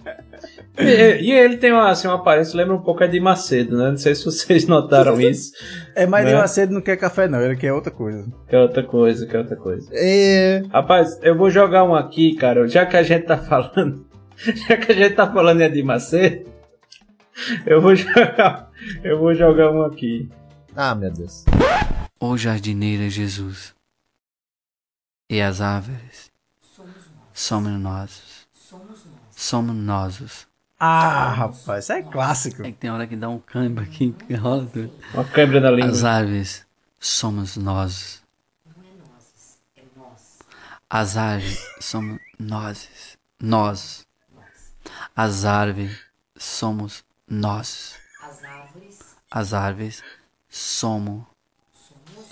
E, 0.78 1.22
e 1.22 1.32
ele 1.32 1.58
tem 1.58 1.72
uma, 1.72 1.90
assim, 1.90 2.08
uma 2.08 2.16
aparência, 2.16 2.56
lembra 2.56 2.76
um 2.76 2.82
pouco 2.82 3.04
a 3.04 3.08
de 3.08 3.20
Macedo, 3.20 3.78
né? 3.78 3.90
Não 3.90 3.98
sei 3.98 4.16
se 4.16 4.26
vocês 4.26 4.66
notaram 4.66 5.20
isso. 5.22 5.52
É, 5.96 6.06
mas 6.06 6.26
né? 6.26 6.32
de 6.32 6.38
Macedo 6.38 6.74
não 6.74 6.82
quer 6.82 6.98
café, 6.98 7.28
não, 7.28 7.42
ele 7.42 7.56
quer 7.56 7.74
outra 7.74 7.92
coisa. 7.92 8.26
Que 8.48 8.56
é 8.56 8.60
outra 8.60 8.84
coisa, 8.84 9.26
que 9.26 9.36
é 9.36 9.40
outra 9.40 9.56
coisa. 9.56 9.90
É... 9.94 10.64
Rapaz, 10.72 11.20
eu 11.22 11.38
vou 11.38 11.50
jogar 11.50 11.84
um 11.84 11.96
aqui, 11.96 12.36
cara. 12.36 12.68
Já 12.68 12.86
que 12.86 12.98
a 12.98 13.04
gente 13.04 13.26
tá 13.26 13.38
falando. 13.38 14.06
Já 14.38 14.78
que 14.78 14.92
a 14.92 14.96
gente 14.96 15.16
tá 15.16 15.32
falando 15.32 15.62
em 15.62 15.72
de 15.72 15.84
Macedo. 15.84 16.50
Eu 17.66 17.82
vou 17.82 17.94
jogar. 17.96 18.70
Eu 19.04 19.20
vou 19.20 19.34
jogar 19.34 19.72
um 19.72 19.84
aqui. 19.84 20.30
Ah, 20.76 20.96
meu 20.96 21.12
Deus. 21.12 21.44
Ó 22.22 22.36
jardineiro 22.36 23.04
é 23.04 23.10
Jesus, 23.10 23.74
e 25.30 25.42
as 25.42 25.62
árvores 25.62 26.30
somos 27.34 27.80
nós. 27.80 28.29
Somos 29.39 29.73
nós. 29.73 30.45
Ah, 30.78 31.30
rapaz, 31.32 31.86
isso 31.86 31.93
é 31.93 32.04
clássico. 32.04 32.62
É 32.62 32.73
que 32.73 32.78
tem 32.78 32.91
hora 32.91 33.08
que 33.08 33.15
dá 33.15 33.30
um 33.30 33.39
câmbio 33.39 33.82
aqui 33.82 34.12
que 34.12 34.34
rola 34.34 34.65
tudo. 34.65 34.91
Uma 35.13 35.23
câimbra 35.23 35.62
na 35.62 35.71
língua. 35.71 35.91
As 35.91 36.04
árvores 36.04 36.65
somos 36.99 37.56
nós. 37.56 38.21
As 40.89 41.15
árvores 41.15 41.65
somos 41.80 42.19
nós. 42.38 42.89
Nós. 43.41 44.06
As 45.15 45.45
árvores 45.45 45.97
somos 46.38 47.06
nós. 47.25 47.95
As 49.32 49.54
árvores 49.54 50.04
somos. 50.49 51.23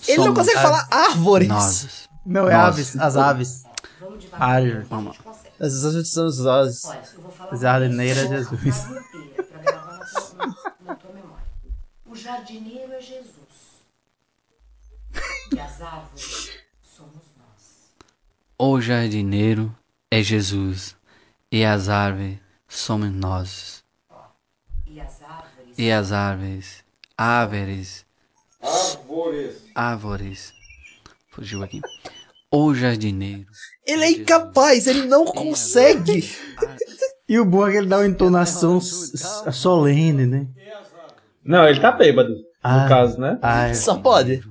Ele 0.09 0.17
não 0.17 0.25
somos 0.25 0.39
consegue 0.39 0.59
falar 0.59 0.87
árvores. 0.91 1.47
Nós. 1.47 2.09
Não, 2.25 2.49
é 2.49 2.53
Nós. 2.53 2.65
aves, 2.65 2.97
as 2.99 3.15
aves. 3.15 3.63
Árvore. 4.33 4.85
Vamos. 4.89 5.17
As 5.59 5.83
aves 5.85 6.09
são 6.09 6.27
os 6.27 6.37
nós. 6.39 6.83
Jardineira 7.59 8.21
é 8.21 8.27
Jesus. 8.27 8.85
O 12.05 12.15
jardineiro 12.15 12.93
é 12.93 13.01
Jesus. 13.01 13.37
E 15.53 15.59
as 15.59 15.81
árvores 15.81 16.51
somos 16.83 17.23
nós. 17.37 17.91
O 18.59 18.81
jardineiro 18.81 19.75
é 20.11 20.21
Jesus, 20.21 20.95
e 21.51 21.63
as 21.65 21.89
árvores 21.89 22.39
somos 22.67 23.11
nós. 23.11 23.83
E 24.85 24.99
as 24.99 25.21
árvores. 25.21 25.77
E 25.77 25.91
as 25.91 26.11
árvores, 26.11 26.83
árvores, 27.17 28.05
Árvores. 28.61 29.61
árvores. 29.75 30.53
Fugiu 31.29 31.63
aqui. 31.63 31.81
O 32.51 32.73
jardineiro. 32.73 33.45
Ele 33.85 34.03
é 34.03 34.11
incapaz, 34.11 34.87
ele 34.87 35.05
não 35.05 35.25
consegue. 35.25 36.23
E 37.29 37.37
o 37.37 37.43
bom 37.43 37.67
é 37.67 37.71
que 37.71 37.77
ele 37.79 37.87
dá 37.87 37.97
uma 37.97 38.07
entonação 38.07 38.79
solene, 38.79 40.25
né? 40.25 40.47
Não, 41.43 41.67
ele 41.67 41.77
tá 41.81 41.91
bêbado. 41.91 42.33
Ah. 42.63 42.83
No 42.83 42.87
caso, 42.89 43.19
né? 43.19 43.37
Ah, 43.41 43.73
Só 43.73 43.97
pode. 43.97 44.41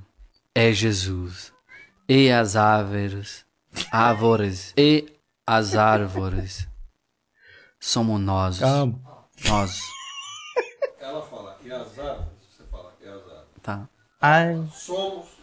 É 0.54 0.70
Jesus. 0.72 1.54
E 2.06 2.30
as 2.30 2.54
árvores, 2.54 3.46
árvores, 3.90 4.74
e 4.76 5.06
as 5.46 5.74
árvores 5.74 6.68
somos 7.80 8.20
nós. 8.20 8.58
Calma. 8.58 9.00
Nós. 9.46 9.80
Ela 11.00 11.22
fala, 11.22 11.58
e 11.64 11.70
as 11.72 11.98
árvores, 11.98 12.28
você 12.50 12.62
fala, 12.70 12.92
e 13.02 13.08
as 13.08 13.14
árvores. 13.14 13.46
Tá. 13.62 13.88
Ai. 14.20 14.68
Somos. 14.72 15.35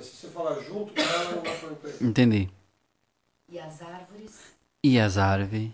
Mas 0.00 0.06
se 0.08 0.16
você 0.16 0.28
falar 0.28 0.54
junto 0.60 0.94
com 0.94 1.00
ela, 1.02 1.24
não 1.32 1.42
dá 1.42 1.50
pra 1.50 1.68
entender. 1.90 2.04
Entendi. 2.04 2.50
E 3.50 3.58
as 3.58 3.82
árvores. 3.82 4.40
E 4.82 4.98
as 4.98 5.18
árvores, 5.18 5.72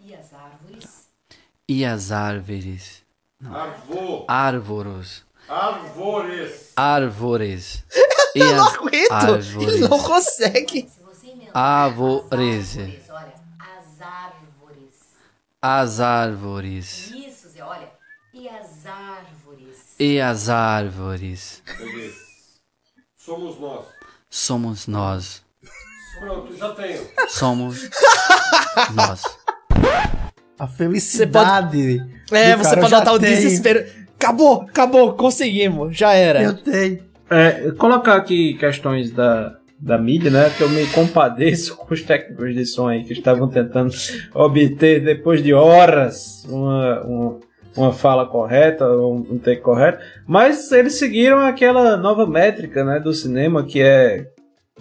E 0.00 0.14
as 0.14 0.32
árvores. 0.32 1.08
e 1.68 1.84
as 1.84 2.10
árvores. 2.10 3.04
Não. 3.40 3.54
Arvô. 3.54 4.24
Árvores. 4.26 5.22
Árvores. 5.48 6.72
Árvores. 6.76 7.84
E 8.34 8.38
Eu 8.40 8.56
não 8.56 8.66
as 8.66 8.74
aguento. 8.74 9.12
árvores. 9.12 9.68
Ele 9.68 9.88
não 9.88 9.98
consegue. 10.02 10.90
Árvores. 11.52 12.76
Olha, 13.10 13.34
as 13.60 14.00
árvores. 14.00 14.94
As 15.60 16.00
árvores. 16.00 17.10
Isso, 17.10 17.48
Zé, 17.50 17.62
olha. 17.62 17.92
E 18.32 18.48
as 18.48 18.86
árvores. 18.86 19.94
E 20.00 20.18
as 20.20 20.48
árvores. 20.48 21.62
Peguei. 21.76 22.21
Somos 23.24 23.60
nós. 23.60 23.84
Somos 24.28 24.86
nós. 24.88 25.42
Pronto, 26.18 26.56
já 26.56 26.70
tenho. 26.70 27.06
Somos 27.28 27.88
nós. 28.96 29.22
A 30.58 30.66
felicidade. 30.66 32.04
É, 32.32 32.56
do 32.56 32.64
você 32.64 32.70
cara 32.70 32.80
pode 32.80 32.92
notar 32.92 33.14
o 33.14 33.20
desespero. 33.20 33.86
Acabou, 34.16 34.62
acabou, 34.62 35.12
conseguimos, 35.14 35.96
já 35.96 36.12
era. 36.14 36.42
Eu 36.42 36.54
tenho. 36.54 37.04
É, 37.30 37.70
colocar 37.78 38.16
aqui 38.16 38.54
questões 38.54 39.12
da, 39.12 39.56
da 39.78 39.96
mídia, 39.98 40.32
né? 40.32 40.50
Que 40.50 40.64
eu 40.64 40.68
me 40.68 40.84
compadeço 40.88 41.76
com 41.86 41.94
os 41.94 42.02
técnicos 42.02 42.52
de 42.52 42.66
som 42.66 42.88
aí 42.88 43.04
que 43.04 43.12
estavam 43.12 43.48
tentando 43.48 43.94
obter, 44.34 45.00
depois 45.00 45.40
de 45.44 45.54
horas, 45.54 46.44
uma, 46.48 47.00
uma, 47.02 47.40
uma 47.76 47.92
fala 47.92 48.26
correta, 48.26 48.86
um, 48.88 49.38
take 49.38 49.62
correto. 49.62 49.98
Mas 50.26 50.70
eles 50.72 50.94
seguiram 50.94 51.38
aquela 51.40 51.96
nova 51.96 52.26
métrica, 52.26 52.84
né? 52.84 53.00
Do 53.00 53.12
cinema, 53.12 53.64
que 53.64 53.80
é 53.80 54.26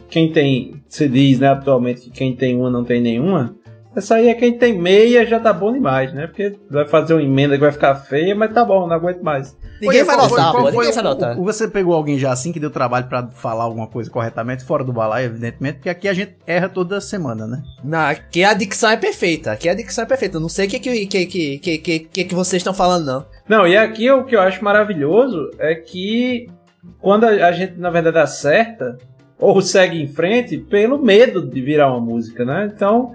quem 0.09 0.31
tem, 0.31 0.81
se 0.87 1.07
diz, 1.07 1.39
né? 1.39 1.47
Atualmente 1.49 2.01
que 2.01 2.11
quem 2.11 2.35
tem 2.35 2.57
uma 2.57 2.69
não 2.69 2.83
tem 2.83 3.01
nenhuma. 3.01 3.55
Essa 3.95 4.15
aí 4.15 4.29
é 4.29 4.33
quem 4.33 4.57
tem 4.57 4.77
meia 4.79 5.25
já 5.25 5.39
tá 5.39 5.51
bom 5.51 5.73
demais, 5.73 6.13
né? 6.13 6.25
Porque 6.27 6.55
vai 6.69 6.87
fazer 6.87 7.13
uma 7.13 7.21
emenda 7.21 7.55
que 7.55 7.61
vai 7.61 7.71
ficar 7.71 7.93
feia, 7.95 8.33
mas 8.33 8.53
tá 8.53 8.63
bom, 8.63 8.87
não 8.87 8.95
aguento 8.95 9.21
mais. 9.21 9.55
Ninguém 9.81 10.03
vai 10.03 10.15
notar, 10.15 10.51
pô, 10.53 10.69
ninguém 10.71 10.91
vai 10.93 11.03
notar. 11.03 11.37
o- 11.39 11.43
Você 11.43 11.67
pegou 11.67 11.93
alguém 11.93 12.17
já 12.17 12.31
assim 12.31 12.51
que 12.53 12.59
deu 12.59 12.69
trabalho 12.69 13.07
pra 13.07 13.27
falar 13.27 13.63
alguma 13.63 13.87
coisa 13.87 14.09
corretamente, 14.09 14.63
fora 14.63 14.83
do 14.83 14.93
balaio, 14.93 15.25
evidentemente, 15.25 15.75
porque 15.77 15.89
aqui 15.89 16.07
a 16.07 16.13
gente 16.13 16.35
erra 16.47 16.69
toda 16.69 17.01
semana, 17.01 17.45
né? 17.47 17.61
Não, 17.83 17.99
aqui 17.99 18.43
a 18.43 18.53
dicção 18.53 18.91
é 18.91 18.95
perfeita. 18.97 19.51
Aqui 19.51 19.67
a 19.67 19.73
dicção 19.73 20.03
é 20.03 20.07
perfeita. 20.07 20.37
Eu 20.37 20.41
não 20.41 20.49
sei 20.49 20.67
o 20.67 20.69
que 20.69 20.79
que, 20.79 21.05
que, 21.07 21.25
que, 21.25 21.57
que, 21.77 21.99
que, 21.99 22.23
que, 22.25 22.35
vocês 22.35 22.61
estão 22.61 22.73
falando, 22.73 23.05
não. 23.05 23.25
Não, 23.49 23.67
e 23.67 23.75
aqui 23.75 24.09
o 24.09 24.23
que 24.23 24.35
eu 24.35 24.41
acho 24.41 24.63
maravilhoso 24.63 25.49
é 25.59 25.75
que 25.75 26.47
quando 26.99 27.25
a, 27.25 27.29
a 27.29 27.51
gente, 27.51 27.77
na 27.77 27.89
verdade, 27.89 28.19
acerta 28.19 28.97
ou 29.39 29.59
segue 29.61 29.99
em 30.01 30.07
frente 30.07 30.57
pelo 30.57 30.99
medo 31.03 31.41
de 31.45 31.59
virar 31.61 31.89
uma 31.91 31.99
música, 31.99 32.45
né? 32.45 32.71
Então, 32.73 33.13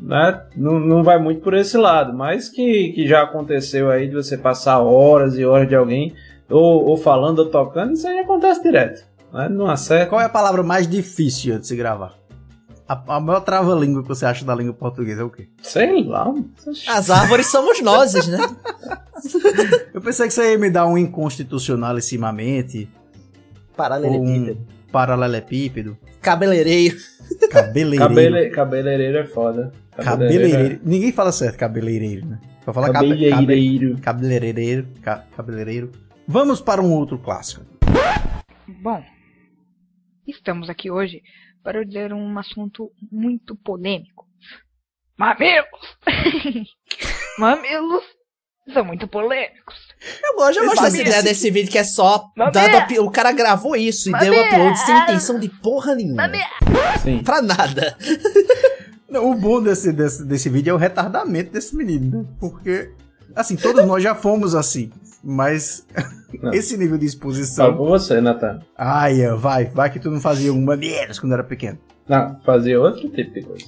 né, 0.00 0.42
não, 0.56 0.78
não 0.78 1.02
vai 1.02 1.18
muito 1.18 1.40
por 1.40 1.54
esse 1.54 1.76
lado, 1.76 2.12
mas 2.12 2.48
que, 2.48 2.92
que 2.92 3.06
já 3.06 3.22
aconteceu 3.22 3.90
aí 3.90 4.08
de 4.08 4.14
você 4.14 4.36
passar 4.36 4.80
horas 4.80 5.36
e 5.38 5.44
horas 5.44 5.68
de 5.68 5.74
alguém 5.74 6.14
ou, 6.48 6.86
ou 6.86 6.96
falando 6.96 7.40
ou 7.40 7.46
tocando, 7.46 7.92
isso 7.92 8.06
aí 8.06 8.18
acontece 8.18 8.62
direto. 8.62 9.04
Né? 9.32 9.48
Não 9.48 9.68
acerta. 9.68 10.06
Qual 10.06 10.20
é 10.20 10.24
a 10.24 10.30
palavra 10.30 10.62
mais 10.62 10.88
difícil 10.88 11.58
de 11.58 11.66
se 11.66 11.76
gravar? 11.76 12.14
A, 12.88 13.16
a 13.16 13.20
maior 13.20 13.40
trava-língua 13.40 14.02
que 14.02 14.08
você 14.08 14.24
acha 14.24 14.44
da 14.46 14.54
língua 14.54 14.72
portuguesa 14.72 15.20
é 15.20 15.24
o 15.24 15.28
quê? 15.28 15.48
Sei 15.62 16.02
lá. 16.04 16.32
As 16.88 17.10
árvores 17.10 17.48
somos 17.48 17.82
nós, 17.82 18.14
né? 18.26 18.38
Eu 19.92 20.00
pensei 20.00 20.26
que 20.26 20.32
você 20.32 20.52
ia 20.52 20.58
me 20.58 20.70
dar 20.70 20.86
um 20.86 20.96
inconstitucionalissimamente. 20.96 22.88
Paralelepípedo. 23.76 24.60
Um 24.60 24.90
paralelepípedo. 24.90 25.98
Cabeleireiro. 26.22 26.96
Cabeleireiro. 27.46 28.08
Cabele, 28.08 28.50
cabeleireiro 28.50 29.18
é 29.18 29.24
foda. 29.24 29.72
Cabeleireiro. 29.96 30.80
Ninguém 30.84 31.12
fala 31.12 31.30
certo 31.32 31.56
cabeleireiro, 31.58 32.26
né? 32.26 32.40
Pra 32.64 32.72
falar 32.74 32.92
cabe- 32.92 33.08
Cabeleireiro. 33.30 33.94
cabe- 33.94 34.00
Cabeleireiro. 34.02 34.86
ca- 35.02 35.24
Cabeleireiro. 35.36 35.92
Vamos 36.26 36.60
para 36.60 36.82
um 36.82 36.92
outro 36.92 37.18
clássico. 37.18 37.64
Bom, 38.82 39.02
estamos 40.26 40.68
aqui 40.68 40.90
hoje 40.90 41.22
para 41.62 41.84
dizer 41.84 42.12
um 42.12 42.38
assunto 42.38 42.90
muito 43.10 43.56
polêmico. 43.56 44.26
Mamilos! 45.16 45.98
Mamilos 47.38 48.04
são 48.72 48.84
muito 48.84 49.08
polêmicos. 49.08 49.87
Eu 50.22 50.36
gosto, 50.36 50.58
eu 50.60 50.66
gosto 50.66 50.82
dessa 50.82 51.00
ideia 51.00 51.22
desse 51.22 51.50
vídeo 51.50 51.70
que 51.70 51.78
é 51.78 51.84
só. 51.84 52.30
dando 52.36 53.04
o 53.04 53.10
cara 53.10 53.32
gravou 53.32 53.74
isso 53.74 54.08
e 54.08 54.12
deu 54.12 54.34
Mamê! 54.34 54.48
upload 54.48 54.78
sem 54.78 54.98
intenção 55.02 55.38
de 55.38 55.48
porra 55.48 55.94
nenhuma. 55.94 56.30
Sim. 57.02 57.22
Pra 57.22 57.42
nada. 57.42 57.96
Não, 59.08 59.30
o 59.30 59.34
bom 59.34 59.62
desse, 59.62 59.90
desse, 59.90 60.22
desse 60.24 60.48
vídeo 60.50 60.70
é 60.70 60.74
o 60.74 60.76
retardamento 60.76 61.50
desse 61.50 61.74
menino, 61.74 62.18
né? 62.18 62.24
Porque, 62.38 62.90
assim, 63.34 63.56
todos 63.56 63.84
nós 63.86 64.02
já 64.02 64.14
fomos 64.14 64.54
assim. 64.54 64.90
Mas 65.24 65.86
Não. 66.42 66.52
esse 66.54 66.76
nível 66.76 66.98
de 66.98 67.08
Só 67.08 67.14
exposição. 67.16 67.76
com 67.76 67.86
você, 67.86 68.20
Natan. 68.20 68.60
Ai, 68.76 69.26
vai, 69.36 69.64
vai 69.66 69.90
que 69.90 69.98
tu 69.98 70.10
não 70.10 70.20
fazia 70.20 70.52
um 70.52 70.60
maneiros 70.62 71.18
quando 71.18 71.32
era 71.32 71.42
pequeno. 71.42 71.78
Não, 72.06 72.38
fazer 72.44 72.76
outro 72.76 73.08
tipo 73.08 73.32
de 73.32 73.42
coisa. 73.42 73.66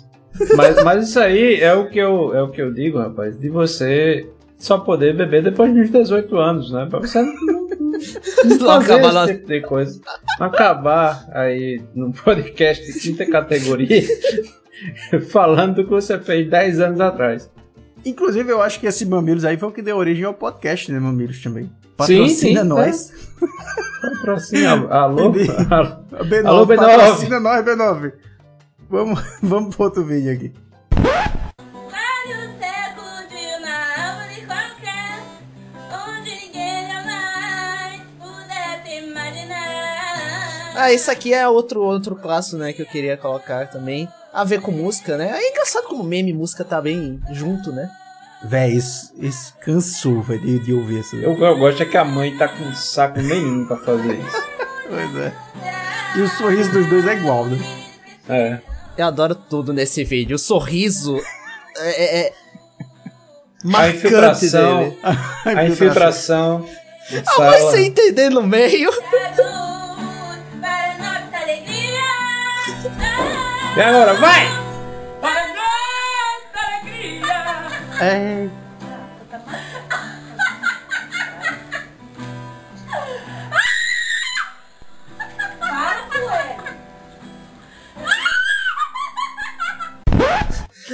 Mas, 0.56 0.84
mas 0.84 1.08
isso 1.08 1.18
aí 1.18 1.60
é 1.60 1.74
o, 1.74 1.88
que 1.88 1.98
eu, 1.98 2.34
é 2.34 2.42
o 2.42 2.50
que 2.50 2.62
eu 2.62 2.72
digo, 2.72 2.98
rapaz, 2.98 3.38
de 3.38 3.48
você 3.48 4.28
só 4.60 4.78
poder 4.78 5.16
beber 5.16 5.42
depois 5.42 5.74
dos 5.74 5.90
18 5.90 6.36
anos, 6.36 6.70
né? 6.70 6.86
Pra 6.88 7.00
você 7.00 7.20
não, 7.22 7.34
não, 7.34 7.68
não 7.68 7.90
Não 7.90 8.58
fazer 8.58 8.92
acabar 8.92 9.06
esse 9.08 9.14
lá. 9.14 9.26
tipo 9.26 9.46
de 9.48 9.60
coisa. 9.62 10.00
Não 10.38 10.46
acabar 10.46 11.28
aí 11.32 11.82
num 11.94 12.12
podcast 12.12 12.92
de 12.92 13.00
quinta 13.00 13.26
categoria 13.26 14.02
falando 15.30 15.76
do 15.76 15.84
que 15.84 15.90
você 15.90 16.18
fez 16.18 16.48
10 16.48 16.80
anos 16.80 17.00
atrás. 17.00 17.50
Inclusive, 18.04 18.50
eu 18.50 18.62
acho 18.62 18.78
que 18.80 18.86
esse 18.86 19.04
Mamilos 19.04 19.44
aí 19.44 19.56
foi 19.56 19.68
o 19.68 19.72
que 19.72 19.82
deu 19.82 19.96
origem 19.96 20.24
ao 20.24 20.32
podcast, 20.34 20.90
né, 20.92 20.98
Mamilos 20.98 21.42
também. 21.42 21.64
Sim, 21.64 21.70
Patrocina 21.96 22.62
sim, 22.62 22.66
nós. 22.68 23.12
Patrocina. 24.00 24.86
Alô? 24.88 25.28
Entendi. 25.36 25.50
Alô, 25.70 25.96
B9, 26.24 26.46
Alô, 26.46 26.66
B9. 26.66 26.76
patrocina 26.76 27.40
nós, 27.40 27.64
B9. 27.64 28.12
Vamos, 28.88 29.20
vamos 29.42 29.76
pro 29.76 29.84
outro 29.84 30.04
vídeo 30.04 30.32
aqui. 30.32 30.52
Ah, 40.80 40.92
esse 40.92 41.10
aqui 41.10 41.34
é 41.34 41.46
outro, 41.48 41.82
outro 41.82 42.16
clássico, 42.16 42.56
né, 42.56 42.72
que 42.72 42.80
eu 42.82 42.86
queria 42.86 43.16
colocar 43.16 43.66
também. 43.68 44.08
A 44.32 44.44
ver 44.44 44.60
com 44.60 44.70
música, 44.70 45.16
né? 45.16 45.30
É 45.38 45.50
engraçado 45.50 45.84
como 45.88 46.04
meme 46.04 46.30
e 46.30 46.34
música 46.34 46.64
tá 46.64 46.80
bem 46.80 47.20
junto, 47.32 47.72
né? 47.72 47.90
Véi, 48.44 48.70
isso, 48.72 49.12
isso 49.18 49.54
cansou, 49.60 50.22
véi, 50.22 50.38
de, 50.38 50.58
de 50.60 50.72
ouvir 50.72 51.00
isso. 51.00 51.16
Eu, 51.16 51.36
eu 51.36 51.58
gosto 51.58 51.82
é 51.82 51.86
que 51.86 51.96
a 51.96 52.04
mãe 52.04 52.36
tá 52.38 52.48
com 52.48 52.72
saco 52.72 53.20
nenhum 53.20 53.66
pra 53.66 53.76
fazer 53.76 54.18
isso. 54.18 54.50
Pois 54.90 55.16
é. 55.18 55.32
E 56.16 56.20
o 56.20 56.28
sorriso 56.30 56.72
dos 56.72 56.84
dois 56.88 57.06
é 57.06 57.14
igual, 57.14 57.46
né? 57.46 57.56
É. 58.28 58.58
Eu 58.98 59.06
adoro 59.06 59.36
tudo 59.36 59.72
nesse 59.72 60.02
vídeo. 60.02 60.34
O 60.34 60.38
sorriso 60.38 61.16
é, 61.76 61.90
é- 62.04 62.20
é 62.26 62.32
A 63.64 63.68
marcante 63.68 63.96
infiltração. 63.98 64.78
dele. 64.78 64.98
A 65.44 65.64
infiltração. 65.64 66.66
Ah, 67.24 67.38
mas 67.38 67.64
sem 67.70 67.86
entender 67.86 68.30
no 68.30 68.42
meio. 68.42 68.90
E 73.80 73.82
agora, 73.82 74.12
vai! 74.12 74.46
É. 78.02 78.46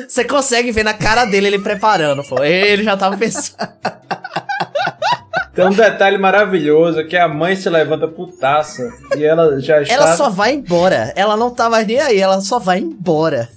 Você 0.09 0.25
consegue 0.25 0.71
ver 0.71 0.85
na 0.85 0.95
cara 0.95 1.25
dele 1.25 1.49
ele 1.49 1.59
preparando, 1.59 2.23
pô. 2.23 2.45
Ele 2.45 2.85
já 2.85 2.97
tava 2.97 3.17
pensando. 3.17 3.69
Tem 5.57 5.67
um 5.67 5.71
detalhe 5.71 6.19
maravilhoso 6.19 7.05
que 7.07 7.17
a 7.17 7.27
mãe 7.27 7.57
se 7.57 7.69
levanta 7.69 8.07
putaça 8.07 8.89
e 9.17 9.25
ela 9.25 9.59
já 9.59 9.81
está. 9.83 9.95
Ela 9.95 10.15
só 10.15 10.29
vai 10.31 10.53
embora. 10.55 11.13
Ela 11.17 11.37
não 11.37 11.51
tava 11.51 11.83
nem 11.83 11.99
aí, 11.99 12.19
ela 12.21 12.41
só 12.41 12.59
vai 12.59 12.79
embora. 12.79 13.49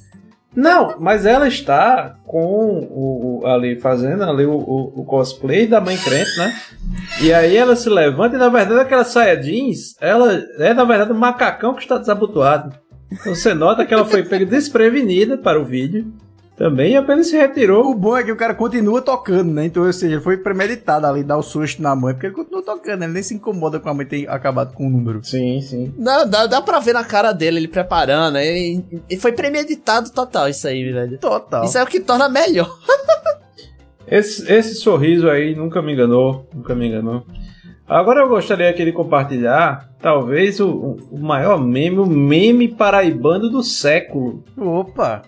Não, 0.56 0.96
mas 1.00 1.26
ela 1.28 1.48
está 1.48 2.16
com 2.26 2.42
o, 2.90 3.42
o- 3.44 3.48
ali 3.48 3.80
fazendo 3.80 4.24
ali 4.24 4.46
o, 4.46 4.54
o- 4.56 4.94
o 5.02 5.06
cosplay 5.06 5.68
da 5.68 5.80
mãe 5.80 5.96
crente, 5.98 6.36
né? 6.38 6.56
E 7.22 7.32
aí 7.32 7.56
ela 7.56 7.76
se 7.76 7.88
levanta 7.90 8.36
e 8.36 8.40
na 8.40 8.50
verdade 8.50 8.80
aquela 8.80 9.04
saia 9.04 9.38
jeans, 9.38 9.96
ela 10.02 10.34
é 10.58 10.74
na 10.74 10.84
verdade 10.86 11.12
um 11.12 11.18
macacão 11.18 11.76
que 11.76 11.82
está 11.84 11.98
desabotoado. 11.98 12.74
Então 13.12 13.36
você 13.36 13.54
nota 13.54 13.86
que 13.86 13.94
ela 13.94 14.06
foi 14.06 14.24
pega 14.24 14.46
desprevenida 14.46 15.38
para 15.38 15.60
o 15.60 15.66
vídeo 15.66 16.12
também 16.60 16.92
e 16.92 16.98
apenas 16.98 17.28
se 17.28 17.38
retirou. 17.38 17.90
O 17.90 17.96
bom 17.96 18.18
é 18.18 18.24
que 18.24 18.32
o 18.34 18.36
cara 18.36 18.54
continua 18.54 19.02
tocando, 19.02 19.50
né? 19.50 19.66
Então, 19.66 19.86
ou 19.86 19.94
seja, 19.94 20.20
foi 20.20 20.36
premeditado 20.36 21.08
ali 21.08 21.24
dar 21.24 21.38
o 21.38 21.42
susto 21.42 21.82
na 21.82 21.96
mãe, 21.96 22.14
porque 22.14 22.28
ele 22.28 22.36
continua 22.36 22.62
tocando, 22.62 23.04
ele 23.04 23.14
nem 23.14 23.24
se 23.24 23.34
incomoda 23.34 23.80
com 23.80 23.88
a 23.88 23.94
mãe 23.94 24.06
ter 24.06 24.30
acabado 24.30 24.74
com 24.74 24.86
o 24.86 24.90
número. 24.90 25.24
Sim, 25.24 25.62
sim. 25.62 25.94
Dá, 25.98 26.26
dá, 26.26 26.48
dá 26.48 26.62
pra 26.62 26.80
ver 26.80 26.92
na 26.92 27.06
cara 27.06 27.32
dele 27.32 27.60
ele 27.60 27.70
preparando. 27.70 28.38
E, 28.40 28.84
e 29.10 29.16
foi 29.16 29.32
premeditado 29.32 30.12
total 30.12 30.50
isso 30.50 30.68
aí, 30.68 30.92
velho. 30.92 31.18
Total. 31.18 31.64
Isso 31.64 31.78
é 31.78 31.84
o 31.84 31.88
que 31.88 32.02
torna 32.02 32.28
melhor. 32.28 32.70
Esse, 34.12 34.52
esse 34.52 34.74
sorriso 34.74 35.30
aí 35.30 35.54
nunca 35.54 35.84
me 35.84 35.94
enganou, 35.94 36.50
nunca 36.52 36.74
me 36.74 36.88
enganou. 36.88 37.24
Agora 37.88 38.22
eu 38.22 38.28
gostaria 38.28 38.68
aqui 38.68 38.84
de 38.84 38.92
compartilhar, 38.92 39.88
talvez, 40.02 40.60
o, 40.60 40.98
o 41.12 41.20
maior 41.20 41.64
meme, 41.64 42.00
o 42.00 42.08
meme 42.08 42.70
paraibano 42.70 43.50
do 43.50 43.62
século. 43.62 44.44
Opa! 44.58 45.22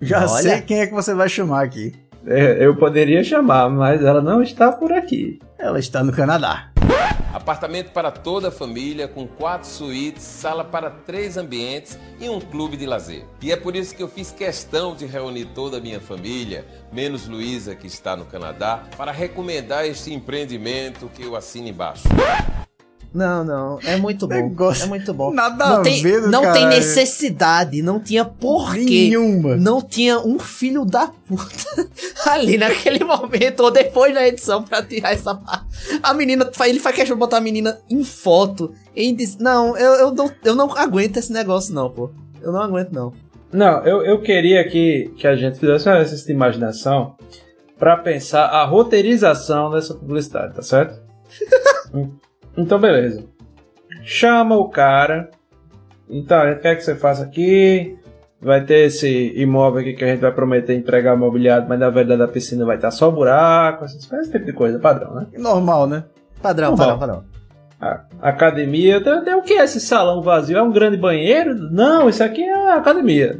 Já 0.00 0.20
Olha. 0.20 0.28
sei 0.28 0.60
quem 0.62 0.80
é 0.80 0.86
que 0.86 0.94
você 0.94 1.14
vai 1.14 1.28
chamar 1.28 1.64
aqui. 1.64 1.94
É, 2.26 2.64
eu 2.64 2.76
poderia 2.76 3.24
chamar, 3.24 3.68
mas 3.70 4.02
ela 4.02 4.20
não 4.20 4.42
está 4.42 4.70
por 4.70 4.92
aqui. 4.92 5.38
Ela 5.58 5.78
está 5.78 6.04
no 6.04 6.12
Canadá. 6.12 6.70
Apartamento 7.32 7.92
para 7.92 8.10
toda 8.10 8.48
a 8.48 8.50
família, 8.50 9.06
com 9.06 9.26
quatro 9.26 9.68
suítes, 9.68 10.22
sala 10.22 10.64
para 10.64 10.90
três 10.90 11.36
ambientes 11.36 11.98
e 12.18 12.28
um 12.28 12.40
clube 12.40 12.76
de 12.76 12.86
lazer. 12.86 13.24
E 13.42 13.52
é 13.52 13.56
por 13.56 13.76
isso 13.76 13.94
que 13.94 14.02
eu 14.02 14.08
fiz 14.08 14.32
questão 14.32 14.94
de 14.94 15.04
reunir 15.04 15.46
toda 15.54 15.76
a 15.76 15.80
minha 15.80 16.00
família, 16.00 16.64
menos 16.92 17.26
Luísa, 17.28 17.74
que 17.74 17.86
está 17.86 18.16
no 18.16 18.24
Canadá, 18.24 18.84
para 18.96 19.12
recomendar 19.12 19.86
este 19.86 20.12
empreendimento 20.12 21.10
que 21.14 21.22
eu 21.22 21.36
assino 21.36 21.68
embaixo. 21.68 22.08
Não, 23.14 23.42
não. 23.42 23.78
É 23.84 23.96
muito 23.96 24.28
bom. 24.28 24.34
Negócio- 24.34 24.84
É 24.84 24.86
muito 24.86 25.14
bom. 25.14 25.32
nada 25.32 25.66
não 25.66 25.76
a 25.76 25.80
tem, 25.80 26.02
ver 26.02 26.20
Não 26.28 26.42
tem 26.42 26.52
caralho. 26.52 26.68
necessidade, 26.68 27.80
não 27.82 27.98
tinha 27.98 28.24
porquê. 28.24 28.78
Nenhuma. 28.84 29.56
Não 29.56 29.80
tinha 29.80 30.18
um 30.20 30.38
filho 30.38 30.84
da 30.84 31.06
puta 31.26 31.88
ali 32.28 32.58
naquele 32.58 33.02
momento, 33.04 33.60
ou 33.60 33.70
depois 33.70 34.12
da 34.12 34.26
edição, 34.28 34.62
pra 34.62 34.82
tirar 34.82 35.12
essa 35.14 35.34
parte. 35.34 35.64
A 36.02 36.12
menina, 36.12 36.50
ele 36.66 36.78
faz 36.80 36.94
questão 36.94 37.16
de 37.16 37.20
botar 37.20 37.38
a 37.38 37.40
menina 37.40 37.78
em 37.88 38.04
foto. 38.04 38.72
E 38.94 39.10
diz, 39.12 39.38
não, 39.38 39.76
eu, 39.76 39.94
eu, 39.94 40.14
não, 40.14 40.30
eu 40.44 40.54
não 40.54 40.76
aguento 40.76 41.16
esse 41.16 41.32
negócio, 41.32 41.72
não, 41.74 41.88
pô. 41.90 42.10
Eu 42.42 42.52
não 42.52 42.60
aguento, 42.60 42.92
não. 42.92 43.12
Não, 43.50 43.82
eu, 43.86 44.04
eu 44.04 44.20
queria 44.20 44.68
que, 44.68 45.10
que 45.16 45.26
a 45.26 45.34
gente 45.34 45.58
fizesse 45.58 45.88
um 45.88 45.92
exercício 45.94 46.26
de 46.26 46.32
imaginação 46.32 47.16
para 47.78 47.96
pensar 47.96 48.44
a 48.44 48.66
roteirização 48.66 49.70
dessa 49.70 49.94
publicidade, 49.94 50.54
tá 50.54 50.60
certo? 50.62 51.00
então, 52.58 52.78
beleza. 52.78 53.24
Chama 54.02 54.56
o 54.56 54.68
cara. 54.68 55.30
Então, 56.08 56.40
a 56.40 56.50
gente 56.50 56.60
quer 56.60 56.76
que 56.76 56.82
você 56.82 56.94
faça 56.94 57.22
aqui. 57.22 57.96
Vai 58.40 58.64
ter 58.64 58.86
esse 58.86 59.32
imóvel 59.34 59.80
aqui 59.80 59.94
que 59.94 60.04
a 60.04 60.08
gente 60.08 60.20
vai 60.20 60.32
prometer 60.32 60.74
entregar 60.74 61.16
mobiliado, 61.16 61.66
mas 61.68 61.78
na 61.78 61.90
verdade 61.90 62.22
a 62.22 62.28
piscina 62.28 62.64
vai 62.64 62.76
estar 62.76 62.92
só 62.92 63.10
buraco, 63.10 63.84
esse 63.84 64.30
tipo 64.30 64.44
de 64.44 64.52
coisa, 64.52 64.78
padrão, 64.78 65.12
né? 65.12 65.26
Normal, 65.36 65.88
né? 65.88 66.04
Padrão, 66.40 66.70
Normal. 66.70 66.98
padrão, 66.98 67.24
padrão. 67.24 67.38
A 68.20 68.30
academia, 68.30 69.00
o 69.36 69.42
que 69.42 69.54
é 69.54 69.64
esse 69.64 69.80
salão 69.80 70.20
vazio? 70.20 70.56
É 70.56 70.62
um 70.62 70.70
grande 70.70 70.96
banheiro? 70.96 71.54
Não, 71.54 72.08
isso 72.08 72.22
aqui 72.22 72.42
é 72.42 72.70
a 72.70 72.74
academia. 72.74 73.38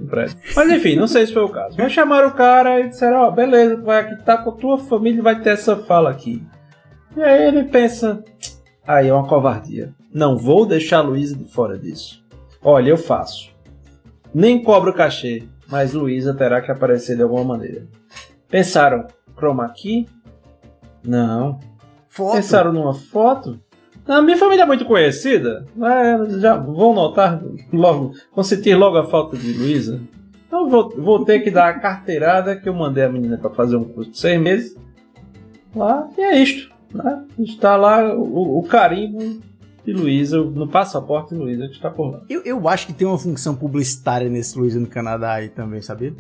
Mas 0.55 0.71
enfim, 0.71 0.97
não 0.97 1.09
sei 1.09 1.27
se 1.27 1.33
foi 1.33 1.43
o 1.43 1.49
caso. 1.49 1.77
Mas 1.77 1.93
chamaram 1.93 2.29
o 2.29 2.35
cara 2.35 2.81
e 2.81 2.89
disseram, 2.89 3.19
ó, 3.19 3.31
beleza, 3.31 3.77
vai 3.77 4.01
aqui, 4.01 4.25
tá 4.25 4.37
com 4.39 4.51
a 4.51 4.55
tua 4.55 4.79
família 4.79 5.23
vai 5.23 5.41
ter 5.41 5.51
essa 5.51 5.77
fala 5.77 6.11
aqui. 6.11 6.45
E 7.17 7.23
aí 7.23 7.49
ele 7.49 7.65
pensa, 7.65 8.23
aí 8.89 9.09
é 9.09 9.13
uma 9.13 9.29
covardia. 9.29 9.93
Não 10.13 10.39
vou 10.39 10.65
deixar 10.65 10.99
a 10.99 11.03
Luísa 11.03 11.37
de 11.37 11.45
fora 11.45 11.79
disso. 11.79 12.25
Olha, 12.63 12.89
eu 12.89 12.97
faço. 12.97 13.51
Nem 14.35 14.63
cobro 14.63 14.95
cachê, 14.95 15.45
mas 15.69 15.93
Luísa 15.93 16.35
terá 16.35 16.63
que 16.63 16.73
aparecer 16.73 17.15
de 17.15 17.23
alguma 17.23 17.45
maneira. 17.45 17.87
Pensaram, 18.49 19.07
chroma 19.37 19.69
key? 19.69 20.09
Não. 21.05 21.61
Foto? 22.09 22.37
Pensaram 22.37 22.73
numa 22.73 22.95
foto? 22.95 23.61
Não, 24.07 24.23
minha 24.23 24.39
família 24.39 24.63
é 24.63 24.67
muito 24.67 24.87
conhecida. 24.87 25.67
É, 25.79 26.41
já 26.41 26.57
vão 26.57 26.95
notar 26.95 27.43
logo, 27.71 28.15
vão 28.35 28.43
sentir 28.43 28.75
logo 28.75 28.97
a 28.97 29.05
falta 29.05 29.37
de 29.37 29.53
Luísa. 29.53 30.01
Então 30.47 30.67
vou, 30.71 30.89
vou 30.97 31.27
ter 31.27 31.41
que 31.41 31.51
dar 31.51 31.69
a 31.69 31.79
carteirada 31.79 32.57
que 32.57 32.67
eu 32.67 32.73
mandei 32.73 33.05
a 33.05 33.09
menina 33.13 33.37
para 33.37 33.51
fazer 33.51 33.77
um 33.77 33.85
curso 33.85 34.13
de 34.13 34.19
seis 34.19 34.41
meses. 34.41 34.77
Lá, 35.77 36.09
e 36.17 36.23
é 36.23 36.39
isto. 36.39 36.78
Né? 36.93 37.25
Está 37.39 37.77
lá 37.77 38.15
o, 38.15 38.59
o 38.59 38.63
carimbo 38.63 39.41
de 39.85 39.93
Luísa, 39.93 40.39
no 40.39 40.69
passaporte 40.69 41.35
de 41.35 41.41
Luísa 41.41 41.67
que 41.67 41.75
está 41.75 41.91
por 41.91 42.11
lá. 42.11 42.21
Eu, 42.29 42.43
eu 42.45 42.69
acho 42.69 42.87
que 42.87 42.93
tem 42.93 43.07
uma 43.07 43.19
função 43.19 43.55
publicitária 43.55 44.29
nesse 44.29 44.59
Luiz 44.59 44.75
no 44.75 44.87
Canadá 44.87 45.35
aí 45.35 45.49
também, 45.49 45.81
sabia? 45.81 46.15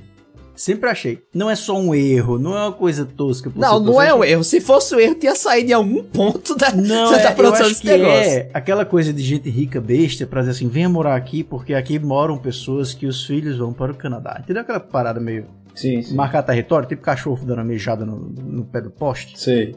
Sempre 0.58 0.90
achei. 0.90 1.22
Não 1.32 1.48
é 1.48 1.54
só 1.54 1.78
um 1.78 1.94
erro, 1.94 2.36
não 2.36 2.56
é 2.56 2.62
uma 2.62 2.72
coisa 2.72 3.04
tosca. 3.04 3.50
Não, 3.54 3.78
não 3.78 4.02
é 4.02 4.12
um 4.12 4.24
erro. 4.24 4.42
Se 4.42 4.60
fosse 4.60 4.92
um 4.92 4.98
erro, 4.98 5.14
tinha 5.14 5.36
saído 5.36 5.70
em 5.70 5.72
algum 5.72 6.02
ponto 6.02 6.56
da, 6.56 6.72
Não, 6.72 7.12
da 7.12 7.20
é, 7.20 7.30
produção 7.32 7.66
acho 7.66 7.74
desse 7.74 7.82
que 7.82 7.88
negócio. 7.88 8.30
é 8.32 8.50
aquela 8.52 8.84
coisa 8.84 9.12
de 9.12 9.22
gente 9.22 9.48
rica 9.48 9.80
besta 9.80 10.26
pra 10.26 10.40
dizer 10.40 10.52
assim, 10.52 10.66
venha 10.66 10.88
morar 10.88 11.14
aqui 11.14 11.44
porque 11.44 11.74
aqui 11.74 11.96
moram 12.00 12.36
pessoas 12.36 12.92
que 12.92 13.06
os 13.06 13.24
filhos 13.24 13.58
vão 13.58 13.72
para 13.72 13.92
o 13.92 13.94
Canadá. 13.94 14.38
Entendeu 14.42 14.62
aquela 14.62 14.80
parada 14.80 15.20
meio 15.20 15.46
sim, 15.76 16.02
sim. 16.02 16.16
marcar 16.16 16.42
território, 16.42 16.88
tipo 16.88 17.02
cachorro 17.02 17.38
dando 17.46 17.58
uma 17.58 17.64
mijada 17.64 18.04
no, 18.04 18.16
no 18.16 18.64
pé 18.64 18.80
do 18.80 18.90
poste? 18.90 19.38
Sei. 19.38 19.76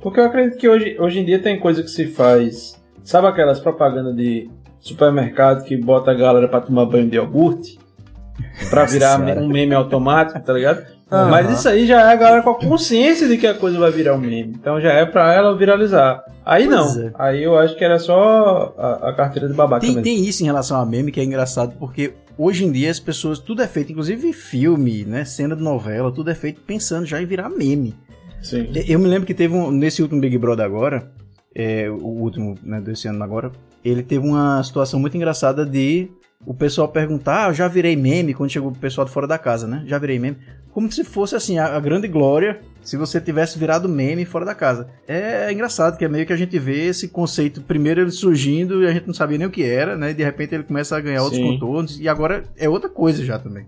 Porque 0.00 0.18
eu 0.20 0.24
acredito 0.24 0.56
que 0.58 0.68
hoje, 0.68 0.96
hoje 0.98 1.20
em 1.20 1.24
dia 1.24 1.38
tem 1.40 1.58
coisa 1.58 1.82
que 1.82 1.90
se 1.90 2.06
faz. 2.06 2.80
Sabe 3.04 3.26
aquelas 3.26 3.60
propagandas 3.60 4.14
de 4.16 4.50
supermercado 4.78 5.64
que 5.64 5.76
bota 5.76 6.10
a 6.10 6.14
galera 6.14 6.48
pra 6.48 6.60
tomar 6.60 6.86
banho 6.86 7.08
de 7.08 7.16
iogurte? 7.16 7.78
Pra 8.70 8.84
virar 8.86 9.20
um 9.38 9.48
meme 9.48 9.74
automático, 9.74 10.40
tá 10.40 10.52
ligado? 10.52 10.84
Mas 11.10 11.50
isso 11.50 11.68
aí 11.68 11.86
já 11.86 12.02
é 12.08 12.12
a 12.12 12.16
galera 12.16 12.42
com 12.42 12.50
a 12.50 12.54
consciência 12.54 13.26
de 13.26 13.36
que 13.36 13.46
a 13.46 13.52
coisa 13.54 13.78
vai 13.78 13.90
virar 13.90 14.14
um 14.14 14.18
meme. 14.18 14.54
Então 14.58 14.80
já 14.80 14.92
é 14.92 15.04
pra 15.04 15.34
ela 15.34 15.56
viralizar. 15.56 16.22
Aí 16.44 16.66
Pois 16.66 16.96
não. 16.96 17.02
é. 17.02 17.12
Aí 17.18 17.42
eu 17.42 17.58
acho 17.58 17.76
que 17.76 17.84
era 17.84 17.98
só 17.98 18.74
a, 18.78 19.10
a 19.10 19.12
carteira 19.12 19.48
de 19.48 19.54
babaca 19.54 19.80
Tem, 19.80 19.90
mesmo. 19.90 20.02
tem 20.02 20.24
isso 20.24 20.42
em 20.42 20.46
relação 20.46 20.80
a 20.80 20.86
meme 20.86 21.10
que 21.10 21.20
é 21.20 21.24
engraçado, 21.24 21.74
porque 21.78 22.14
hoje 22.38 22.64
em 22.64 22.70
dia 22.72 22.90
as 22.90 23.00
pessoas, 23.00 23.38
tudo 23.40 23.60
é 23.60 23.66
feito, 23.66 23.90
inclusive 23.92 24.32
filme, 24.32 25.04
né, 25.04 25.24
cena 25.24 25.56
de 25.56 25.62
novela, 25.62 26.12
tudo 26.12 26.30
é 26.30 26.34
feito 26.34 26.60
pensando 26.60 27.04
já 27.06 27.20
em 27.20 27.26
virar 27.26 27.50
meme. 27.50 27.94
Sim. 28.42 28.70
Eu 28.86 28.98
me 28.98 29.06
lembro 29.06 29.26
que 29.26 29.34
teve 29.34 29.54
um, 29.54 29.70
nesse 29.70 30.02
último 30.02 30.20
Big 30.20 30.36
Brother 30.38 30.64
agora, 30.64 31.10
é, 31.54 31.90
o 31.90 32.06
último 32.06 32.56
né, 32.62 32.80
desse 32.80 33.08
ano 33.08 33.22
agora, 33.22 33.52
ele 33.84 34.02
teve 34.02 34.26
uma 34.26 34.62
situação 34.62 35.00
muito 35.00 35.16
engraçada 35.16 35.64
de 35.64 36.10
o 36.46 36.54
pessoal 36.54 36.88
perguntar, 36.88 37.46
ah, 37.46 37.48
eu 37.50 37.54
já 37.54 37.68
virei 37.68 37.94
meme, 37.96 38.32
quando 38.32 38.50
chegou 38.50 38.70
o 38.70 38.74
pessoal 38.74 39.04
de 39.04 39.12
fora 39.12 39.26
da 39.26 39.38
casa, 39.38 39.66
né? 39.66 39.82
Já 39.86 39.98
virei 39.98 40.18
meme. 40.18 40.38
Como 40.72 40.90
se 40.90 41.04
fosse 41.04 41.34
assim, 41.36 41.58
a, 41.58 41.76
a 41.76 41.80
grande 41.80 42.08
glória 42.08 42.60
se 42.82 42.96
você 42.96 43.20
tivesse 43.20 43.58
virado 43.58 43.88
meme 43.88 44.24
fora 44.24 44.44
da 44.44 44.54
casa. 44.54 44.88
É, 45.06 45.52
engraçado, 45.52 45.98
que 45.98 46.04
é 46.04 46.08
meio 46.08 46.24
que 46.24 46.32
a 46.32 46.36
gente 46.36 46.58
vê 46.58 46.86
esse 46.86 47.08
conceito, 47.08 47.60
primeiro 47.60 48.00
ele 48.00 48.10
surgindo 48.10 48.82
e 48.82 48.86
a 48.86 48.92
gente 48.92 49.06
não 49.06 49.12
sabia 49.12 49.36
nem 49.36 49.46
o 49.46 49.50
que 49.50 49.62
era, 49.62 49.96
né? 49.96 50.10
E 50.10 50.14
de 50.14 50.24
repente 50.24 50.54
ele 50.54 50.64
começa 50.64 50.96
a 50.96 51.00
ganhar 51.00 51.22
outros 51.22 51.40
Sim. 51.40 51.46
contornos, 51.46 52.00
e 52.00 52.08
agora 52.08 52.44
é 52.56 52.68
outra 52.68 52.88
coisa 52.88 53.22
já 53.24 53.38
também. 53.38 53.66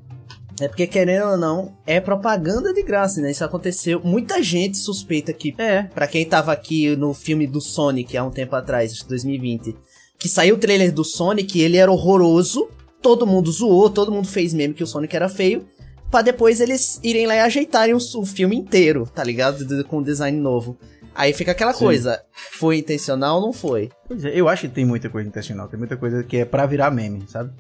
É 0.63 0.69
porque, 0.69 0.87
querendo 0.87 1.31
ou 1.31 1.37
não, 1.37 1.77
é 1.85 2.01
propaganda 2.01 2.73
de 2.73 2.85
graça, 2.85 3.21
né? 3.21 3.33
Isso 3.33 3.45
aconteceu. 3.45 4.01
Muita 4.05 4.41
gente 4.41 4.79
suspeita 4.79 5.33
que, 5.33 5.53
é. 5.59 5.83
pra 5.83 6.07
quem 6.07 6.25
tava 6.25 6.53
aqui 6.53 6.95
no 6.95 7.13
filme 7.13 7.49
do 7.49 7.61
Sonic 7.61 8.17
há 8.17 8.23
um 8.23 8.31
tempo 8.31 8.55
atrás, 8.55 8.93
acho 8.93 9.03
que 9.03 9.09
2020, 9.09 9.75
que 10.17 10.29
saiu 10.29 10.55
o 10.55 10.59
trailer 10.59 10.93
do 10.93 11.03
Sonic, 11.03 11.61
ele 11.61 11.79
era 11.79 11.91
horroroso, 11.91 12.69
todo 13.03 13.27
mundo 13.27 13.51
zoou, 13.51 13.91
todo 13.91 14.13
mundo 14.13 14.29
fez 14.29 14.55
meme 14.55 14.73
que 14.73 14.85
o 14.85 14.87
Sonic 14.87 15.17
era 15.17 15.29
feio, 15.29 15.67
pra 16.13 16.23
depois 16.23 16.61
eles 16.61 17.01
irem 17.03 17.27
lá 17.27 17.35
e 17.35 17.41
ajeitarem 17.41 17.93
o, 17.93 17.99
o 17.99 18.25
filme 18.25 18.55
inteiro, 18.55 19.11
tá 19.13 19.25
ligado? 19.25 19.85
Com 19.87 19.99
um 19.99 20.03
design 20.03 20.39
novo. 20.39 20.79
Aí 21.13 21.33
fica 21.33 21.51
aquela 21.51 21.73
Sim. 21.73 21.87
coisa, 21.87 22.23
foi 22.53 22.79
intencional 22.79 23.41
ou 23.41 23.43
não 23.43 23.53
foi? 23.53 23.91
Pois 24.07 24.25
é, 24.25 24.31
eu 24.33 24.49
acho 24.49 24.69
que 24.69 24.75
tem 24.75 24.85
muita 24.85 25.11
coisa 25.11 25.29
intencional, 25.29 25.67
tem 25.67 25.79
muita 25.79 25.97
coisa 25.97 26.23
que 26.23 26.37
é 26.37 26.45
pra 26.45 26.67
virar 26.67 26.93
meme, 26.93 27.25
sabe? 27.27 27.51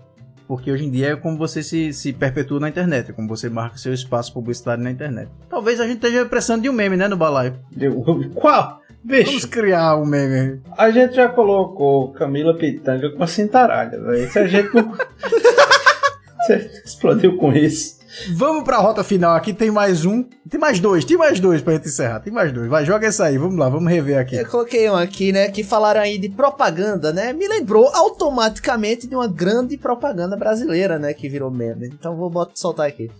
Porque 0.46 0.70
hoje 0.70 0.84
em 0.84 0.90
dia 0.90 1.12
é 1.12 1.16
como 1.16 1.36
você 1.36 1.62
se, 1.62 1.92
se 1.92 2.12
perpetua 2.12 2.60
na 2.60 2.68
internet, 2.68 3.10
é 3.10 3.12
como 3.12 3.28
você 3.28 3.48
marca 3.48 3.76
seu 3.76 3.92
espaço 3.94 4.32
publicitário 4.32 4.82
na 4.82 4.90
internet. 4.90 5.30
Talvez 5.48 5.80
a 5.80 5.86
gente 5.86 5.96
esteja 5.96 6.26
precisando 6.26 6.62
de 6.62 6.68
um 6.68 6.72
meme, 6.72 6.96
né, 6.96 7.08
no 7.08 7.16
balaio? 7.16 7.54
Qual? 8.34 8.82
Bicho. 9.04 9.26
Vamos 9.26 9.44
criar 9.46 9.96
um 9.96 10.06
meme. 10.06 10.60
A 10.76 10.90
gente 10.90 11.14
já 11.14 11.28
colocou 11.28 12.12
Camila 12.12 12.56
Pitanga 12.56 13.10
com 13.10 13.22
a 13.22 13.26
cintaralha, 13.26 14.00
velho. 14.00 14.30
Se 14.30 14.38
a 14.38 14.46
gente 14.46 14.72
não. 14.74 14.92
Você 16.42 16.82
explodiu 16.84 17.36
com 17.36 17.52
isso. 17.52 18.01
Vamos 18.34 18.64
pra 18.64 18.78
rota 18.78 19.02
final 19.02 19.34
aqui, 19.34 19.52
tem 19.52 19.70
mais 19.70 20.04
um. 20.04 20.22
Tem 20.48 20.60
mais 20.60 20.78
dois, 20.78 21.04
tem 21.04 21.16
mais 21.16 21.40
dois 21.40 21.62
pra 21.62 21.72
gente 21.72 21.88
encerrar. 21.88 22.20
Tem 22.20 22.32
mais 22.32 22.52
dois. 22.52 22.68
Vai, 22.68 22.84
joga 22.84 23.06
essa 23.06 23.24
aí, 23.24 23.38
vamos 23.38 23.56
lá, 23.56 23.68
vamos 23.68 23.90
rever 23.90 24.18
aqui. 24.18 24.36
Eu 24.36 24.46
coloquei 24.46 24.88
um 24.90 24.94
aqui, 24.94 25.32
né, 25.32 25.48
que 25.48 25.64
falaram 25.64 26.00
aí 26.00 26.18
de 26.18 26.28
propaganda, 26.28 27.12
né? 27.12 27.32
Me 27.32 27.48
lembrou 27.48 27.88
automaticamente 27.88 29.06
de 29.06 29.14
uma 29.14 29.26
grande 29.26 29.76
propaganda 29.78 30.36
brasileira, 30.36 30.98
né, 30.98 31.14
que 31.14 31.28
virou 31.28 31.50
meme. 31.50 31.86
Então 31.86 32.14
vou 32.14 32.30
soltar 32.54 32.86
aqui. 32.86 33.10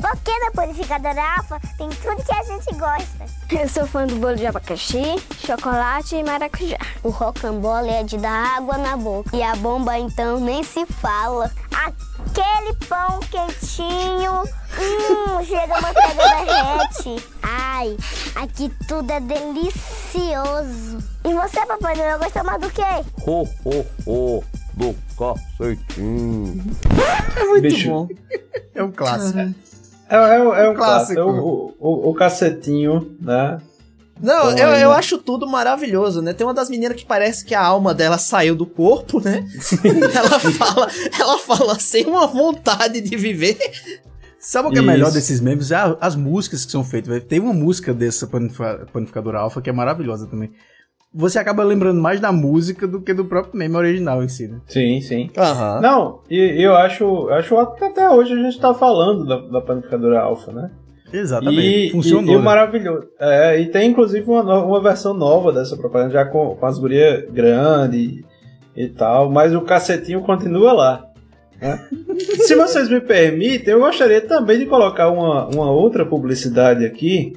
Porque 0.00 0.38
na 0.38 0.50
purificadora 0.52 1.22
alfa 1.36 1.60
tem 1.76 1.88
tudo 1.88 2.22
que 2.24 2.32
a 2.32 2.42
gente 2.42 2.74
gosta. 2.74 3.26
Eu 3.50 3.68
sou 3.68 3.86
fã 3.86 4.06
do 4.06 4.16
bolo 4.16 4.36
de 4.36 4.46
abacaxi, 4.46 5.02
chocolate 5.44 6.16
e 6.16 6.22
maracujá. 6.22 6.78
O 7.02 7.10
rocambole 7.10 7.88
é 7.90 8.04
de 8.04 8.18
dar 8.18 8.58
água 8.58 8.78
na 8.78 8.96
boca. 8.96 9.36
E 9.36 9.42
a 9.42 9.56
bomba 9.56 9.98
então 9.98 10.38
nem 10.38 10.62
se 10.62 10.86
fala. 10.86 11.50
Aquele 11.72 12.74
pão 12.86 13.20
quentinho. 13.30 14.42
Hum, 14.78 15.44
chega 15.44 15.74
a 15.76 15.80
manteiga 15.80 16.44
derrete. 16.44 17.28
Ai, 17.42 17.96
aqui 18.36 18.70
tudo 18.86 19.10
é 19.10 19.20
delicioso. 19.20 20.98
E 21.24 21.34
você, 21.34 21.66
Papai 21.66 21.96
Noel, 21.96 22.18
gosta 22.18 22.44
mais 22.44 22.60
do 22.60 22.70
quê? 22.70 22.82
Ho, 23.26 23.48
ho, 23.64 23.86
ho, 24.06 24.44
do 24.74 24.94
cacetinho. 25.18 26.64
É 27.36 27.44
muito 27.44 27.62
Bicho. 27.62 27.88
bom. 27.88 28.08
É 28.74 28.82
um 28.82 28.92
clássico. 28.92 29.38
É, 30.08 30.16
é, 30.16 30.36
é 30.36 30.68
um 30.68 30.74
Clássico. 30.74 30.76
clássico. 30.76 31.20
É 31.20 31.24
o, 31.24 31.74
o, 31.78 32.10
o 32.10 32.14
cacetinho, 32.14 33.16
né? 33.20 33.58
Não, 34.20 34.50
eu, 34.50 34.68
eu 34.68 34.92
acho 34.92 35.18
tudo 35.18 35.46
maravilhoso, 35.46 36.20
né? 36.20 36.32
Tem 36.32 36.46
uma 36.46 36.54
das 36.54 36.68
meninas 36.68 36.96
que 36.96 37.06
parece 37.06 37.44
que 37.44 37.54
a 37.54 37.64
alma 37.64 37.94
dela 37.94 38.18
saiu 38.18 38.56
do 38.56 38.66
corpo, 38.66 39.20
né? 39.20 39.46
ela 40.12 40.40
fala, 40.40 40.88
ela 41.18 41.38
fala 41.38 41.78
sem 41.78 42.04
uma 42.06 42.26
vontade 42.26 43.00
de 43.00 43.16
viver. 43.16 43.56
Sabe 44.40 44.68
o 44.68 44.70
que 44.70 44.78
é 44.78 44.80
Isso. 44.80 44.90
melhor 44.90 45.12
desses 45.12 45.40
memes? 45.40 45.70
É 45.70 45.76
as 46.00 46.16
músicas 46.16 46.64
que 46.64 46.72
são 46.72 46.84
feitas. 46.84 47.22
Tem 47.24 47.38
uma 47.38 47.52
música 47.52 47.94
dessa 47.94 48.26
panificadora 48.26 49.38
alfa 49.38 49.60
que 49.60 49.70
é 49.70 49.72
maravilhosa 49.72 50.26
também. 50.26 50.50
Você 51.18 51.36
acaba 51.36 51.64
lembrando 51.64 52.00
mais 52.00 52.20
da 52.20 52.30
música 52.30 52.86
do 52.86 53.00
que 53.00 53.12
do 53.12 53.24
próprio 53.24 53.58
meme 53.58 53.74
original 53.74 54.22
em 54.22 54.28
si, 54.28 54.46
né? 54.46 54.60
Sim, 54.68 55.00
sim. 55.00 55.28
Aham. 55.36 55.80
Não, 55.80 56.20
e 56.30 56.62
eu 56.62 56.76
acho, 56.76 57.28
acho 57.30 57.56
que 57.76 57.84
até 57.84 58.08
hoje 58.08 58.34
a 58.34 58.36
gente 58.36 58.60
tá 58.60 58.72
falando 58.72 59.26
da, 59.26 59.36
da 59.36 59.60
panificadora 59.60 60.20
alfa, 60.20 60.52
né? 60.52 60.70
Exatamente. 61.12 61.88
E, 61.88 61.90
Funcionou. 61.90 62.24
e, 62.24 62.32
e 62.32 62.36
o 62.36 62.38
né? 62.38 62.44
maravilhoso. 62.44 63.08
É, 63.18 63.60
e 63.60 63.66
tem 63.66 63.90
inclusive 63.90 64.30
uma, 64.30 64.62
uma 64.64 64.80
versão 64.80 65.12
nova 65.12 65.52
dessa 65.52 65.76
propaganda, 65.76 66.12
já 66.12 66.24
com, 66.24 66.54
com 66.54 66.66
as 66.66 66.78
gurias 66.78 67.28
grandes 67.32 68.00
e, 68.00 68.24
e 68.76 68.88
tal, 68.88 69.28
mas 69.28 69.52
o 69.52 69.62
cacetinho 69.62 70.20
continua 70.20 70.72
lá. 70.72 71.04
né? 71.60 71.84
Se 72.46 72.54
vocês 72.54 72.88
me 72.88 73.00
permitem, 73.00 73.74
eu 73.74 73.80
gostaria 73.80 74.20
também 74.20 74.60
de 74.60 74.66
colocar 74.66 75.08
uma, 75.10 75.48
uma 75.48 75.68
outra 75.68 76.06
publicidade 76.06 76.86
aqui, 76.86 77.32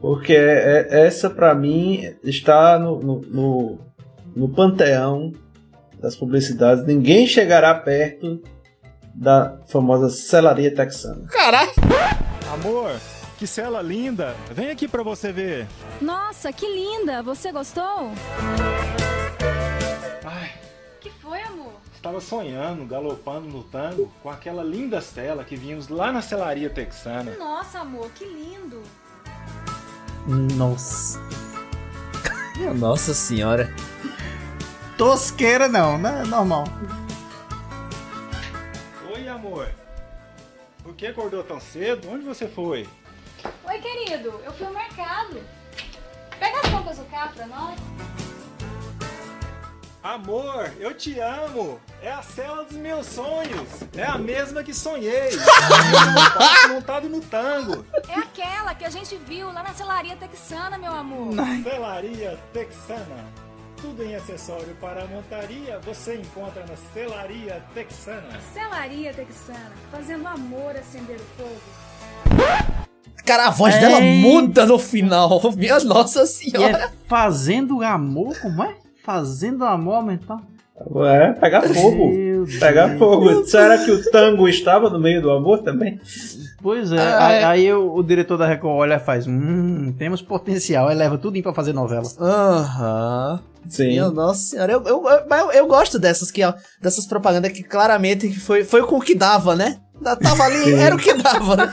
porque 0.00 0.32
é- 0.32 0.86
é- 0.90 1.06
essa 1.06 1.28
pra 1.30 1.54
mim 1.54 2.14
está 2.22 2.78
no, 2.78 2.98
no, 3.00 3.20
no, 3.22 3.78
no 4.36 4.48
panteão 4.48 5.32
das 6.00 6.14
publicidades. 6.14 6.84
Ninguém 6.86 7.26
chegará 7.26 7.74
perto 7.74 8.42
da 9.14 9.58
famosa 9.66 10.08
selaria 10.08 10.72
texana. 10.74 11.26
Caralho! 11.28 11.72
Amor, 12.52 12.92
que 13.36 13.46
cela 13.46 13.82
linda! 13.82 14.34
Vem 14.52 14.70
aqui 14.70 14.86
pra 14.86 15.02
você 15.02 15.32
ver. 15.32 15.66
Nossa, 16.00 16.52
que 16.52 16.66
linda! 16.66 17.22
Você 17.22 17.50
gostou? 17.50 18.12
Ai, 20.24 20.50
que 21.00 21.10
foi, 21.10 21.40
amor? 21.42 21.72
estava 21.94 22.20
sonhando, 22.20 22.86
galopando 22.86 23.48
no 23.48 23.64
tango 23.64 24.08
com 24.22 24.30
aquela 24.30 24.62
linda 24.62 25.00
cela 25.00 25.42
que 25.42 25.56
vimos 25.56 25.88
lá 25.88 26.12
na 26.12 26.22
celaria 26.22 26.70
texana. 26.70 27.32
Nossa, 27.36 27.80
amor, 27.80 28.08
que 28.14 28.24
lindo! 28.24 28.80
Nossa. 30.28 31.18
Nossa 32.76 33.14
senhora. 33.14 33.74
Tosqueira 34.98 35.68
não, 35.68 35.96
né? 35.96 36.22
Normal. 36.26 36.64
Oi, 39.14 39.26
amor. 39.26 39.70
Por 40.82 40.94
que 40.94 41.06
acordou 41.06 41.42
tão 41.42 41.58
cedo? 41.58 42.10
Onde 42.10 42.26
você 42.26 42.46
foi? 42.46 42.86
Oi, 43.64 43.78
querido, 43.78 44.38
eu 44.44 44.52
fui 44.52 44.66
ao 44.66 44.72
mercado. 44.74 45.40
Pega 46.38 46.60
as 46.60 46.68
compras 46.70 46.98
do 46.98 47.04
carro 47.04 47.32
pra 47.34 47.46
nós. 47.46 47.78
Amor, 50.02 50.70
eu 50.78 50.94
te 50.94 51.18
amo! 51.18 51.80
É 52.00 52.10
a 52.12 52.22
cela 52.22 52.64
dos 52.64 52.76
meus 52.76 53.04
sonhos! 53.06 53.68
É 53.96 54.04
a 54.04 54.16
mesma 54.16 54.62
que 54.62 54.72
sonhei! 54.72 55.30
montado, 56.14 56.68
montado 56.72 57.08
no 57.08 57.20
tango! 57.20 57.84
É 58.08 58.14
aquela 58.14 58.74
que 58.74 58.84
a 58.84 58.90
gente 58.90 59.16
viu 59.16 59.52
lá 59.52 59.62
na 59.62 59.74
celaria 59.74 60.16
texana, 60.16 60.78
meu 60.78 60.92
amor. 60.92 61.34
Celaria 61.64 62.38
Texana. 62.52 63.24
Tudo 63.80 64.02
em 64.04 64.14
acessório 64.14 64.74
para 64.80 65.02
a 65.02 65.06
montaria 65.06 65.78
você 65.84 66.16
encontra 66.16 66.64
na 66.66 66.74
Celaria 66.92 67.62
Texana. 67.74 68.40
Celaria 68.52 69.12
texana, 69.14 69.70
fazendo 69.90 70.26
amor 70.26 70.76
acender 70.76 71.16
o 71.16 71.24
fogo. 71.36 71.60
Cara, 73.24 73.48
a 73.48 73.50
voz 73.50 73.74
É. 73.74 73.80
dela 73.80 74.00
muda 74.00 74.64
no 74.66 74.78
final. 74.80 75.40
Minha 75.56 75.78
nossa 75.80 76.22
E 76.22 76.26
senhora. 76.26 76.76
é 76.86 76.90
fazendo 77.08 77.82
amor, 77.84 78.36
como 78.40 78.64
é? 78.64 78.74
Fazendo 79.12 79.64
amor 79.64 79.94
aumentar. 79.94 80.38
É, 81.06 81.32
pegar 81.32 81.62
fogo. 81.62 82.10
Meu 82.12 82.44
Pegar 82.60 82.88
Deus. 82.88 82.98
fogo. 82.98 83.44
Será 83.46 83.78
que 83.78 83.90
o 83.90 84.10
tango 84.10 84.46
estava 84.46 84.90
no 84.90 85.00
meio 85.00 85.22
do 85.22 85.30
amor 85.30 85.60
também? 85.62 85.98
Pois 86.62 86.92
é, 86.92 86.98
Ah, 87.00 87.26
aí, 87.26 87.34
é. 87.36 87.44
aí 87.44 87.72
o, 87.72 87.94
o 87.94 88.02
diretor 88.02 88.36
da 88.36 88.46
Record 88.46 88.76
olha 88.80 88.96
e 88.96 88.98
faz, 89.00 89.26
hum, 89.26 89.94
temos 89.96 90.20
potencial, 90.20 90.88
aí 90.88 90.94
leva 90.94 91.16
tudo 91.16 91.40
pra 91.42 91.54
fazer 91.54 91.72
novela. 91.72 92.04
Aham. 92.20 93.40
Sim. 93.66 93.86
Minha 93.88 94.10
nossa 94.10 94.40
senhora. 94.40 94.72
Eu, 94.74 94.82
eu, 94.84 95.02
eu, 95.08 95.50
eu- 95.52 95.66
gosto 95.66 95.98
dessas, 95.98 96.30
que, 96.30 96.42
dessas 96.78 97.06
propagandas 97.06 97.50
que 97.52 97.62
claramente 97.62 98.38
foi, 98.38 98.62
foi 98.62 98.82
com 98.82 98.98
o 98.98 99.00
que 99.00 99.14
dava, 99.14 99.56
né? 99.56 99.78
Tava 100.04 100.42
ali, 100.44 100.64
Sim. 100.64 100.74
era 100.74 100.94
o 100.94 100.98
que 100.98 101.14
dava, 101.14 101.56
né? 101.56 101.72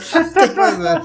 Pois 0.54 0.80
é. 0.80 1.02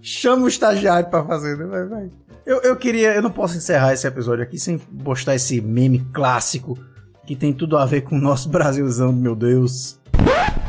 Chama 0.00 0.44
o 0.44 0.48
estagiário 0.48 1.10
pra 1.10 1.24
fazer, 1.24 1.56
né? 1.56 1.64
Vai, 1.66 1.86
vai. 1.86 2.10
Eu, 2.46 2.62
eu 2.62 2.76
queria, 2.76 3.12
eu 3.12 3.20
não 3.20 3.30
posso 3.30 3.56
encerrar 3.56 3.92
esse 3.92 4.06
episódio 4.06 4.44
aqui 4.44 4.56
sem 4.56 4.78
postar 4.78 5.34
esse 5.34 5.60
meme 5.60 5.98
clássico 6.14 6.78
que 7.26 7.34
tem 7.34 7.52
tudo 7.52 7.76
a 7.76 7.84
ver 7.84 8.02
com 8.02 8.16
o 8.16 8.20
nosso 8.20 8.48
Brasilzão, 8.50 9.12
meu 9.12 9.34
Deus. 9.34 9.98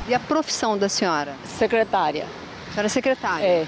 E 0.08 0.14
a 0.14 0.20
profissão 0.20 0.76
da 0.76 0.90
senhora? 0.90 1.36
Secretária. 1.46 2.26
A 2.70 2.72
senhora 2.72 2.88
é 2.88 2.90
secretária? 2.90 3.46
É. 3.46 3.68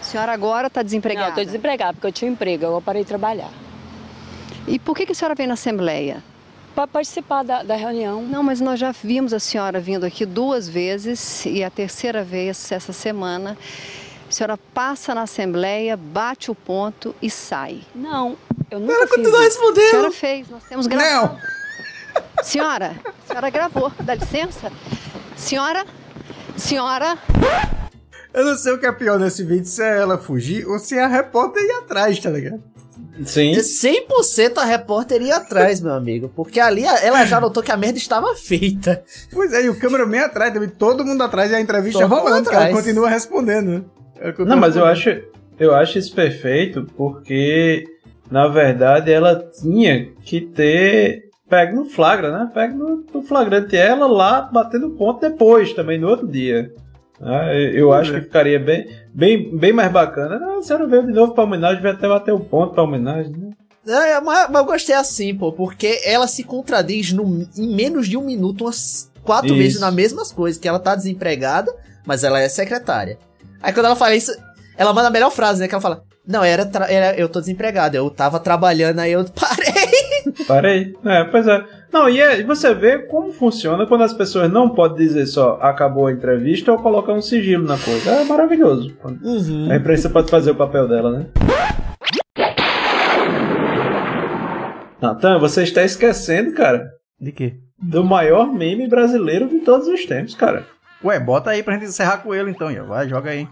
A 0.00 0.02
senhora 0.02 0.32
agora 0.32 0.68
está 0.68 0.82
desempregada? 0.82 1.26
Não, 1.26 1.30
estou 1.30 1.44
desempregada 1.44 1.92
porque 1.92 2.06
eu 2.06 2.12
tinha 2.12 2.30
um 2.30 2.32
emprego, 2.32 2.64
eu 2.64 2.80
parei 2.80 3.02
de 3.02 3.08
trabalhar. 3.08 3.50
E 4.66 4.78
por 4.78 4.96
que, 4.96 5.04
que 5.04 5.12
a 5.12 5.14
senhora 5.14 5.34
veio 5.34 5.48
na 5.48 5.54
Assembleia? 5.54 6.22
Para 6.74 6.86
participar 6.86 7.42
da, 7.42 7.62
da 7.62 7.76
reunião. 7.76 8.22
Não, 8.22 8.42
mas 8.42 8.62
nós 8.62 8.80
já 8.80 8.92
vimos 8.92 9.34
a 9.34 9.38
senhora 9.38 9.78
vindo 9.78 10.04
aqui 10.06 10.24
duas 10.24 10.66
vezes 10.68 11.44
e 11.44 11.62
a 11.62 11.68
terceira 11.68 12.24
vez 12.24 12.72
essa 12.72 12.94
semana. 12.94 13.58
A 14.28 14.32
senhora 14.32 14.58
passa 14.74 15.14
na 15.14 15.22
Assembleia, 15.22 15.96
bate 15.96 16.50
o 16.50 16.54
ponto 16.54 17.14
e 17.22 17.30
sai. 17.30 17.80
Não, 17.94 18.36
eu 18.70 18.80
nunca 18.80 18.92
Ela 18.92 19.06
fiz 19.06 19.16
continua 19.16 19.38
isso. 19.46 19.60
respondendo. 19.60 19.86
A 19.86 19.90
senhora 19.90 20.10
fez, 20.12 20.48
nós 20.48 20.64
temos 20.64 20.86
gravação. 20.86 21.38
Senhora, 22.42 22.96
a 23.04 23.28
senhora 23.28 23.50
gravou, 23.50 23.92
dá 24.00 24.14
licença? 24.14 24.70
Senhora, 25.36 25.84
senhora... 26.56 27.18
Eu 28.34 28.44
não 28.44 28.56
sei 28.56 28.72
o 28.72 28.78
que 28.78 28.84
é 28.86 28.92
pior 28.92 29.18
nesse 29.18 29.42
vídeo, 29.44 29.64
se 29.66 29.82
é 29.82 29.98
ela 29.98 30.18
fugir 30.18 30.66
ou 30.66 30.78
se 30.78 30.94
é 30.98 31.04
a 31.04 31.08
repórter 31.08 31.62
ir 31.62 31.72
atrás, 31.72 32.18
tá 32.18 32.28
ligado? 32.28 32.62
Sim. 33.24 33.52
100% 33.52 34.58
a 34.58 34.64
repórter 34.64 35.22
ia 35.22 35.36
atrás, 35.36 35.80
meu 35.80 35.94
amigo. 35.94 36.30
Porque 36.36 36.60
ali 36.60 36.84
ela 36.84 37.24
já 37.24 37.40
notou 37.40 37.62
que 37.62 37.72
a 37.72 37.76
merda 37.78 37.96
estava 37.96 38.34
feita. 38.34 39.02
Pois 39.32 39.52
é, 39.54 39.62
e 39.62 39.70
o 39.70 39.78
cameraman 39.78 40.20
atrás 40.20 40.52
também, 40.52 40.68
todo 40.68 41.02
mundo 41.02 41.22
atrás 41.22 41.50
e 41.50 41.54
a 41.54 41.60
entrevista 41.60 42.00
Todo 42.00 42.10
rolando, 42.10 42.50
ela 42.50 42.58
atrás. 42.64 42.74
continua 42.76 43.08
respondendo, 43.08 43.70
né? 43.70 43.82
É 44.20 44.30
o 44.30 44.34
que 44.34 44.44
Não, 44.44 44.56
mas 44.56 44.76
eu 44.76 44.84
acho, 44.84 45.10
eu 45.58 45.74
acho 45.74 45.98
isso 45.98 46.14
perfeito 46.14 46.86
porque, 46.96 47.84
na 48.30 48.48
verdade, 48.48 49.10
ela 49.12 49.34
tinha 49.60 50.06
que 50.24 50.40
ter 50.40 51.24
pego 51.48 51.76
no 51.76 51.84
flagra, 51.84 52.30
né? 52.36 52.50
Pego 52.52 52.76
no, 52.76 53.04
no 53.14 53.22
flagrante 53.22 53.76
ela 53.76 54.06
lá 54.06 54.42
batendo 54.42 54.90
ponto 54.90 55.20
depois, 55.20 55.72
também 55.72 55.98
no 55.98 56.08
outro 56.08 56.26
dia. 56.26 56.72
né? 57.20 57.56
Eu- 57.68 57.72
Eu 57.74 57.92
acho 57.92 58.12
que 58.12 58.20
ficaria 58.20 58.58
bem, 58.58 58.88
bem, 59.14 59.56
bem 59.56 59.72
mais 59.72 59.90
bacana. 59.92 60.40
Ah, 60.42 60.58
a 60.58 60.62
senhora 60.62 60.86
veio 60.86 61.06
de 61.06 61.12
novo 61.12 61.34
pra 61.34 61.44
homenagem, 61.44 61.80
vai 61.82 61.92
até 61.92 62.08
bater 62.08 62.32
o 62.32 62.40
ponto 62.40 62.74
pra 62.74 62.82
homenagem, 62.82 63.32
né? 63.32 63.50
É, 63.88 64.20
mas, 64.20 64.48
mas 64.50 64.60
eu 64.62 64.64
gostei 64.66 64.94
assim, 64.96 65.32
pô, 65.34 65.52
porque 65.52 66.00
ela 66.04 66.26
se 66.26 66.42
contradiz 66.42 67.12
no- 67.12 67.46
em 67.56 67.72
menos 67.74 68.08
de 68.08 68.16
um 68.16 68.24
minuto 68.26 68.64
umas 68.64 69.08
quatro 69.22 69.46
Isso. 69.50 69.56
vezes 69.56 69.80
nas 69.80 69.94
mesmas 69.94 70.32
coisas, 70.32 70.60
que 70.60 70.66
ela 70.66 70.80
tá 70.80 70.96
desempregada, 70.96 71.72
mas 72.04 72.24
ela 72.24 72.40
é 72.40 72.48
secretária. 72.48 73.16
Aí 73.66 73.72
quando 73.72 73.86
ela 73.86 73.96
fala 73.96 74.14
isso, 74.14 74.30
ela 74.78 74.92
manda 74.92 75.08
a 75.08 75.10
melhor 75.10 75.32
frase, 75.32 75.60
né? 75.60 75.66
Que 75.66 75.74
ela 75.74 75.82
fala, 75.82 76.04
não, 76.24 76.44
era, 76.44 76.70
era 76.88 77.18
eu 77.18 77.28
tô 77.28 77.40
desempregada, 77.40 77.96
eu 77.96 78.08
tava 78.08 78.38
trabalhando, 78.38 79.00
aí 79.00 79.10
eu 79.10 79.24
parei. 79.34 80.44
Parei. 80.46 80.94
É, 81.04 81.24
pois 81.24 81.48
é. 81.48 81.64
Não, 81.92 82.08
e, 82.08 82.20
é, 82.20 82.44
você 82.44 82.72
vê 82.72 82.98
como 82.98 83.32
funciona 83.32 83.84
quando 83.84 84.04
as 84.04 84.12
pessoas 84.12 84.52
não 84.52 84.68
podem 84.68 85.04
dizer 85.04 85.26
só 85.26 85.58
acabou 85.60 86.06
a 86.06 86.12
entrevista 86.12 86.70
ou 86.70 86.78
colocar 86.78 87.12
um 87.12 87.20
sigilo 87.20 87.66
na 87.66 87.76
coisa. 87.76 88.08
É 88.08 88.24
maravilhoso. 88.24 88.96
Uhum. 89.04 89.68
A 89.68 89.74
imprensa 89.74 90.08
pode 90.08 90.30
fazer 90.30 90.52
o 90.52 90.56
papel 90.56 90.86
dela, 90.86 91.10
né? 91.10 91.26
Natan, 95.02 95.40
você 95.40 95.64
está 95.64 95.82
esquecendo, 95.82 96.54
cara. 96.54 96.88
De 97.20 97.32
quê? 97.32 97.56
Do 97.82 98.04
maior 98.04 98.46
meme 98.46 98.86
brasileiro 98.86 99.48
de 99.48 99.58
todos 99.58 99.88
os 99.88 100.06
tempos, 100.06 100.36
cara. 100.36 100.64
Ué, 101.04 101.18
bota 101.20 101.50
aí 101.50 101.62
pra 101.62 101.74
gente 101.74 101.86
encerrar 101.86 102.18
com 102.18 102.34
ele 102.34 102.50
então, 102.50 102.70
Ian. 102.70 102.84
vai, 102.84 103.08
joga 103.08 103.30
aí. 103.30 103.48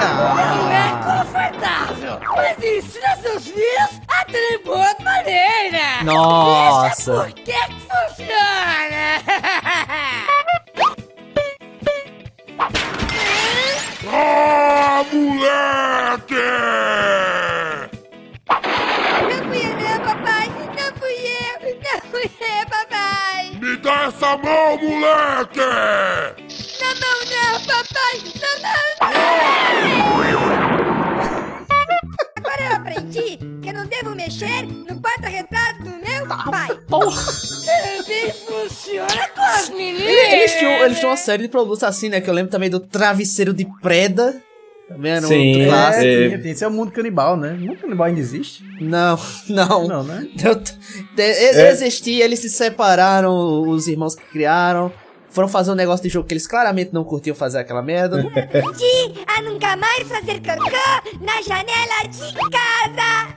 Não 0.00 0.70
é 0.72 0.88
confortável, 1.04 2.20
mas 2.36 2.58
ensina 2.62 3.16
seus 3.16 3.44
filhos 3.44 4.00
a 4.08 4.24
terem 4.24 4.62
boas 4.64 4.94
maneiras. 5.02 6.02
Nossa. 6.04 7.12
Veja 7.12 7.24
por 7.24 7.32
que 7.34 7.52
que 7.52 7.80
funciona. 7.80 9.20
Ah, 14.12 15.04
moleque! 15.12 16.34
Não 22.20 22.60
eu, 22.60 22.66
papai. 22.66 23.50
Me 23.60 23.76
dá 23.78 24.04
essa 24.06 24.36
mão, 24.36 24.76
moleque! 24.78 25.58
Na 26.80 26.90
mão 27.00 27.18
não, 27.30 27.60
papai. 27.66 28.14
Na 28.40 28.52
mão 28.68 30.10
Agora 32.36 32.62
eu 32.62 32.72
aprendi 32.76 33.38
que 33.62 33.68
eu 33.68 33.72
não 33.74 33.86
devo 33.86 34.14
mexer 34.14 34.62
no 34.66 35.00
porta-retrato 35.00 35.82
do 35.82 35.90
meu 35.90 36.26
pai. 36.50 36.68
Também 36.88 38.32
funciona 38.32 39.28
com 39.34 39.40
as 39.42 39.68
meninas. 39.70 40.02
Ele- 40.02 40.34
Eles 40.36 40.52
tinham, 40.54 40.72
eles 40.84 40.98
tinham 40.98 41.10
uma 41.10 41.16
série 41.16 41.42
de 41.44 41.48
produtos 41.48 41.82
assim, 41.82 42.08
né? 42.08 42.20
Que 42.20 42.28
eu 42.28 42.34
lembro 42.34 42.50
também 42.50 42.68
do 42.70 42.80
Travesseiro 42.80 43.52
de 43.54 43.66
Preda. 43.80 44.42
Também 44.90 45.12
era 45.12 45.24
um 45.24 45.28
Sim, 45.28 45.62
é, 45.62 45.66
clássico. 45.68 46.04
é. 46.04 46.26
Tinha, 46.26 46.38
tinha. 46.40 46.52
Esse 46.52 46.64
é 46.64 46.68
o 46.68 46.70
mundo 46.72 46.90
canibal, 46.90 47.36
né? 47.36 47.52
O 47.52 47.58
mundo 47.60 47.76
canibal 47.80 48.06
ainda 48.08 48.18
existe? 48.18 48.64
Não, 48.80 49.16
não. 49.48 49.86
Não, 49.86 50.02
né? 50.02 50.28
Eu 50.44 50.56
t- 50.56 50.72
de- 51.14 51.22
É. 51.22 51.70
Existia, 51.70 52.24
eles 52.24 52.40
se 52.40 52.50
separaram, 52.50 53.68
os 53.68 53.86
irmãos 53.86 54.16
que 54.16 54.24
criaram. 54.24 54.92
Foram 55.28 55.46
fazer 55.46 55.70
um 55.70 55.76
negócio 55.76 56.02
de 56.02 56.08
jogo 56.08 56.26
que 56.26 56.34
eles 56.34 56.44
claramente 56.48 56.92
não 56.92 57.04
curtiam 57.04 57.36
fazer 57.36 57.58
aquela 57.58 57.80
merda. 57.82 58.18
Aprendi 58.36 59.24
a 59.28 59.40
nunca 59.42 59.76
mais 59.76 60.08
fazer 60.08 60.40
cocô 60.40 61.24
na 61.24 61.40
janela 61.40 62.08
de 62.08 62.34
casa. 62.50 63.36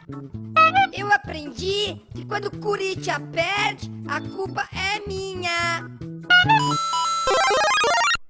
Eu 0.97 1.12
aprendi 1.12 2.01
que 2.16 2.26
quando 2.28 2.45
o 2.47 2.58
Corinthians 2.58 3.20
perde, 3.32 3.91
a 4.08 4.20
culpa 4.22 4.68
é 4.74 5.08
minha. 5.08 5.88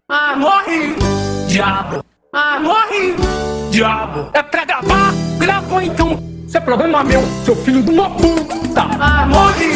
Ah, 0.09 0.36
morre! 0.36 0.95
Diabo! 1.47 2.03
Ah, 2.36 2.59
morre! 2.59 3.13
Diabo! 3.69 4.31
É 4.34 4.41
pra 4.41 4.65
gravar? 4.65 5.13
Gravou 5.38 5.79
então! 5.79 6.19
Isso 6.47 6.57
é 6.57 6.59
problema 6.59 7.03
meu, 7.03 7.21
seu 7.45 7.55
filho 7.55 7.84
de 7.84 7.91
uma 7.91 8.09
puta! 8.09 8.81
Ah, 8.99 9.23
morre! 9.27 9.71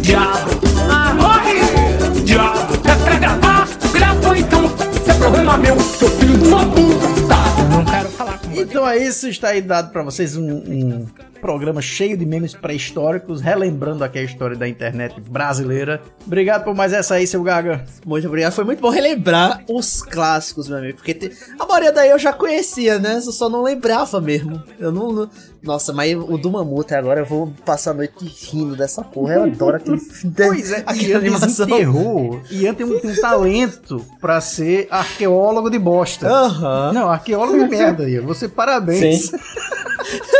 Diabo! 0.00 0.48
Ah, 0.88 1.12
morre! 1.14 2.22
Diabo! 2.22 2.74
É 2.88 2.94
pra 3.04 3.18
gravar? 3.18 3.68
Grava 3.92 4.38
então! 4.38 4.66
Isso 4.66 5.10
é 5.10 5.14
problema 5.14 5.56
meu, 5.56 5.80
seu 5.80 6.08
filho 6.10 6.38
de 6.38 6.46
uma 6.46 6.64
puta! 6.66 7.34
Eu 7.58 7.68
não 7.68 7.84
quero 7.84 8.08
falar 8.10 8.38
com 8.38 8.52
Então 8.54 8.88
é 8.88 8.96
isso, 8.98 9.28
está 9.28 9.48
aí 9.48 9.60
dado 9.60 9.90
pra 9.90 10.04
vocês 10.04 10.36
um, 10.36 10.48
um 10.48 11.06
programa 11.40 11.80
cheio 11.80 12.16
de 12.16 12.24
memes 12.26 12.54
pré-históricos, 12.54 13.40
relembrando 13.40 14.04
aqui 14.04 14.18
a 14.18 14.22
história 14.22 14.56
da 14.56 14.68
internet 14.68 15.20
brasileira. 15.20 16.00
Obrigado 16.26 16.64
por 16.64 16.74
mais 16.74 16.92
essa 16.92 17.14
aí, 17.14 17.26
seu 17.26 17.42
Gaga. 17.42 17.84
Muito 18.04 18.26
obrigado. 18.26 18.52
Foi 18.52 18.64
muito 18.64 18.80
bom 18.80 18.90
relembrar 18.90 19.62
os 19.68 20.02
clássicos, 20.02 20.68
meu 20.68 20.78
amigo. 20.78 20.96
Porque 20.96 21.14
te- 21.14 21.32
a 21.58 21.64
maioria 21.66 21.92
daí 21.92 22.10
eu 22.10 22.18
já 22.18 22.32
conhecia, 22.32 22.98
né? 22.98 23.16
Eu 23.16 23.32
só 23.32 23.48
não 23.48 23.62
lembrava 23.62 24.20
mesmo. 24.20 24.62
Eu 24.78 24.92
não. 24.92 25.12
não- 25.12 25.30
Nossa, 25.62 25.92
mas 25.92 26.14
o 26.14 26.38
do 26.38 26.50
Mamute 26.52 26.94
agora 26.94 27.20
eu 27.20 27.26
vou 27.26 27.52
passar 27.64 27.90
a 27.90 27.94
noite 27.94 28.14
rindo 28.24 28.76
dessa 28.76 29.02
porra. 29.02 29.34
Eu 29.34 29.42
adoro 29.44 29.76
aquele. 29.76 29.98
Pois 30.36 30.70
é, 30.72 30.78
aquela 30.86 31.02
Ian 31.02 31.18
animação. 31.18 31.48
desenterrou. 31.66 32.40
Ian 32.50 32.74
tem 32.74 32.86
um, 32.86 32.98
tem 33.00 33.10
um 33.10 33.20
talento 33.20 34.04
pra 34.20 34.40
ser 34.40 34.86
arqueólogo 34.90 35.68
de 35.70 35.78
bosta. 35.78 36.28
Aham. 36.28 36.92
Não, 36.92 37.08
arqueólogo 37.08 37.58
de 37.58 37.68
merda, 37.70 38.08
Ian. 38.08 38.22
Você 38.22 38.48
parabéns. 38.48 39.26
Sim. 39.30 39.36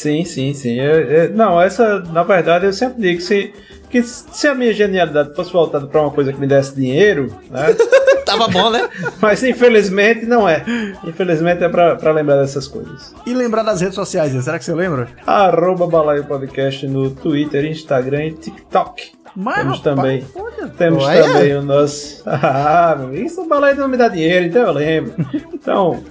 Sim, 0.00 0.24
sim, 0.24 0.54
sim. 0.54 0.80
Eu- 0.80 1.00
eu- 1.00 1.30
não, 1.34 1.60
essa, 1.60 1.98
na 2.10 2.22
verdade, 2.22 2.64
eu 2.64 2.72
sempre 2.72 3.02
digo 3.02 3.18
que 3.18 3.22
se, 3.24 3.52
que 3.90 4.02
se 4.02 4.48
a 4.48 4.54
minha 4.54 4.72
genialidade 4.72 5.34
fosse 5.34 5.52
voltada 5.52 5.86
pra 5.86 6.00
uma 6.00 6.10
coisa 6.10 6.32
que 6.32 6.40
me 6.40 6.46
desse 6.46 6.74
dinheiro, 6.74 7.26
né? 7.50 7.66
Tava 8.24 8.48
bom, 8.48 8.70
né? 8.70 8.88
Mas 9.20 9.42
infelizmente 9.42 10.24
não 10.24 10.48
é. 10.48 10.64
Infelizmente 11.04 11.62
é 11.62 11.68
pra, 11.68 11.96
pra 11.96 12.12
lembrar 12.12 12.36
dessas 12.40 12.66
coisas. 12.66 13.14
E 13.26 13.34
lembrar 13.34 13.62
das 13.62 13.82
redes 13.82 13.94
sociais. 13.96 14.32
Será 14.42 14.58
que 14.58 14.64
você 14.64 14.72
lembra? 14.74 15.08
Arroba 15.26 15.86
Balaio 15.86 16.24
Podcast 16.24 16.86
no 16.86 17.10
Twitter, 17.10 17.66
Instagram 17.66 18.24
e 18.26 18.32
TikTok. 18.32 19.12
Mas, 19.36 19.56
temos 19.58 19.78
rapaz, 19.78 19.82
também, 19.96 20.26
olha, 20.34 20.68
temos 20.68 21.04
também 21.04 21.56
o 21.56 21.62
nosso. 21.62 22.22
Ah, 22.26 22.96
isso 23.12 23.42
o 23.42 23.46
Balaio 23.48 23.76
não 23.76 23.86
me 23.88 23.98
dá 23.98 24.08
dinheiro, 24.08 24.46
então 24.46 24.62
eu 24.62 24.72
lembro. 24.72 25.12
Então, 25.52 26.02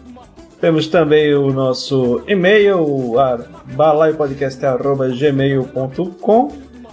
temos 0.62 0.88
também 0.88 1.34
o 1.34 1.52
nosso 1.52 2.22
e-mail, 2.28 3.16
balaiopodcast.gmail.com 3.76 6.52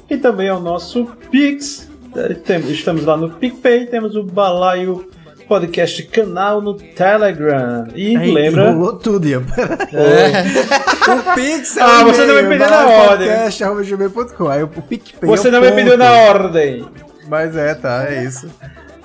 e 0.09 0.17
também 0.17 0.51
o 0.51 0.61
nosso 0.61 1.05
Pix. 1.31 1.91
Eh, 2.17 2.37
Estamos 2.71 3.05
lá 3.05 3.17
no 3.17 3.31
PicPay, 3.31 3.87
temos 3.87 4.15
o 4.17 4.23
Balaio 4.23 5.09
Podcast 5.49 6.03
canal 6.05 6.61
no 6.61 6.75
Telegram. 6.75 7.87
E 7.95 8.17
Aí, 8.17 8.33
lembra. 8.33 8.73
Rolou 8.73 8.95
tudo, 8.95 9.29
Ian. 9.29 9.43
o 9.47 11.35
Pix 11.37 11.77
é 11.77 11.83
Ah, 11.83 12.03
o 12.03 12.07
você 12.07 12.25
não 12.25 12.35
me 12.35 12.43
pediu 12.49 12.69
na 12.69 12.87
ordem. 12.89 13.29
podcast.gmail.com. 13.29 14.49
Aí 14.49 14.63
o 14.65 14.69
PicPay 14.69 15.29
Você 15.31 15.47
é 15.47 15.51
o 15.51 15.53
não 15.53 15.61
me 15.61 15.69
ponto. 15.69 15.77
pediu 15.77 15.97
na 15.97 16.11
ordem. 16.13 16.85
Mas 17.29 17.57
é, 17.57 17.75
tá, 17.75 18.07
é 18.09 18.25
isso. 18.25 18.49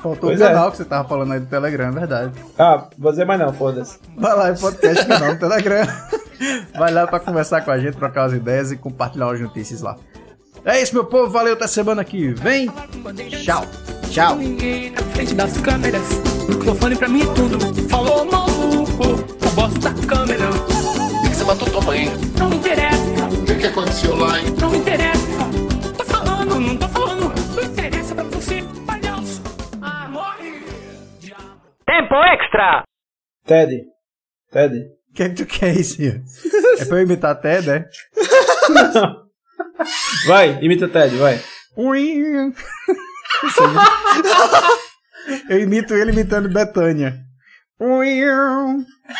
Faltou 0.01 0.29
Pois 0.29 0.41
o 0.41 0.43
é. 0.43 0.47
canal 0.47 0.71
que 0.71 0.77
você 0.77 0.85
tava 0.85 1.07
falando 1.07 1.33
aí 1.33 1.39
do 1.39 1.45
Telegram, 1.45 1.87
é 1.87 1.91
verdade. 1.91 2.31
Ah, 2.57 2.85
vou 2.97 3.11
dizer 3.11 3.25
mais 3.25 3.39
não, 3.39 3.53
foda-se. 3.53 3.99
Vai 4.17 4.35
lá, 4.35 4.47
é 4.49 4.53
podcast 4.53 5.05
canal 5.05 5.33
no 5.33 5.39
Telegram. 5.39 5.85
Vai 6.77 6.91
lá 6.91 7.05
pra 7.05 7.19
conversar 7.19 7.61
com 7.61 7.69
a 7.71 7.77
gente, 7.77 7.95
trocar 7.97 8.23
as 8.25 8.33
ideias 8.33 8.71
e 8.71 8.77
compartilhar 8.77 9.31
as 9.31 9.39
notícias 9.39 9.81
lá. 9.81 9.95
É 10.65 10.81
isso, 10.81 10.93
meu 10.93 11.05
povo. 11.05 11.29
Valeu, 11.31 11.53
até 11.53 11.67
semana 11.67 12.03
que 12.03 12.29
vem. 12.33 12.67
Tchau. 13.43 13.65
Tchau. 14.09 14.35
Ninguém 14.37 14.91
na 14.91 15.01
frente 15.01 15.35
das 15.35 15.55
câmeras. 15.57 16.01
Microfone 16.49 16.95
pra 16.95 17.07
mim 17.07 17.21
é 17.21 17.33
tudo. 17.33 17.59
Falou 17.89 18.25
maluco, 18.25 19.03
o 19.03 19.49
boss 19.55 19.73
da 19.75 19.93
câmera. 20.07 20.47
Por 20.49 21.29
que 21.29 21.35
você 21.35 21.43
matou 21.43 21.69
tua 21.69 21.81
mãe? 21.81 22.11
Não 22.37 22.49
me 22.49 22.55
interessa, 22.57 22.97
O 23.31 23.45
que, 23.45 23.55
que 23.55 23.67
aconteceu 23.67 24.15
lá, 24.15 24.39
hein? 24.39 24.45
não 24.59 24.69
me 24.71 24.77
interessa. 24.79 25.20
Tempo 31.91 32.15
extra! 32.23 32.83
Ted. 33.45 33.83
Ted. 34.49 34.73
O 35.09 35.13
que 35.13 35.27
que 35.27 35.35
tu 35.35 35.45
quer, 35.45 35.75
é 35.75 35.79
isso? 35.81 36.01
É 36.79 36.85
pra 36.85 36.99
eu 36.99 37.03
imitar 37.03 37.35
Ted, 37.41 37.69
é? 37.69 37.85
Vai, 40.25 40.57
imita 40.63 40.87
Ted, 40.87 41.13
vai. 41.17 41.37
Eu 45.49 45.59
imito 45.59 45.93
ele 45.93 46.13
imitando 46.13 46.47
Betânia. 46.47 47.19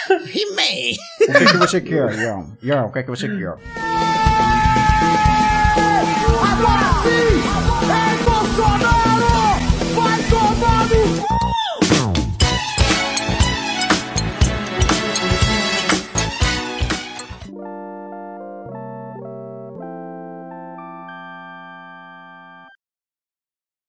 He-Man! 0.10 0.96
O 1.20 1.26
que, 1.26 1.32
é 1.32 1.46
que 1.46 1.58
você 1.58 1.82
quer, 1.82 2.14
Ion? 2.20 2.46
Ion, 2.64 2.86
o 2.86 2.92
que 2.92 3.00
é 3.00 3.04
que 3.04 3.10
você 3.10 3.28
quer? 3.28 3.58
Agora 6.52 6.90
sim! 7.04 7.42
É 7.92 8.24
Bolsonaro! 8.24 8.91